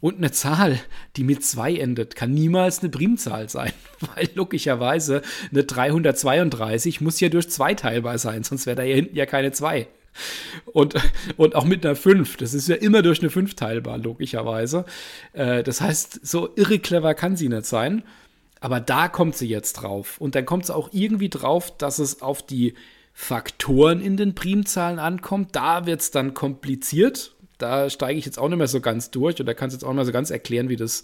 [0.00, 0.78] Und eine Zahl,
[1.16, 3.72] die mit 2 endet, kann niemals eine Primzahl sein,
[4.14, 9.16] weil logischerweise eine 332 muss ja durch 2 teilbar sein, sonst wäre da hier hinten
[9.16, 9.86] ja keine 2.
[10.66, 10.94] Und,
[11.36, 14.84] und auch mit einer 5, das ist ja immer durch eine 5 teilbar, logischerweise.
[15.32, 18.02] Äh, das heißt, so irre clever kann sie nicht sein.
[18.60, 20.20] Aber da kommt sie jetzt drauf.
[20.20, 22.74] Und dann kommt sie auch irgendwie drauf, dass es auf die
[23.12, 25.54] Faktoren in den Primzahlen ankommt.
[25.54, 29.40] Da wird es dann kompliziert da steige ich jetzt auch nicht mehr so ganz durch
[29.40, 31.02] und da kannst du jetzt auch nicht mehr so ganz erklären, wie das,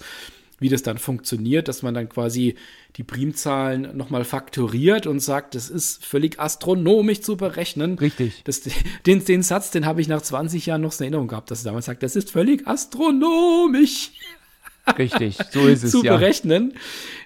[0.59, 2.57] wie das dann funktioniert, dass man dann quasi
[2.97, 7.99] die Primzahlen nochmal faktoriert und sagt, das ist völlig astronomisch zu berechnen.
[7.99, 8.43] Richtig.
[8.45, 8.63] Das,
[9.07, 11.67] den, den Satz, den habe ich nach 20 Jahren noch in Erinnerung gehabt, dass er
[11.67, 14.13] damals sagt, das ist völlig astronomisch.
[14.99, 16.17] Richtig, so ist es zu ja.
[16.17, 16.75] berechnen,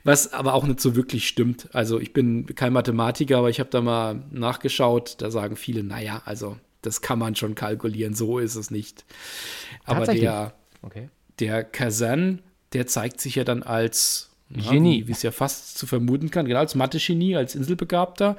[0.02, 1.68] was aber auch nicht so wirklich stimmt.
[1.72, 6.22] Also ich bin kein Mathematiker, aber ich habe da mal nachgeschaut, da sagen viele, naja,
[6.24, 6.56] also
[6.86, 9.04] das kann man schon kalkulieren, so ist es nicht.
[9.84, 11.08] Aber der, okay.
[11.38, 12.40] der Kazan,
[12.72, 16.60] der zeigt sich ja dann als Genie, wie es ja fast zu vermuten kann, genau
[16.60, 18.36] als Mathe-Genie, als Inselbegabter,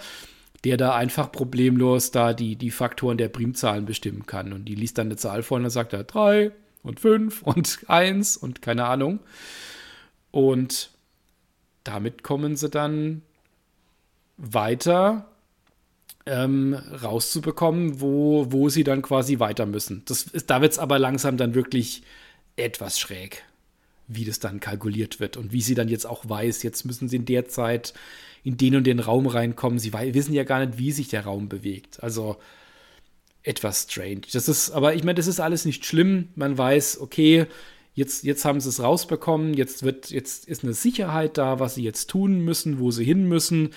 [0.64, 4.54] der da einfach problemlos da die, die Faktoren der Primzahlen bestimmen kann.
[4.54, 6.52] Und die liest dann eine Zahl vor und dann sagt er drei
[6.84, 9.20] und fünf und eins und keine Ahnung.
[10.32, 10.92] Und
[11.84, 13.22] damit kommen sie dann
[14.38, 15.28] weiter
[16.26, 20.04] ähm, rauszubekommen, wo, wo sie dann quasi weiter müssen.
[20.06, 22.04] Das ist, da wird es aber langsam dann wirklich
[22.56, 23.44] etwas schräg,
[24.08, 27.18] wie das dann kalkuliert wird und wie sie dann jetzt auch weiß, jetzt müssen sie
[27.18, 27.94] in der Zeit
[28.44, 29.80] in den und den Raum reinkommen.
[29.80, 32.02] Sie wissen ja gar nicht, wie sich der Raum bewegt.
[32.04, 32.38] Also
[33.42, 34.22] etwas strange.
[34.32, 36.30] Das ist, aber ich meine, das ist alles nicht schlimm.
[36.36, 37.48] Man weiß, okay,
[37.94, 41.84] jetzt, jetzt haben sie es rausbekommen, jetzt wird, jetzt ist eine Sicherheit da, was sie
[41.84, 43.70] jetzt tun müssen, wo sie hin müssen.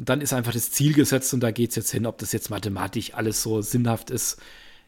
[0.00, 2.32] Und dann ist einfach das Ziel gesetzt und da geht es jetzt hin, ob das
[2.32, 4.40] jetzt mathematisch alles so sinnhaft ist.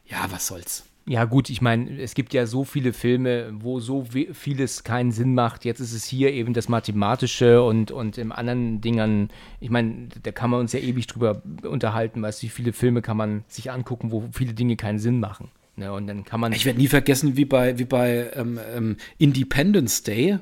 [0.07, 0.85] Ja, was soll's.
[1.05, 5.35] Ja, gut, ich meine, es gibt ja so viele Filme, wo so vieles keinen Sinn
[5.35, 5.65] macht.
[5.65, 9.29] Jetzt ist es hier eben das Mathematische und, und im anderen Dingern,
[9.59, 13.03] ich meine, da kann man uns ja ewig drüber unterhalten, weißt du, wie viele Filme
[13.03, 15.51] kann man sich angucken, wo viele Dinge keinen Sinn machen.
[15.75, 15.93] Ne?
[15.93, 16.53] Und dann kann man.
[16.53, 20.39] Ich werde nie vergessen, wie bei, wie bei ähm, ähm, Independence Day.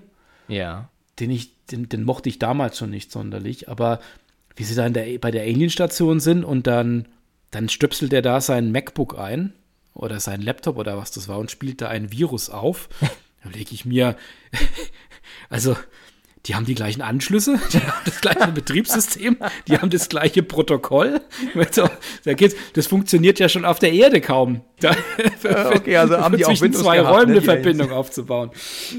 [0.47, 0.87] Ja.
[1.19, 3.99] Den ich, den, den mochte ich damals schon nicht sonderlich, aber
[4.55, 7.07] wie sie da der, bei der Alien-Station sind und dann,
[7.51, 9.53] dann stöpselt er da sein MacBook ein
[9.93, 12.89] oder sein Laptop oder was das war und spielt da ein Virus auf.
[13.43, 14.17] Da lege ich mir,
[15.49, 15.75] also
[16.47, 19.37] die haben die gleichen Anschlüsse, die haben das gleiche Betriebssystem,
[19.67, 21.21] die haben das gleiche Protokoll.
[22.73, 24.61] Das funktioniert ja schon auf der Erde kaum.
[24.79, 24.95] Da,
[25.75, 28.49] okay, also haben die auch zwischen zwei gehabt, Räumen ne, eine Verbindung aufzubauen.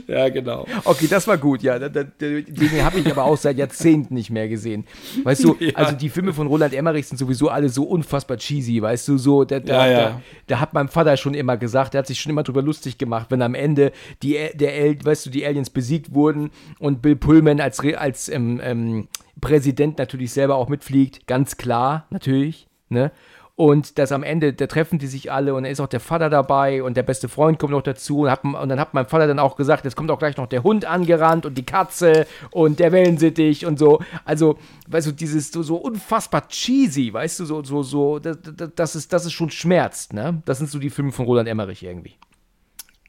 [0.07, 0.65] Ja, genau.
[0.85, 1.77] Okay, das war gut, ja.
[1.81, 4.85] Den habe ich aber auch seit Jahrzehnten nicht mehr gesehen.
[5.25, 5.75] Weißt du, ja.
[5.75, 9.43] also die Filme von Roland Emmerich sind sowieso alle so unfassbar cheesy, weißt du, so,
[9.43, 9.99] da, da, ja, ja.
[9.99, 12.97] da, da hat mein Vater schon immer gesagt, der hat sich schon immer drüber lustig
[12.97, 13.91] gemacht, wenn am Ende
[14.23, 19.09] die, der, weißt du, die Aliens besiegt wurden und Bill Pullman als, als ähm, ähm,
[19.41, 23.13] Präsident natürlich selber auch mitfliegt, ganz klar, natürlich, ne?
[23.55, 26.31] Und dass am Ende, da treffen die sich alle und dann ist auch der Vater
[26.31, 28.21] dabei und der beste Freund kommt noch dazu.
[28.21, 30.47] Und, hat, und dann hat mein Vater dann auch gesagt, jetzt kommt auch gleich noch
[30.47, 34.01] der Hund angerannt und die Katze und der Wellensittich und so.
[34.25, 38.39] Also, weißt du, dieses so, so unfassbar cheesy, weißt du, so, so, so, das,
[38.75, 40.43] das, ist, das ist schon schmerzt, ne?
[40.47, 42.15] Das sind so die Filme von Roland Emmerich irgendwie.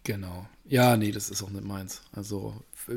[0.03, 0.45] Genau.
[0.65, 2.01] Ja, nee, das ist auch nicht meins.
[2.11, 2.53] Also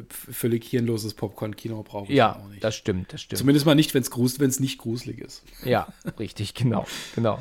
[0.08, 2.56] völlig hirnloses Popcorn-Kino brauche ich ja, auch nicht.
[2.56, 3.38] Ja, das stimmt, das stimmt.
[3.38, 5.42] Zumindest mal nicht, wenn es nicht gruselig ist.
[5.64, 5.88] Ja,
[6.18, 7.40] richtig, genau, genau.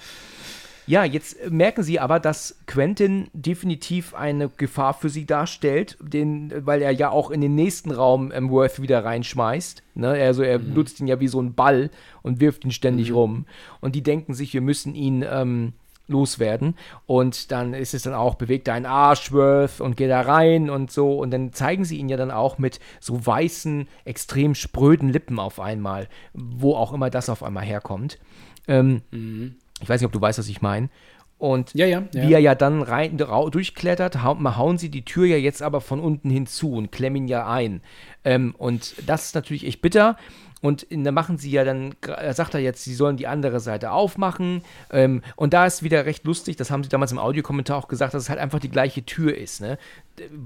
[0.87, 6.81] Ja, jetzt merken Sie aber, dass Quentin definitiv eine Gefahr für Sie darstellt, den, weil
[6.83, 9.81] er ja auch in den nächsten Raum ähm, Worth wieder reinschmeißt.
[9.95, 10.09] Ne?
[10.09, 10.73] Also er mhm.
[10.75, 11.89] nutzt ihn ja wie so ein Ball
[12.21, 13.15] und wirft ihn ständig mhm.
[13.15, 13.45] rum.
[13.81, 15.73] Und die denken sich, wir müssen ihn ähm,
[16.07, 16.75] loswerden.
[17.05, 21.17] Und dann ist es dann auch, bewegt ein Arschworth und geht da rein und so.
[21.17, 25.59] Und dann zeigen sie ihn ja dann auch mit so weißen, extrem spröden Lippen auf
[25.59, 28.19] einmal, wo auch immer das auf einmal herkommt.
[28.67, 29.55] Ähm, mhm.
[29.81, 30.89] Ich weiß nicht, ob du weißt, was ich meine.
[31.37, 32.27] Und ja, ja, ja.
[32.27, 35.99] wie er ja dann rein, durchklettert, hauen, hauen sie die Tür ja jetzt aber von
[35.99, 37.81] unten hinzu und klemmen ihn ja ein.
[38.23, 40.17] Ähm, und das ist natürlich echt bitter.
[40.65, 41.95] Und da machen sie ja dann,
[42.31, 44.63] sagt er jetzt, sie sollen die andere Seite aufmachen.
[44.91, 48.13] Ähm, und da ist wieder recht lustig, das haben sie damals im Audiokommentar auch gesagt,
[48.13, 49.61] dass es halt einfach die gleiche Tür ist.
[49.61, 49.77] Ne?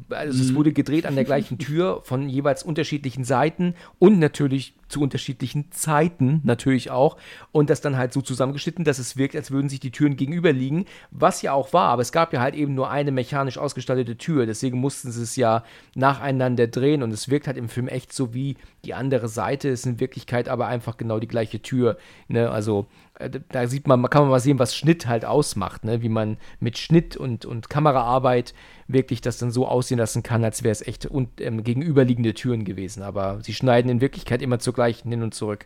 [0.09, 5.01] Also es wurde gedreht an der gleichen Tür von jeweils unterschiedlichen Seiten und natürlich zu
[5.01, 7.17] unterschiedlichen Zeiten natürlich auch.
[7.51, 10.51] Und das dann halt so zusammengeschnitten, dass es wirkt, als würden sich die Türen gegenüber
[10.51, 11.89] liegen, was ja auch war.
[11.89, 14.45] Aber es gab ja halt eben nur eine mechanisch ausgestattete Tür.
[14.45, 15.63] Deswegen mussten sie es ja
[15.95, 19.69] nacheinander drehen und es wirkt halt im Film echt so wie die andere Seite.
[19.69, 21.97] Es ist in Wirklichkeit aber einfach genau die gleiche Tür.
[22.27, 22.49] Ne?
[22.49, 22.87] Also
[23.19, 26.01] da sieht man, kann man mal sehen, was Schnitt halt ausmacht, ne?
[26.01, 28.53] wie man mit Schnitt und, und Kameraarbeit
[28.87, 32.63] wirklich das dann so aussehen lassen kann, als wäre es echt und, ähm, gegenüberliegende Türen
[32.63, 33.03] gewesen.
[33.03, 35.65] Aber sie schneiden in Wirklichkeit immer zur gleichen hin und zurück.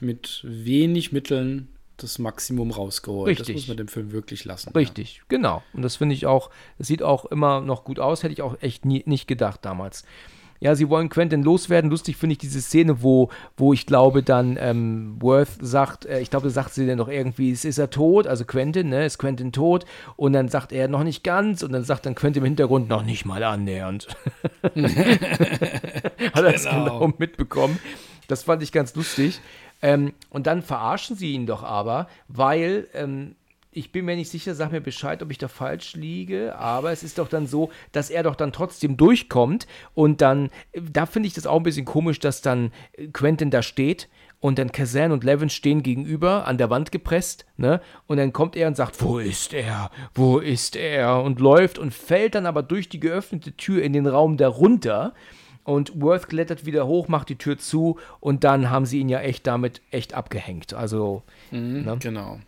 [0.00, 1.68] Mit wenig Mitteln
[1.98, 3.28] das Maximum rausgeholt.
[3.28, 3.46] Richtig.
[3.46, 4.72] Das muss man dem Film wirklich lassen.
[4.72, 5.22] Richtig, ja.
[5.28, 5.62] genau.
[5.72, 8.56] Und das finde ich auch, das sieht auch immer noch gut aus, hätte ich auch
[8.60, 10.04] echt nie, nicht gedacht damals.
[10.60, 11.90] Ja, sie wollen Quentin loswerden.
[11.90, 16.30] Lustig finde ich diese Szene, wo, wo ich glaube, dann ähm, Worth sagt, äh, ich
[16.30, 18.26] glaube, sagt sie dann noch irgendwie, ist, ist er tot?
[18.26, 19.04] Also Quentin, ne?
[19.04, 19.84] Ist Quentin tot?
[20.16, 23.02] Und dann sagt er noch nicht ganz und dann sagt dann Quentin im Hintergrund noch
[23.02, 24.08] nicht mal annähernd.
[24.62, 24.74] Hat
[26.34, 26.84] er das genau.
[26.84, 27.78] genau mitbekommen.
[28.28, 29.40] Das fand ich ganz lustig.
[29.82, 33.36] Ähm, und dann verarschen sie ihn doch aber, weil ähm,
[33.76, 37.02] ich bin mir nicht sicher, sag mir Bescheid, ob ich da falsch liege, aber es
[37.02, 41.34] ist doch dann so, dass er doch dann trotzdem durchkommt und dann, da finde ich
[41.34, 42.72] das auch ein bisschen komisch, dass dann
[43.12, 44.08] Quentin da steht
[44.40, 47.82] und dann Kazan und Levin stehen gegenüber, an der Wand gepresst, ne?
[48.06, 49.90] Und dann kommt er und sagt, wo ist er?
[50.14, 51.22] Wo ist er?
[51.22, 55.14] Und läuft und fällt dann aber durch die geöffnete Tür in den Raum darunter.
[55.64, 59.20] Und Worth klettert wieder hoch, macht die Tür zu und dann haben sie ihn ja
[59.20, 60.72] echt damit echt abgehängt.
[60.74, 61.96] Also, mhm, ne?
[61.98, 62.38] genau.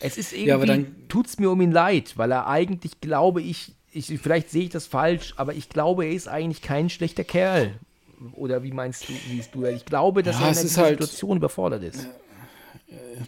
[0.00, 3.72] Es ist irgendwie, ja, tut es mir um ihn leid, weil er eigentlich, glaube ich,
[3.92, 7.74] ich, vielleicht sehe ich das falsch, aber ich glaube, er ist eigentlich kein schlechter Kerl.
[8.32, 9.64] Oder wie meinst du, wie du?
[9.66, 12.06] Ich glaube, dass ja, er in dieser halt, Situation überfordert ist.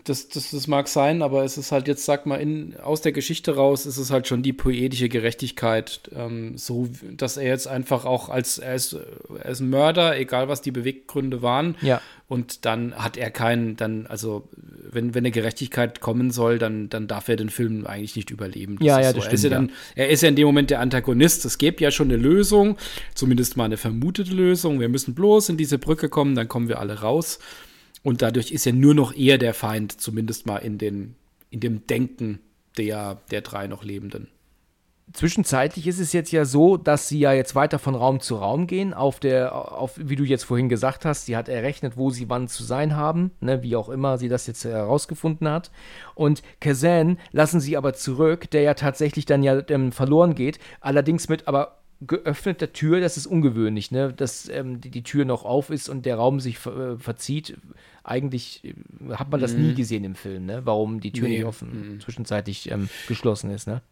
[0.04, 3.12] Das, das, das mag sein, aber es ist halt jetzt, sag mal, in, aus der
[3.12, 8.04] Geschichte raus ist es halt schon die poetische Gerechtigkeit, ähm, so dass er jetzt einfach
[8.04, 11.76] auch als, er ist, er ist ein Mörder, egal was die Beweggründe waren.
[11.80, 12.00] Ja.
[12.26, 14.48] Und dann hat er keinen, dann, also
[14.90, 18.78] wenn, wenn eine Gerechtigkeit kommen soll, dann, dann darf er den Film eigentlich nicht überleben.
[18.78, 19.16] Das ja, ja, so.
[19.16, 19.34] das er stimmt.
[19.34, 21.44] Ist ja dann, er ist ja in dem Moment der Antagonist.
[21.44, 22.78] Es gibt ja schon eine Lösung,
[23.14, 24.80] zumindest mal eine vermutete Lösung.
[24.80, 27.38] Wir müssen bloß in diese Brücke kommen, dann kommen wir alle raus.
[28.02, 31.14] Und dadurch ist er nur noch eher der Feind, zumindest mal in, den,
[31.50, 32.40] in dem Denken
[32.76, 34.28] der, der drei noch Lebenden.
[35.12, 38.66] Zwischenzeitlich ist es jetzt ja so, dass sie ja jetzt weiter von Raum zu Raum
[38.66, 42.30] gehen, auf der, auf, wie du jetzt vorhin gesagt hast, sie hat errechnet, wo sie
[42.30, 45.70] wann zu sein haben, ne, wie auch immer sie das jetzt herausgefunden hat.
[46.14, 51.28] Und Kazan lassen sie aber zurück, der ja tatsächlich dann ja ähm, verloren geht, allerdings
[51.28, 55.70] mit aber geöffneter Tür, das ist ungewöhnlich, ne, dass ähm, die, die, Tür noch auf
[55.70, 57.58] ist und der Raum sich äh, verzieht.
[58.04, 58.74] Eigentlich äh,
[59.14, 59.68] hat man das mhm.
[59.68, 61.38] nie gesehen im Film, ne, warum die Tür nee.
[61.38, 62.00] nicht offen, mhm.
[62.00, 63.82] zwischenzeitlich ähm, geschlossen ist, ne.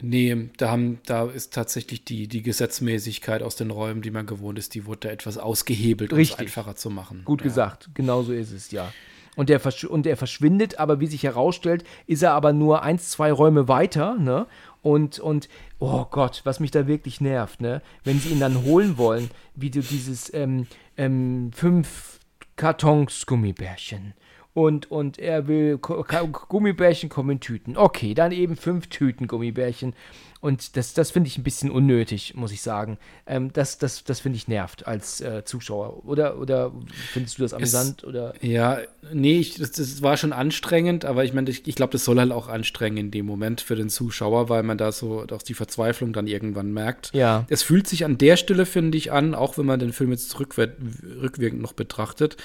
[0.00, 4.58] Nee, da, haben, da ist tatsächlich die, die Gesetzmäßigkeit aus den Räumen, die man gewohnt
[4.58, 7.22] ist, die wurde da etwas ausgehebelt, um es einfacher zu machen.
[7.24, 7.44] Gut ja.
[7.48, 8.92] gesagt, genau so ist es, ja.
[9.34, 13.32] Und der, und der verschwindet, aber wie sich herausstellt, ist er aber nur eins, zwei
[13.32, 14.46] Räume weiter, ne?
[14.82, 15.48] Und, und,
[15.80, 17.82] oh Gott, was mich da wirklich nervt, ne?
[18.04, 20.66] Wenn sie ihn dann holen wollen, wie du dieses ähm,
[20.96, 22.17] ähm, fünf
[22.58, 24.14] Kartons Gummibärchen
[24.58, 27.76] und, und er will Gummibärchen kommen in Tüten.
[27.76, 29.94] Okay, dann eben fünf Tüten Gummibärchen.
[30.40, 32.98] Und das, das finde ich ein bisschen unnötig, muss ich sagen.
[33.24, 36.04] Ähm, das das, das finde ich nervt als äh, Zuschauer.
[36.04, 36.72] Oder, oder
[37.12, 38.02] findest du das amüsant?
[38.02, 38.34] Es, oder?
[38.40, 38.78] Ja,
[39.12, 42.18] nee, ich, das, das, war schon anstrengend, aber ich meine, ich, ich glaube, das soll
[42.18, 45.54] halt auch anstrengen in dem Moment für den Zuschauer, weil man da so auch die
[45.54, 47.14] Verzweiflung dann irgendwann merkt.
[47.14, 47.46] Ja.
[47.48, 50.36] Es fühlt sich an der Stelle, finde ich, an, auch wenn man den Film jetzt
[50.40, 52.36] rückwirkend noch betrachtet.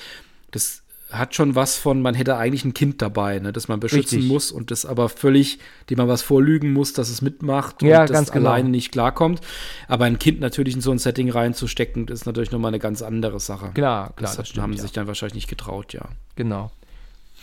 [0.51, 0.82] Das
[1.13, 4.31] hat schon was von, man hätte eigentlich ein Kind dabei, ne, das man beschützen Richtig.
[4.31, 5.59] muss und das aber völlig,
[5.89, 8.49] dem man was vorlügen muss, dass es mitmacht ja, und das genau.
[8.49, 9.41] alleine nicht klarkommt.
[9.87, 13.39] Aber ein Kind natürlich in so ein Setting reinzustecken, ist natürlich nochmal eine ganz andere
[13.39, 13.71] Sache.
[13.73, 14.13] Klar, klar.
[14.17, 14.81] Das, das stimmt, haben ja.
[14.81, 16.09] sich dann wahrscheinlich nicht getraut, ja.
[16.35, 16.71] Genau.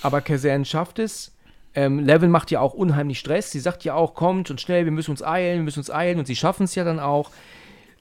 [0.02, 1.32] Aber Kazan schafft es.
[1.74, 3.52] Ähm, Levin macht ja auch unheimlich Stress.
[3.52, 6.18] Sie sagt ja auch, kommt und schnell, wir müssen uns eilen, wir müssen uns eilen.
[6.18, 7.30] Und sie schaffen es ja dann auch.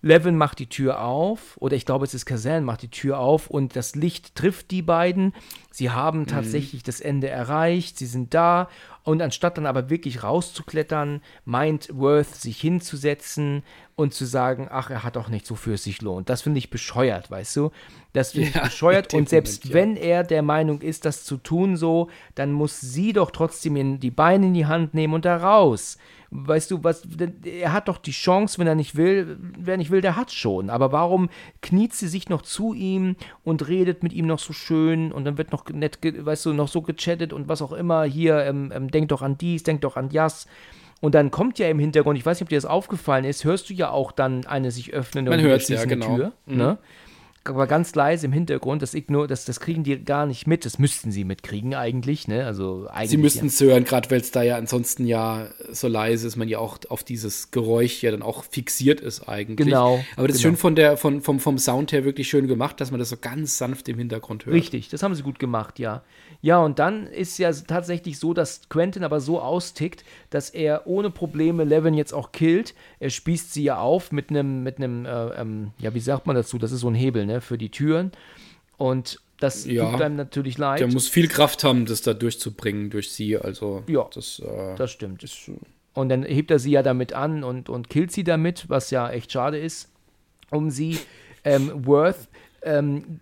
[0.02, 3.50] Levin macht die Tür auf, oder ich glaube, es ist Kazan, macht die Tür auf
[3.50, 5.34] und das Licht trifft die beiden.
[5.72, 6.28] Sie haben mhm.
[6.28, 6.86] tatsächlich mhm.
[6.86, 8.70] das Ende erreicht, sie sind da
[9.04, 13.64] und anstatt dann aber wirklich rauszuklettern, meint Worth, sich hinzusetzen
[13.96, 16.30] und zu sagen, ach, er hat doch nichts, wofür es sich lohnt.
[16.30, 17.72] Das finde ich bescheuert, weißt du?
[18.14, 19.14] Das finde ich ja, bescheuert.
[19.14, 20.04] Und selbst Moment, ja.
[20.04, 24.12] wenn er der Meinung ist, das zu tun so, dann muss sie doch trotzdem die
[24.12, 25.98] Beine in die Hand nehmen und da raus.
[26.32, 27.04] Weißt du, was,
[27.44, 30.70] er hat doch die Chance, wenn er nicht will, wer nicht will, der hat schon.
[30.70, 31.30] Aber warum
[31.62, 35.40] kniet sie sich noch zu ihm und redet mit ihm noch so schön und dann
[35.40, 38.92] wird noch nett, weißt du, noch so gechattet und was auch immer, hier, ähm, ähm,
[38.92, 40.46] denk doch an dies, denk doch an das.
[41.02, 43.70] Und dann kommt ja im Hintergrund, ich weiß nicht, ob dir das aufgefallen ist, hörst
[43.70, 46.16] du ja auch dann eine sich öffnende Man und hört ja, genau.
[46.16, 46.34] Tür.
[46.46, 46.58] Mhm.
[46.58, 46.78] Ne?
[47.44, 48.82] Aber ganz leise im Hintergrund.
[48.82, 50.66] Das, ignor das, das kriegen die gar nicht mit.
[50.66, 52.28] Das müssten sie mitkriegen eigentlich.
[52.28, 52.46] Ne?
[52.46, 53.68] Also eigentlich sie müssten es ja.
[53.68, 57.04] hören, gerade weil es da ja ansonsten ja so leise ist, man ja auch auf
[57.04, 59.68] dieses Geräusch ja dann auch fixiert ist eigentlich.
[59.68, 60.04] Genau.
[60.16, 60.38] Aber das genau.
[60.38, 63.10] ist schön von der, von, vom, vom Sound her wirklich schön gemacht, dass man das
[63.10, 64.56] so ganz sanft im Hintergrund hört.
[64.56, 66.04] Richtig, das haben sie gut gemacht, ja.
[66.42, 71.10] Ja, und dann ist ja tatsächlich so, dass Quentin aber so austickt, dass er ohne
[71.10, 72.74] Probleme Levin jetzt auch killt.
[73.00, 76.38] Er spießt sie ja auf mit einem, mit einem, äh, ähm, ja, wie sagt man
[76.38, 76.58] dazu?
[76.58, 78.14] Das ist so ein Hebel, ne, für die Türen.
[78.78, 80.80] Und das ja, tut einem natürlich leid.
[80.80, 83.38] Der muss viel Kraft haben, das da durchzubringen durch sie.
[83.38, 85.24] Also, ja, das, äh, das stimmt.
[85.24, 85.52] Ist,
[85.94, 89.10] und dann hebt er sie ja damit an und, und killt sie damit, was ja
[89.10, 89.90] echt schade ist.
[90.52, 91.00] um sie.
[91.44, 92.28] Ähm, Worth
[92.62, 93.20] ähm,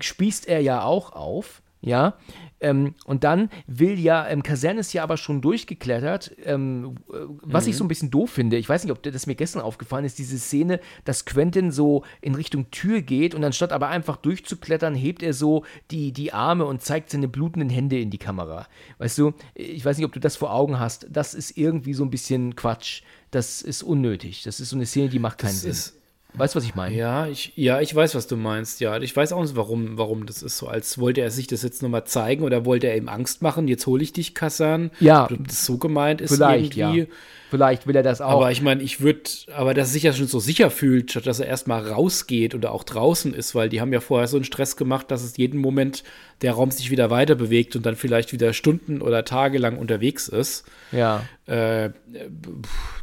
[0.00, 1.62] spießt er ja auch auf.
[1.82, 2.18] Ja,
[2.60, 6.32] ähm, und dann will ja, ähm, Kaserne ist ja aber schon durchgeklettert.
[6.44, 7.70] Ähm, äh, was mhm.
[7.70, 10.18] ich so ein bisschen doof finde, ich weiß nicht, ob das mir gestern aufgefallen ist,
[10.18, 15.22] diese Szene, dass Quentin so in Richtung Tür geht und anstatt aber einfach durchzuklettern, hebt
[15.22, 18.68] er so die, die Arme und zeigt seine blutenden Hände in die Kamera.
[18.98, 21.06] Weißt du, ich weiß nicht, ob du das vor Augen hast.
[21.10, 23.02] Das ist irgendwie so ein bisschen Quatsch.
[23.30, 24.42] Das ist unnötig.
[24.42, 25.99] Das ist so eine Szene, die macht keinen das Sinn.
[26.34, 26.94] Weißt du, was ich meine?
[26.94, 28.80] Ja, ich, ja, ich weiß, was du meinst.
[28.80, 30.68] Ja, ich weiß auch nicht, warum, warum das ist so.
[30.68, 33.68] Als wollte er sich das jetzt nochmal zeigen oder wollte er ihm Angst machen.
[33.68, 34.90] Jetzt hole ich dich, Kassan.
[35.00, 35.28] Ja.
[35.30, 37.00] Ob das so gemeint ist vielleicht, irgendwie.
[37.00, 37.06] Ja.
[37.50, 38.30] Vielleicht will er das auch.
[38.30, 39.22] Aber ich meine, ich würde,
[39.56, 42.70] aber dass er sich ja schon so sicher fühlt, statt dass er erstmal rausgeht oder
[42.70, 45.60] auch draußen ist, weil die haben ja vorher so einen Stress gemacht, dass es jeden
[45.60, 46.04] Moment
[46.42, 50.28] der Raum sich wieder weiter bewegt und dann vielleicht wieder Stunden oder Tage lang unterwegs
[50.28, 50.64] ist.
[50.92, 51.24] Ja.
[51.50, 51.90] Äh,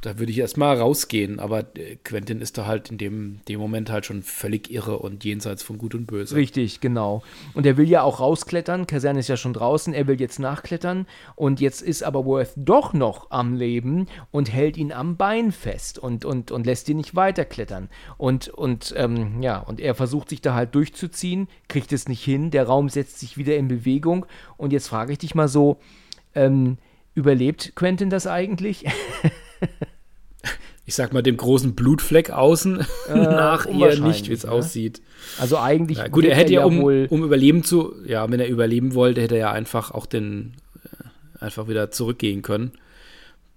[0.01, 3.89] da würde ich erstmal rausgehen, aber äh, Quentin ist da halt in dem, dem Moment
[3.89, 6.33] halt schon völlig irre und jenseits von Gut und Böse.
[6.33, 7.23] Richtig, genau.
[7.55, 8.87] Und er will ja auch rausklettern.
[8.87, 12.93] Kaserne ist ja schon draußen, er will jetzt nachklettern und jetzt ist aber Worth doch
[12.93, 17.17] noch am Leben und hält ihn am Bein fest und, und, und lässt ihn nicht
[17.17, 17.89] weiterklettern.
[18.17, 22.49] Und, und ähm, ja, und er versucht sich da halt durchzuziehen, kriegt es nicht hin,
[22.49, 24.25] der Raum setzt sich wieder in Bewegung
[24.55, 25.79] und jetzt frage ich dich mal so,
[26.33, 26.77] ähm,
[27.17, 28.85] Überlebt Quentin das eigentlich?
[30.85, 34.51] ich sag mal, dem großen Blutfleck außen äh, nach eher nicht, wie es ne?
[34.51, 35.01] aussieht.
[35.39, 35.97] Also eigentlich.
[35.97, 39.33] Ja, gut, er hätte ja, um, um überleben zu, ja, wenn er überleben wollte, hätte
[39.33, 40.53] er ja einfach auch den,
[40.85, 42.73] äh, einfach wieder zurückgehen können.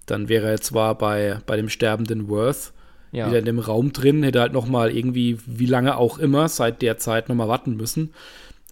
[0.07, 2.73] Dann wäre er zwar bei, bei dem sterbenden Worth
[3.12, 3.28] ja.
[3.28, 6.97] wieder in dem Raum drin, hätte halt nochmal irgendwie, wie lange auch immer, seit der
[6.97, 8.15] Zeit nochmal warten müssen.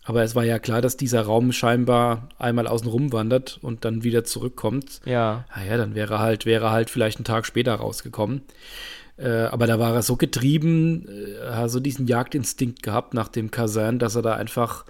[0.08, 4.04] Aber es war ja klar, dass dieser Raum scheinbar einmal außen rum wandert und dann
[4.04, 5.02] wieder zurückkommt.
[5.04, 5.44] Ja.
[5.54, 8.40] Naja, dann wäre halt, wäre halt vielleicht einen Tag später rausgekommen.
[9.18, 13.98] Äh, aber da war er so getrieben, äh, so diesen Jagdinstinkt gehabt nach dem Kasern,
[13.98, 14.86] dass er da einfach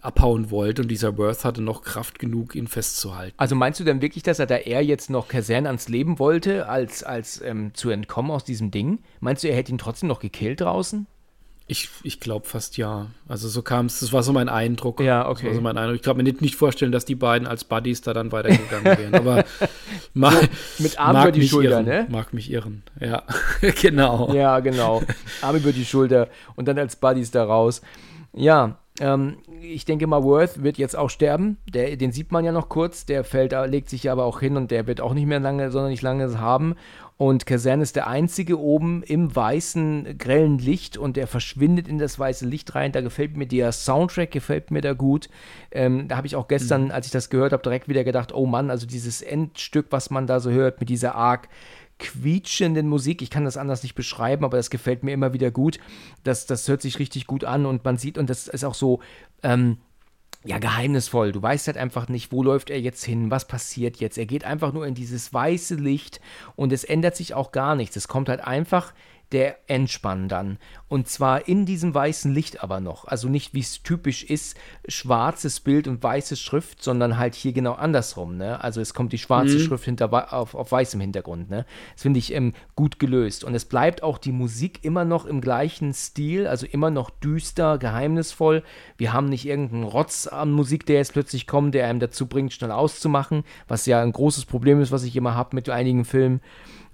[0.00, 3.34] abhauen wollte und dieser Worth hatte noch Kraft genug, ihn festzuhalten.
[3.36, 6.68] Also meinst du denn wirklich, dass er da eher jetzt noch Kasern ans Leben wollte,
[6.68, 8.98] als, als ähm, zu entkommen aus diesem Ding?
[9.20, 11.06] Meinst du, er hätte ihn trotzdem noch gekillt draußen?
[11.66, 13.06] Ich, ich glaube fast ja.
[13.28, 15.00] Also so kam es, das war so mein Eindruck.
[15.00, 15.42] Ja, okay.
[15.42, 15.96] Das war so mein Eindruck.
[15.96, 19.14] Ich kann mir nicht, nicht vorstellen, dass die beiden als Buddies da dann weitergegangen wären.
[19.14, 19.44] Aber
[20.14, 22.06] mal, so, mit Arm über die Schulter, irren, ne?
[22.10, 22.82] Mag mich irren.
[23.00, 23.22] Ja,
[23.80, 24.32] genau.
[24.34, 25.02] Ja, genau.
[25.40, 27.80] Arm über die Schulter und dann als Buddies da raus.
[28.34, 31.58] Ja, ähm, ich denke mal, Worth wird jetzt auch sterben.
[31.72, 33.06] Der, den sieht man ja noch kurz.
[33.06, 35.70] Der fällt, legt sich ja aber auch hin und der wird auch nicht mehr lange,
[35.70, 36.74] sondern nicht lange haben.
[37.22, 42.18] Und Kaserne ist der einzige oben im weißen, grellen Licht und der verschwindet in das
[42.18, 42.90] weiße Licht rein.
[42.90, 45.28] Da gefällt mir der Soundtrack, gefällt mir da gut.
[45.70, 46.90] Ähm, da habe ich auch gestern, mhm.
[46.90, 50.26] als ich das gehört habe, direkt wieder gedacht, oh Mann, also dieses Endstück, was man
[50.26, 51.48] da so hört, mit dieser arg
[52.00, 53.22] quietschenden Musik.
[53.22, 55.78] Ich kann das anders nicht beschreiben, aber das gefällt mir immer wieder gut.
[56.24, 58.98] Das, das hört sich richtig gut an und man sieht, und das ist auch so,
[59.44, 59.78] ähm,
[60.44, 61.32] ja, geheimnisvoll.
[61.32, 64.18] Du weißt halt einfach nicht, wo läuft er jetzt hin, was passiert jetzt.
[64.18, 66.20] Er geht einfach nur in dieses weiße Licht
[66.56, 67.94] und es ändert sich auch gar nichts.
[67.96, 68.92] Es kommt halt einfach
[69.32, 70.58] der Entspann dann.
[70.88, 73.06] Und zwar in diesem weißen Licht aber noch.
[73.06, 74.56] Also nicht, wie es typisch ist,
[74.86, 78.36] schwarzes Bild und weiße Schrift, sondern halt hier genau andersrum.
[78.36, 78.62] Ne?
[78.62, 79.60] Also es kommt die schwarze mhm.
[79.60, 81.48] Schrift hinter, auf, auf weißem Hintergrund.
[81.50, 81.64] Ne?
[81.94, 83.42] Das finde ich ähm, gut gelöst.
[83.42, 87.78] Und es bleibt auch die Musik immer noch im gleichen Stil, also immer noch düster,
[87.78, 88.62] geheimnisvoll.
[88.98, 92.52] Wir haben nicht irgendeinen Rotz an Musik, der jetzt plötzlich kommt, der einem dazu bringt,
[92.52, 96.42] schnell auszumachen, was ja ein großes Problem ist, was ich immer habe mit einigen Filmen.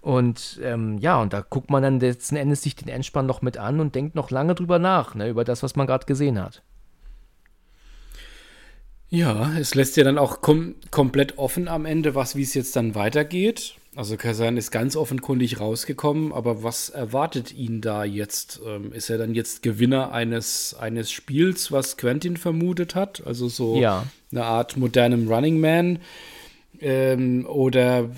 [0.01, 3.59] Und ähm, ja, und da guckt man dann letzten Endes sich den Endspann noch mit
[3.59, 6.63] an und denkt noch lange drüber nach, ne, über das, was man gerade gesehen hat.
[9.11, 12.77] Ja, es lässt ja dann auch kom komplett offen am Ende, was wie es jetzt
[12.77, 13.75] dann weitergeht.
[13.97, 18.61] Also Kazan ist ganz offenkundig rausgekommen, aber was erwartet ihn da jetzt?
[18.65, 23.27] Ähm, ist er dann jetzt Gewinner eines, eines Spiels, was Quentin vermutet hat?
[23.27, 24.05] Also so ja.
[24.31, 25.99] eine Art modernem Running Man?
[26.81, 28.11] Ähm, oder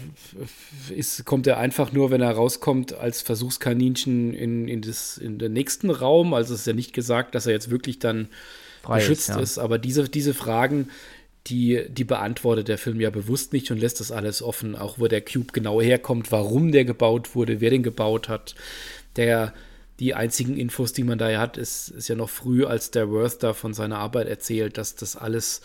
[0.95, 5.53] ist, kommt er einfach nur, wenn er rauskommt, als Versuchskaninchen in, in, das, in den
[5.53, 6.35] nächsten Raum?
[6.35, 8.28] Also es ist ja nicht gesagt, dass er jetzt wirklich dann
[8.82, 9.41] Frei geschützt ist, ja.
[9.41, 9.59] ist.
[9.59, 10.89] Aber diese, diese Fragen,
[11.47, 15.07] die, die beantwortet der Film ja bewusst nicht und lässt das alles offen, auch wo
[15.07, 18.55] der Cube genau herkommt, warum der gebaut wurde, wer den gebaut hat.
[19.16, 19.55] Der,
[20.01, 23.43] die einzigen Infos, die man da hat, ist, ist ja noch früh, als der Worth
[23.43, 25.62] da von seiner Arbeit erzählt, dass das alles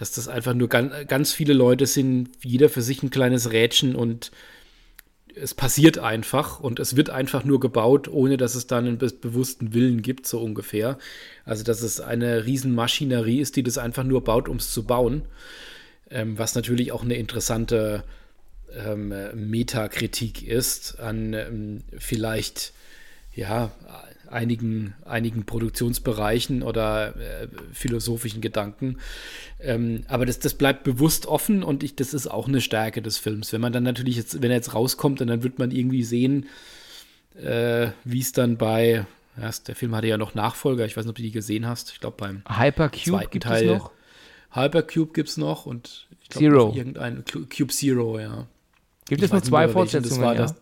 [0.00, 3.94] dass das einfach nur ganz, ganz viele Leute sind, jeder für sich ein kleines Rädchen
[3.94, 4.32] und
[5.34, 9.10] es passiert einfach und es wird einfach nur gebaut, ohne dass es dann einen be
[9.10, 10.96] bewussten Willen gibt, so ungefähr.
[11.44, 15.22] Also, dass es eine Riesenmaschinerie ist, die das einfach nur baut, um es zu bauen.
[16.10, 18.02] Ähm, was natürlich auch eine interessante
[18.74, 22.72] ähm, Metakritik ist an ähm, vielleicht
[23.34, 23.70] ja,
[24.30, 28.98] einigen, einigen Produktionsbereichen oder äh, philosophischen Gedanken.
[29.60, 33.18] Ähm, aber das, das bleibt bewusst offen und ich, das ist auch eine Stärke des
[33.18, 33.52] Films.
[33.52, 36.46] Wenn man dann natürlich jetzt, wenn er jetzt rauskommt, dann wird man irgendwie sehen,
[37.34, 39.06] äh, wie es dann bei,
[39.40, 41.92] ja, der Film hatte ja noch Nachfolger, ich weiß nicht, ob du die gesehen hast.
[41.92, 43.90] Ich glaube beim Hypercube gibt Teil, es noch.
[44.52, 48.46] Hypercube gibt es noch und ich glaube irgendein Cube Zero, ja.
[49.08, 50.22] Gibt es nur zwei Fortsetzungen?
[50.22, 50.34] Ja?
[50.34, 50.54] Das,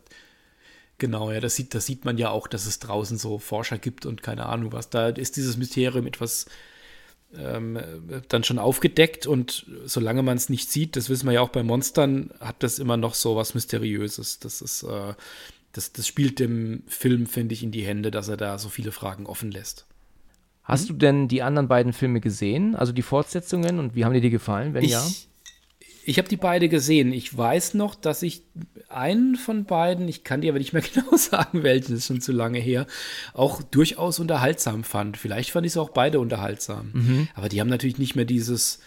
[0.98, 4.06] genau, ja, das sieht, das sieht man ja auch, dass es draußen so Forscher gibt
[4.06, 4.90] und keine Ahnung was.
[4.90, 6.46] Da ist dieses Mysterium etwas
[7.36, 7.78] ähm,
[8.28, 11.62] dann schon aufgedeckt und solange man es nicht sieht, das wissen wir ja auch bei
[11.62, 14.38] Monstern, hat das immer noch so was Mysteriöses.
[14.38, 15.14] Das ist, äh,
[15.72, 18.92] das, das spielt dem Film, finde ich, in die Hände, dass er da so viele
[18.92, 19.86] Fragen offen lässt.
[20.62, 20.88] Hast mhm.
[20.88, 24.30] du denn die anderen beiden Filme gesehen, also die Fortsetzungen und wie haben die dir
[24.30, 25.06] gefallen, wenn ich, ja?
[26.08, 27.12] Ich habe die beide gesehen.
[27.12, 28.40] Ich weiß noch, dass ich
[28.88, 32.32] einen von beiden, ich kann dir aber nicht mehr genau sagen, welchen, ist schon zu
[32.32, 32.86] lange her,
[33.34, 35.18] auch durchaus unterhaltsam fand.
[35.18, 36.92] Vielleicht fand ich es auch beide unterhaltsam.
[36.94, 37.28] Mhm.
[37.34, 38.78] Aber die haben natürlich nicht mehr dieses,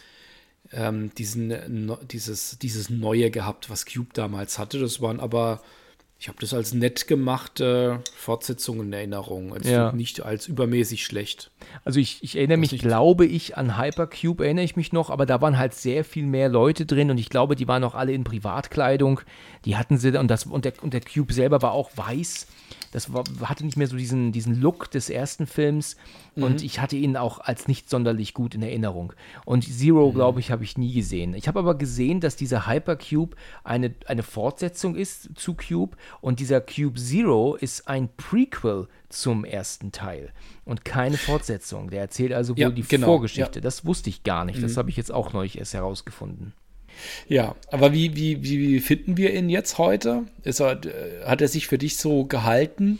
[0.71, 4.79] ähm, diesen, no, dieses, dieses Neue gehabt, was Cube damals hatte.
[4.79, 5.61] Das waren aber
[6.21, 9.55] ich habe das als nett gemachte Fortsetzung in Erinnerung.
[9.55, 9.91] Also ja.
[9.91, 11.49] nicht als übermäßig schlecht.
[11.83, 15.41] Also ich, ich erinnere mich, glaube ich, an Hypercube erinnere ich mich noch, aber da
[15.41, 18.23] waren halt sehr viel mehr Leute drin und ich glaube, die waren auch alle in
[18.23, 19.21] Privatkleidung.
[19.65, 22.45] Die hatten sie und das und der, und der Cube selber war auch weiß.
[22.91, 25.95] Das war, hatte nicht mehr so diesen, diesen Look des ersten Films
[26.35, 26.43] mhm.
[26.43, 29.13] und ich hatte ihn auch als nicht sonderlich gut in Erinnerung.
[29.45, 30.13] Und Zero, mhm.
[30.13, 31.33] glaube ich, habe ich nie gesehen.
[31.33, 36.61] Ich habe aber gesehen, dass dieser Hypercube eine, eine Fortsetzung ist zu Cube und dieser
[36.61, 40.31] Cube Zero ist ein Prequel zum ersten Teil
[40.65, 41.89] und keine Fortsetzung.
[41.89, 43.59] Der erzählt also wohl ja, die genau, Vorgeschichte.
[43.59, 43.61] Ja.
[43.61, 44.59] Das wusste ich gar nicht.
[44.59, 44.63] Mhm.
[44.63, 46.53] Das habe ich jetzt auch neulich erst herausgefunden.
[47.27, 50.23] Ja, aber wie, wie, wie finden wir ihn jetzt heute?
[50.43, 52.99] Ist er, äh, hat er sich für dich so gehalten,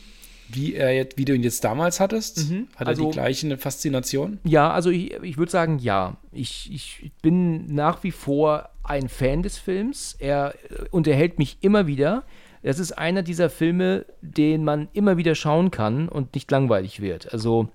[0.53, 2.49] wie, er, wie du ihn jetzt damals hattest?
[2.49, 2.67] Mhm.
[2.75, 4.39] Hat also, er die gleiche Faszination?
[4.43, 6.17] Ja, also ich, ich würde sagen, ja.
[6.31, 10.15] Ich, ich bin nach wie vor ein Fan des Films.
[10.19, 12.23] Er äh, unterhält mich immer wieder.
[12.63, 17.33] Es ist einer dieser Filme, den man immer wieder schauen kann und nicht langweilig wird.
[17.33, 17.69] Also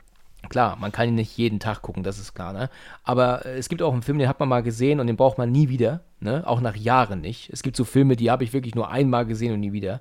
[0.48, 2.70] Klar, man kann ihn nicht jeden Tag gucken, das ist klar, ne?
[3.04, 5.38] Aber äh, es gibt auch einen Film, den hat man mal gesehen und den braucht
[5.38, 6.44] man nie wieder, ne?
[6.46, 7.50] Auch nach Jahren nicht.
[7.52, 10.00] Es gibt so Filme, die habe ich wirklich nur einmal gesehen und nie wieder.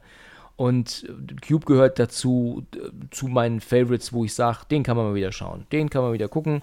[0.56, 2.66] Und äh, Cube gehört dazu,
[3.12, 6.14] zu meinen Favorites, wo ich sage, den kann man mal wieder schauen, den kann man
[6.14, 6.62] wieder gucken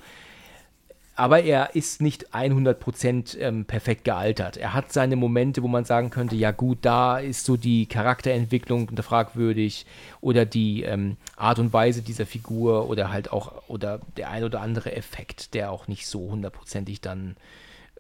[1.15, 4.57] aber er ist nicht 100% ähm, perfekt gealtert.
[4.57, 8.91] Er hat seine Momente, wo man sagen könnte, ja gut, da ist so die Charakterentwicklung
[8.97, 9.85] fragwürdig
[10.21, 14.63] oder die ähm, Art und Weise dieser Figur oder halt auch oder der ein oder
[14.63, 17.37] andere Effekt, der auch nicht so hundertprozentig dann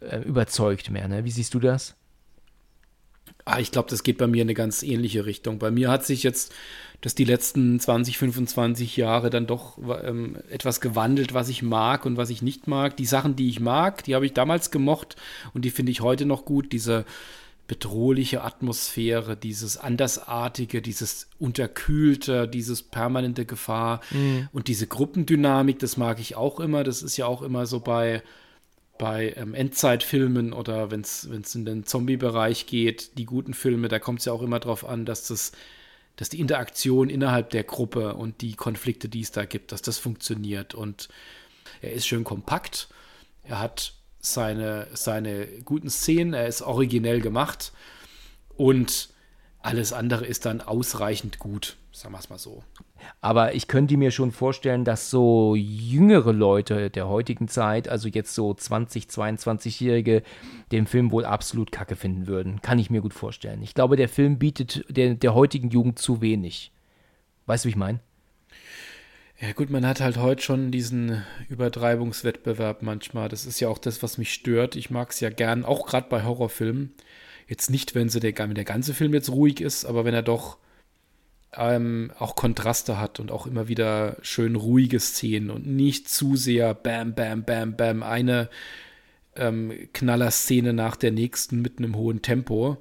[0.00, 1.06] äh, überzeugt mehr.
[1.06, 1.24] Ne?
[1.24, 1.94] Wie siehst du das?
[3.44, 5.58] Ah, ich glaube, das geht bei mir in eine ganz ähnliche Richtung.
[5.58, 6.52] Bei mir hat sich jetzt
[7.02, 12.16] dass die letzten 20, 25 Jahre dann doch ähm, etwas gewandelt, was ich mag und
[12.16, 12.96] was ich nicht mag.
[12.96, 15.16] Die Sachen, die ich mag, die habe ich damals gemocht
[15.52, 16.72] und die finde ich heute noch gut.
[16.72, 17.04] Diese
[17.66, 24.48] bedrohliche Atmosphäre, dieses andersartige, dieses unterkühlte, dieses permanente Gefahr mhm.
[24.52, 26.84] und diese Gruppendynamik, das mag ich auch immer.
[26.84, 28.22] Das ist ja auch immer so bei
[28.98, 34.20] bei ähm, Endzeitfilmen oder wenn es in den Zombie-Bereich geht, die guten Filme, da kommt
[34.20, 35.50] es ja auch immer darauf an, dass das
[36.16, 39.98] dass die Interaktion innerhalb der Gruppe und die Konflikte, die es da gibt, dass das
[39.98, 40.74] funktioniert.
[40.74, 41.08] Und
[41.80, 42.88] er ist schön kompakt.
[43.44, 47.72] Er hat seine, seine guten Szenen, er ist originell gemacht
[48.56, 49.08] und
[49.60, 52.62] alles andere ist dann ausreichend gut, sagen wir es mal so.
[53.20, 58.34] Aber ich könnte mir schon vorstellen, dass so jüngere Leute der heutigen Zeit, also jetzt
[58.34, 60.22] so 20, 22-Jährige,
[60.72, 62.60] den Film wohl absolut kacke finden würden.
[62.62, 63.62] Kann ich mir gut vorstellen.
[63.62, 66.72] Ich glaube, der Film bietet der, der heutigen Jugend zu wenig.
[67.46, 68.00] Weißt du, wie ich meine?
[69.40, 73.28] Ja gut, man hat halt heute schon diesen Übertreibungswettbewerb manchmal.
[73.28, 74.76] Das ist ja auch das, was mich stört.
[74.76, 76.92] Ich mag es ja gern, auch gerade bei Horrorfilmen.
[77.48, 80.22] Jetzt nicht, wenn, sie der, wenn der ganze Film jetzt ruhig ist, aber wenn er
[80.22, 80.58] doch
[81.56, 86.74] ähm, auch Kontraste hat und auch immer wieder schön ruhige Szenen und nicht zu sehr
[86.74, 88.48] bam, bam, bam, bam, eine
[89.36, 92.78] ähm, Knallerszene nach der nächsten mit einem hohen Tempo,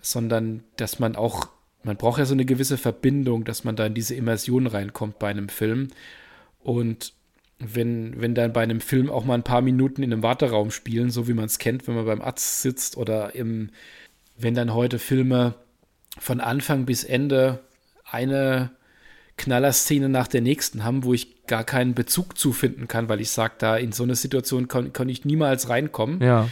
[0.00, 1.48] sondern dass man auch,
[1.82, 5.28] man braucht ja so eine gewisse Verbindung, dass man da in diese Immersion reinkommt bei
[5.28, 5.88] einem Film.
[6.60, 7.14] Und
[7.58, 11.10] wenn, wenn dann bei einem Film auch mal ein paar Minuten in einem Warteraum spielen,
[11.10, 13.70] so wie man es kennt, wenn man beim Arzt sitzt oder im,
[14.36, 15.54] wenn dann heute Filme
[16.18, 17.60] von Anfang bis Ende
[18.10, 18.70] eine
[19.36, 23.30] Knallerszene nach der nächsten haben, wo ich gar keinen Bezug zu finden kann, weil ich
[23.30, 26.22] sage, da in so eine Situation kann, kann ich niemals reinkommen.
[26.22, 26.48] Ja.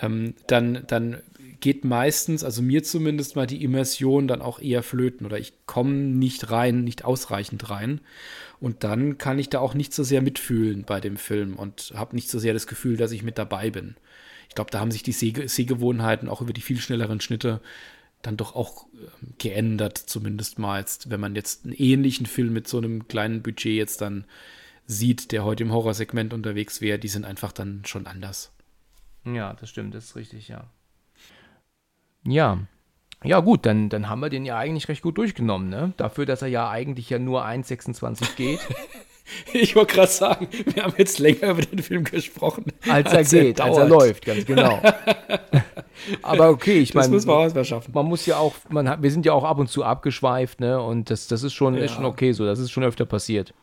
[0.00, 1.18] Ähm, dann, dann
[1.60, 5.92] geht meistens, also mir zumindest mal die Immersion dann auch eher flöten oder ich komme
[5.92, 8.00] nicht rein, nicht ausreichend rein.
[8.60, 12.16] Und dann kann ich da auch nicht so sehr mitfühlen bei dem Film und habe
[12.16, 13.94] nicht so sehr das Gefühl, dass ich mit dabei bin.
[14.48, 17.60] Ich glaube, da haben sich die Seh Sehgewohnheiten auch über die viel schnelleren Schnitte
[18.26, 22.68] dann doch auch ähm, geändert, zumindest mal jetzt, wenn man jetzt einen ähnlichen Film mit
[22.68, 24.24] so einem kleinen Budget jetzt dann
[24.86, 28.52] sieht, der heute im Horrorsegment unterwegs wäre, die sind einfach dann schon anders.
[29.24, 30.64] Ja, das stimmt, das ist richtig, ja.
[32.26, 32.58] Ja.
[33.22, 35.94] Ja, gut, dann, dann haben wir den ja eigentlich recht gut durchgenommen, ne?
[35.96, 38.60] Dafür, dass er ja eigentlich ja nur 1,26 geht.
[39.52, 42.66] ich wollte gerade sagen, wir haben jetzt länger über den Film gesprochen.
[42.88, 44.80] Als er als geht, er als er läuft, ganz genau.
[46.22, 47.08] Aber okay, ich meine,
[47.92, 50.80] man muss ja auch, man hat, wir sind ja auch ab und zu abgeschweift, ne?
[50.80, 51.84] Und das, das ist schon, ja.
[51.84, 53.54] ist schon okay so, das ist schon öfter passiert.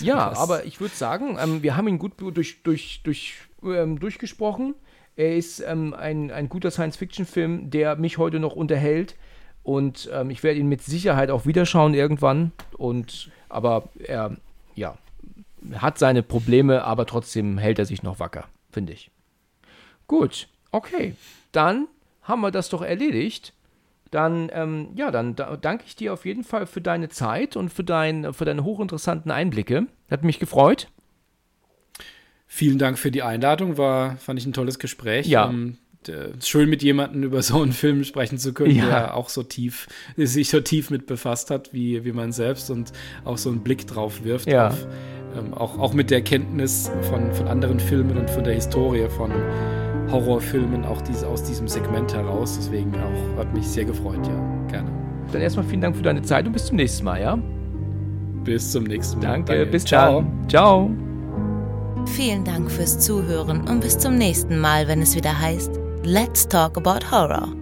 [0.00, 0.38] Ja, das.
[0.38, 4.74] aber ich würde sagen, ähm, wir haben ihn gut durch, durch, durch, ähm, durchgesprochen.
[5.16, 9.16] Er ist ähm, ein, ein guter Science-Fiction-Film, der mich heute noch unterhält.
[9.62, 12.52] Und ähm, ich werde ihn mit Sicherheit auch wieder schauen irgendwann.
[12.76, 14.36] Und, aber er,
[14.74, 14.96] ja,
[15.74, 19.10] hat seine Probleme, aber trotzdem hält er sich noch wacker, finde ich.
[20.06, 21.14] Gut, okay.
[21.52, 21.86] Dann
[22.22, 23.52] haben wir das doch erledigt.
[24.10, 27.70] Dann, ähm, ja, dann da, danke ich dir auf jeden Fall für deine Zeit und
[27.70, 29.86] für, dein, für deine hochinteressanten Einblicke.
[30.10, 30.88] Hat mich gefreut.
[32.46, 35.26] Vielen Dank für die Einladung, war, fand ich ein tolles Gespräch.
[35.26, 35.46] Ja.
[35.46, 38.86] Um, ähm, schön mit jemandem über so einen Film sprechen zu können, ja.
[38.86, 42.92] der auch so tief, sich so tief mit befasst hat, wie, wie man selbst und
[43.24, 44.48] auch so einen Blick drauf wirft.
[44.48, 44.68] Ja.
[44.68, 44.86] Auf,
[45.36, 49.30] ähm, auch, auch mit der Kenntnis von, von anderen Filmen und von der Historie von
[50.10, 52.56] Horrorfilmen, auch diese, aus diesem Segment heraus.
[52.58, 54.90] Deswegen auch hat mich sehr gefreut, ja, gerne.
[55.32, 57.38] Dann erstmal vielen Dank für deine Zeit und bis zum nächsten Mal, ja?
[58.44, 59.28] Bis zum nächsten Mal.
[59.28, 59.66] Danke, Danke.
[59.70, 60.22] bis Ciao.
[60.22, 60.48] dann.
[60.48, 60.90] Ciao.
[62.06, 66.76] Vielen Dank fürs Zuhören und bis zum nächsten Mal, wenn es wieder heißt Let's Talk
[66.76, 67.61] About Horror.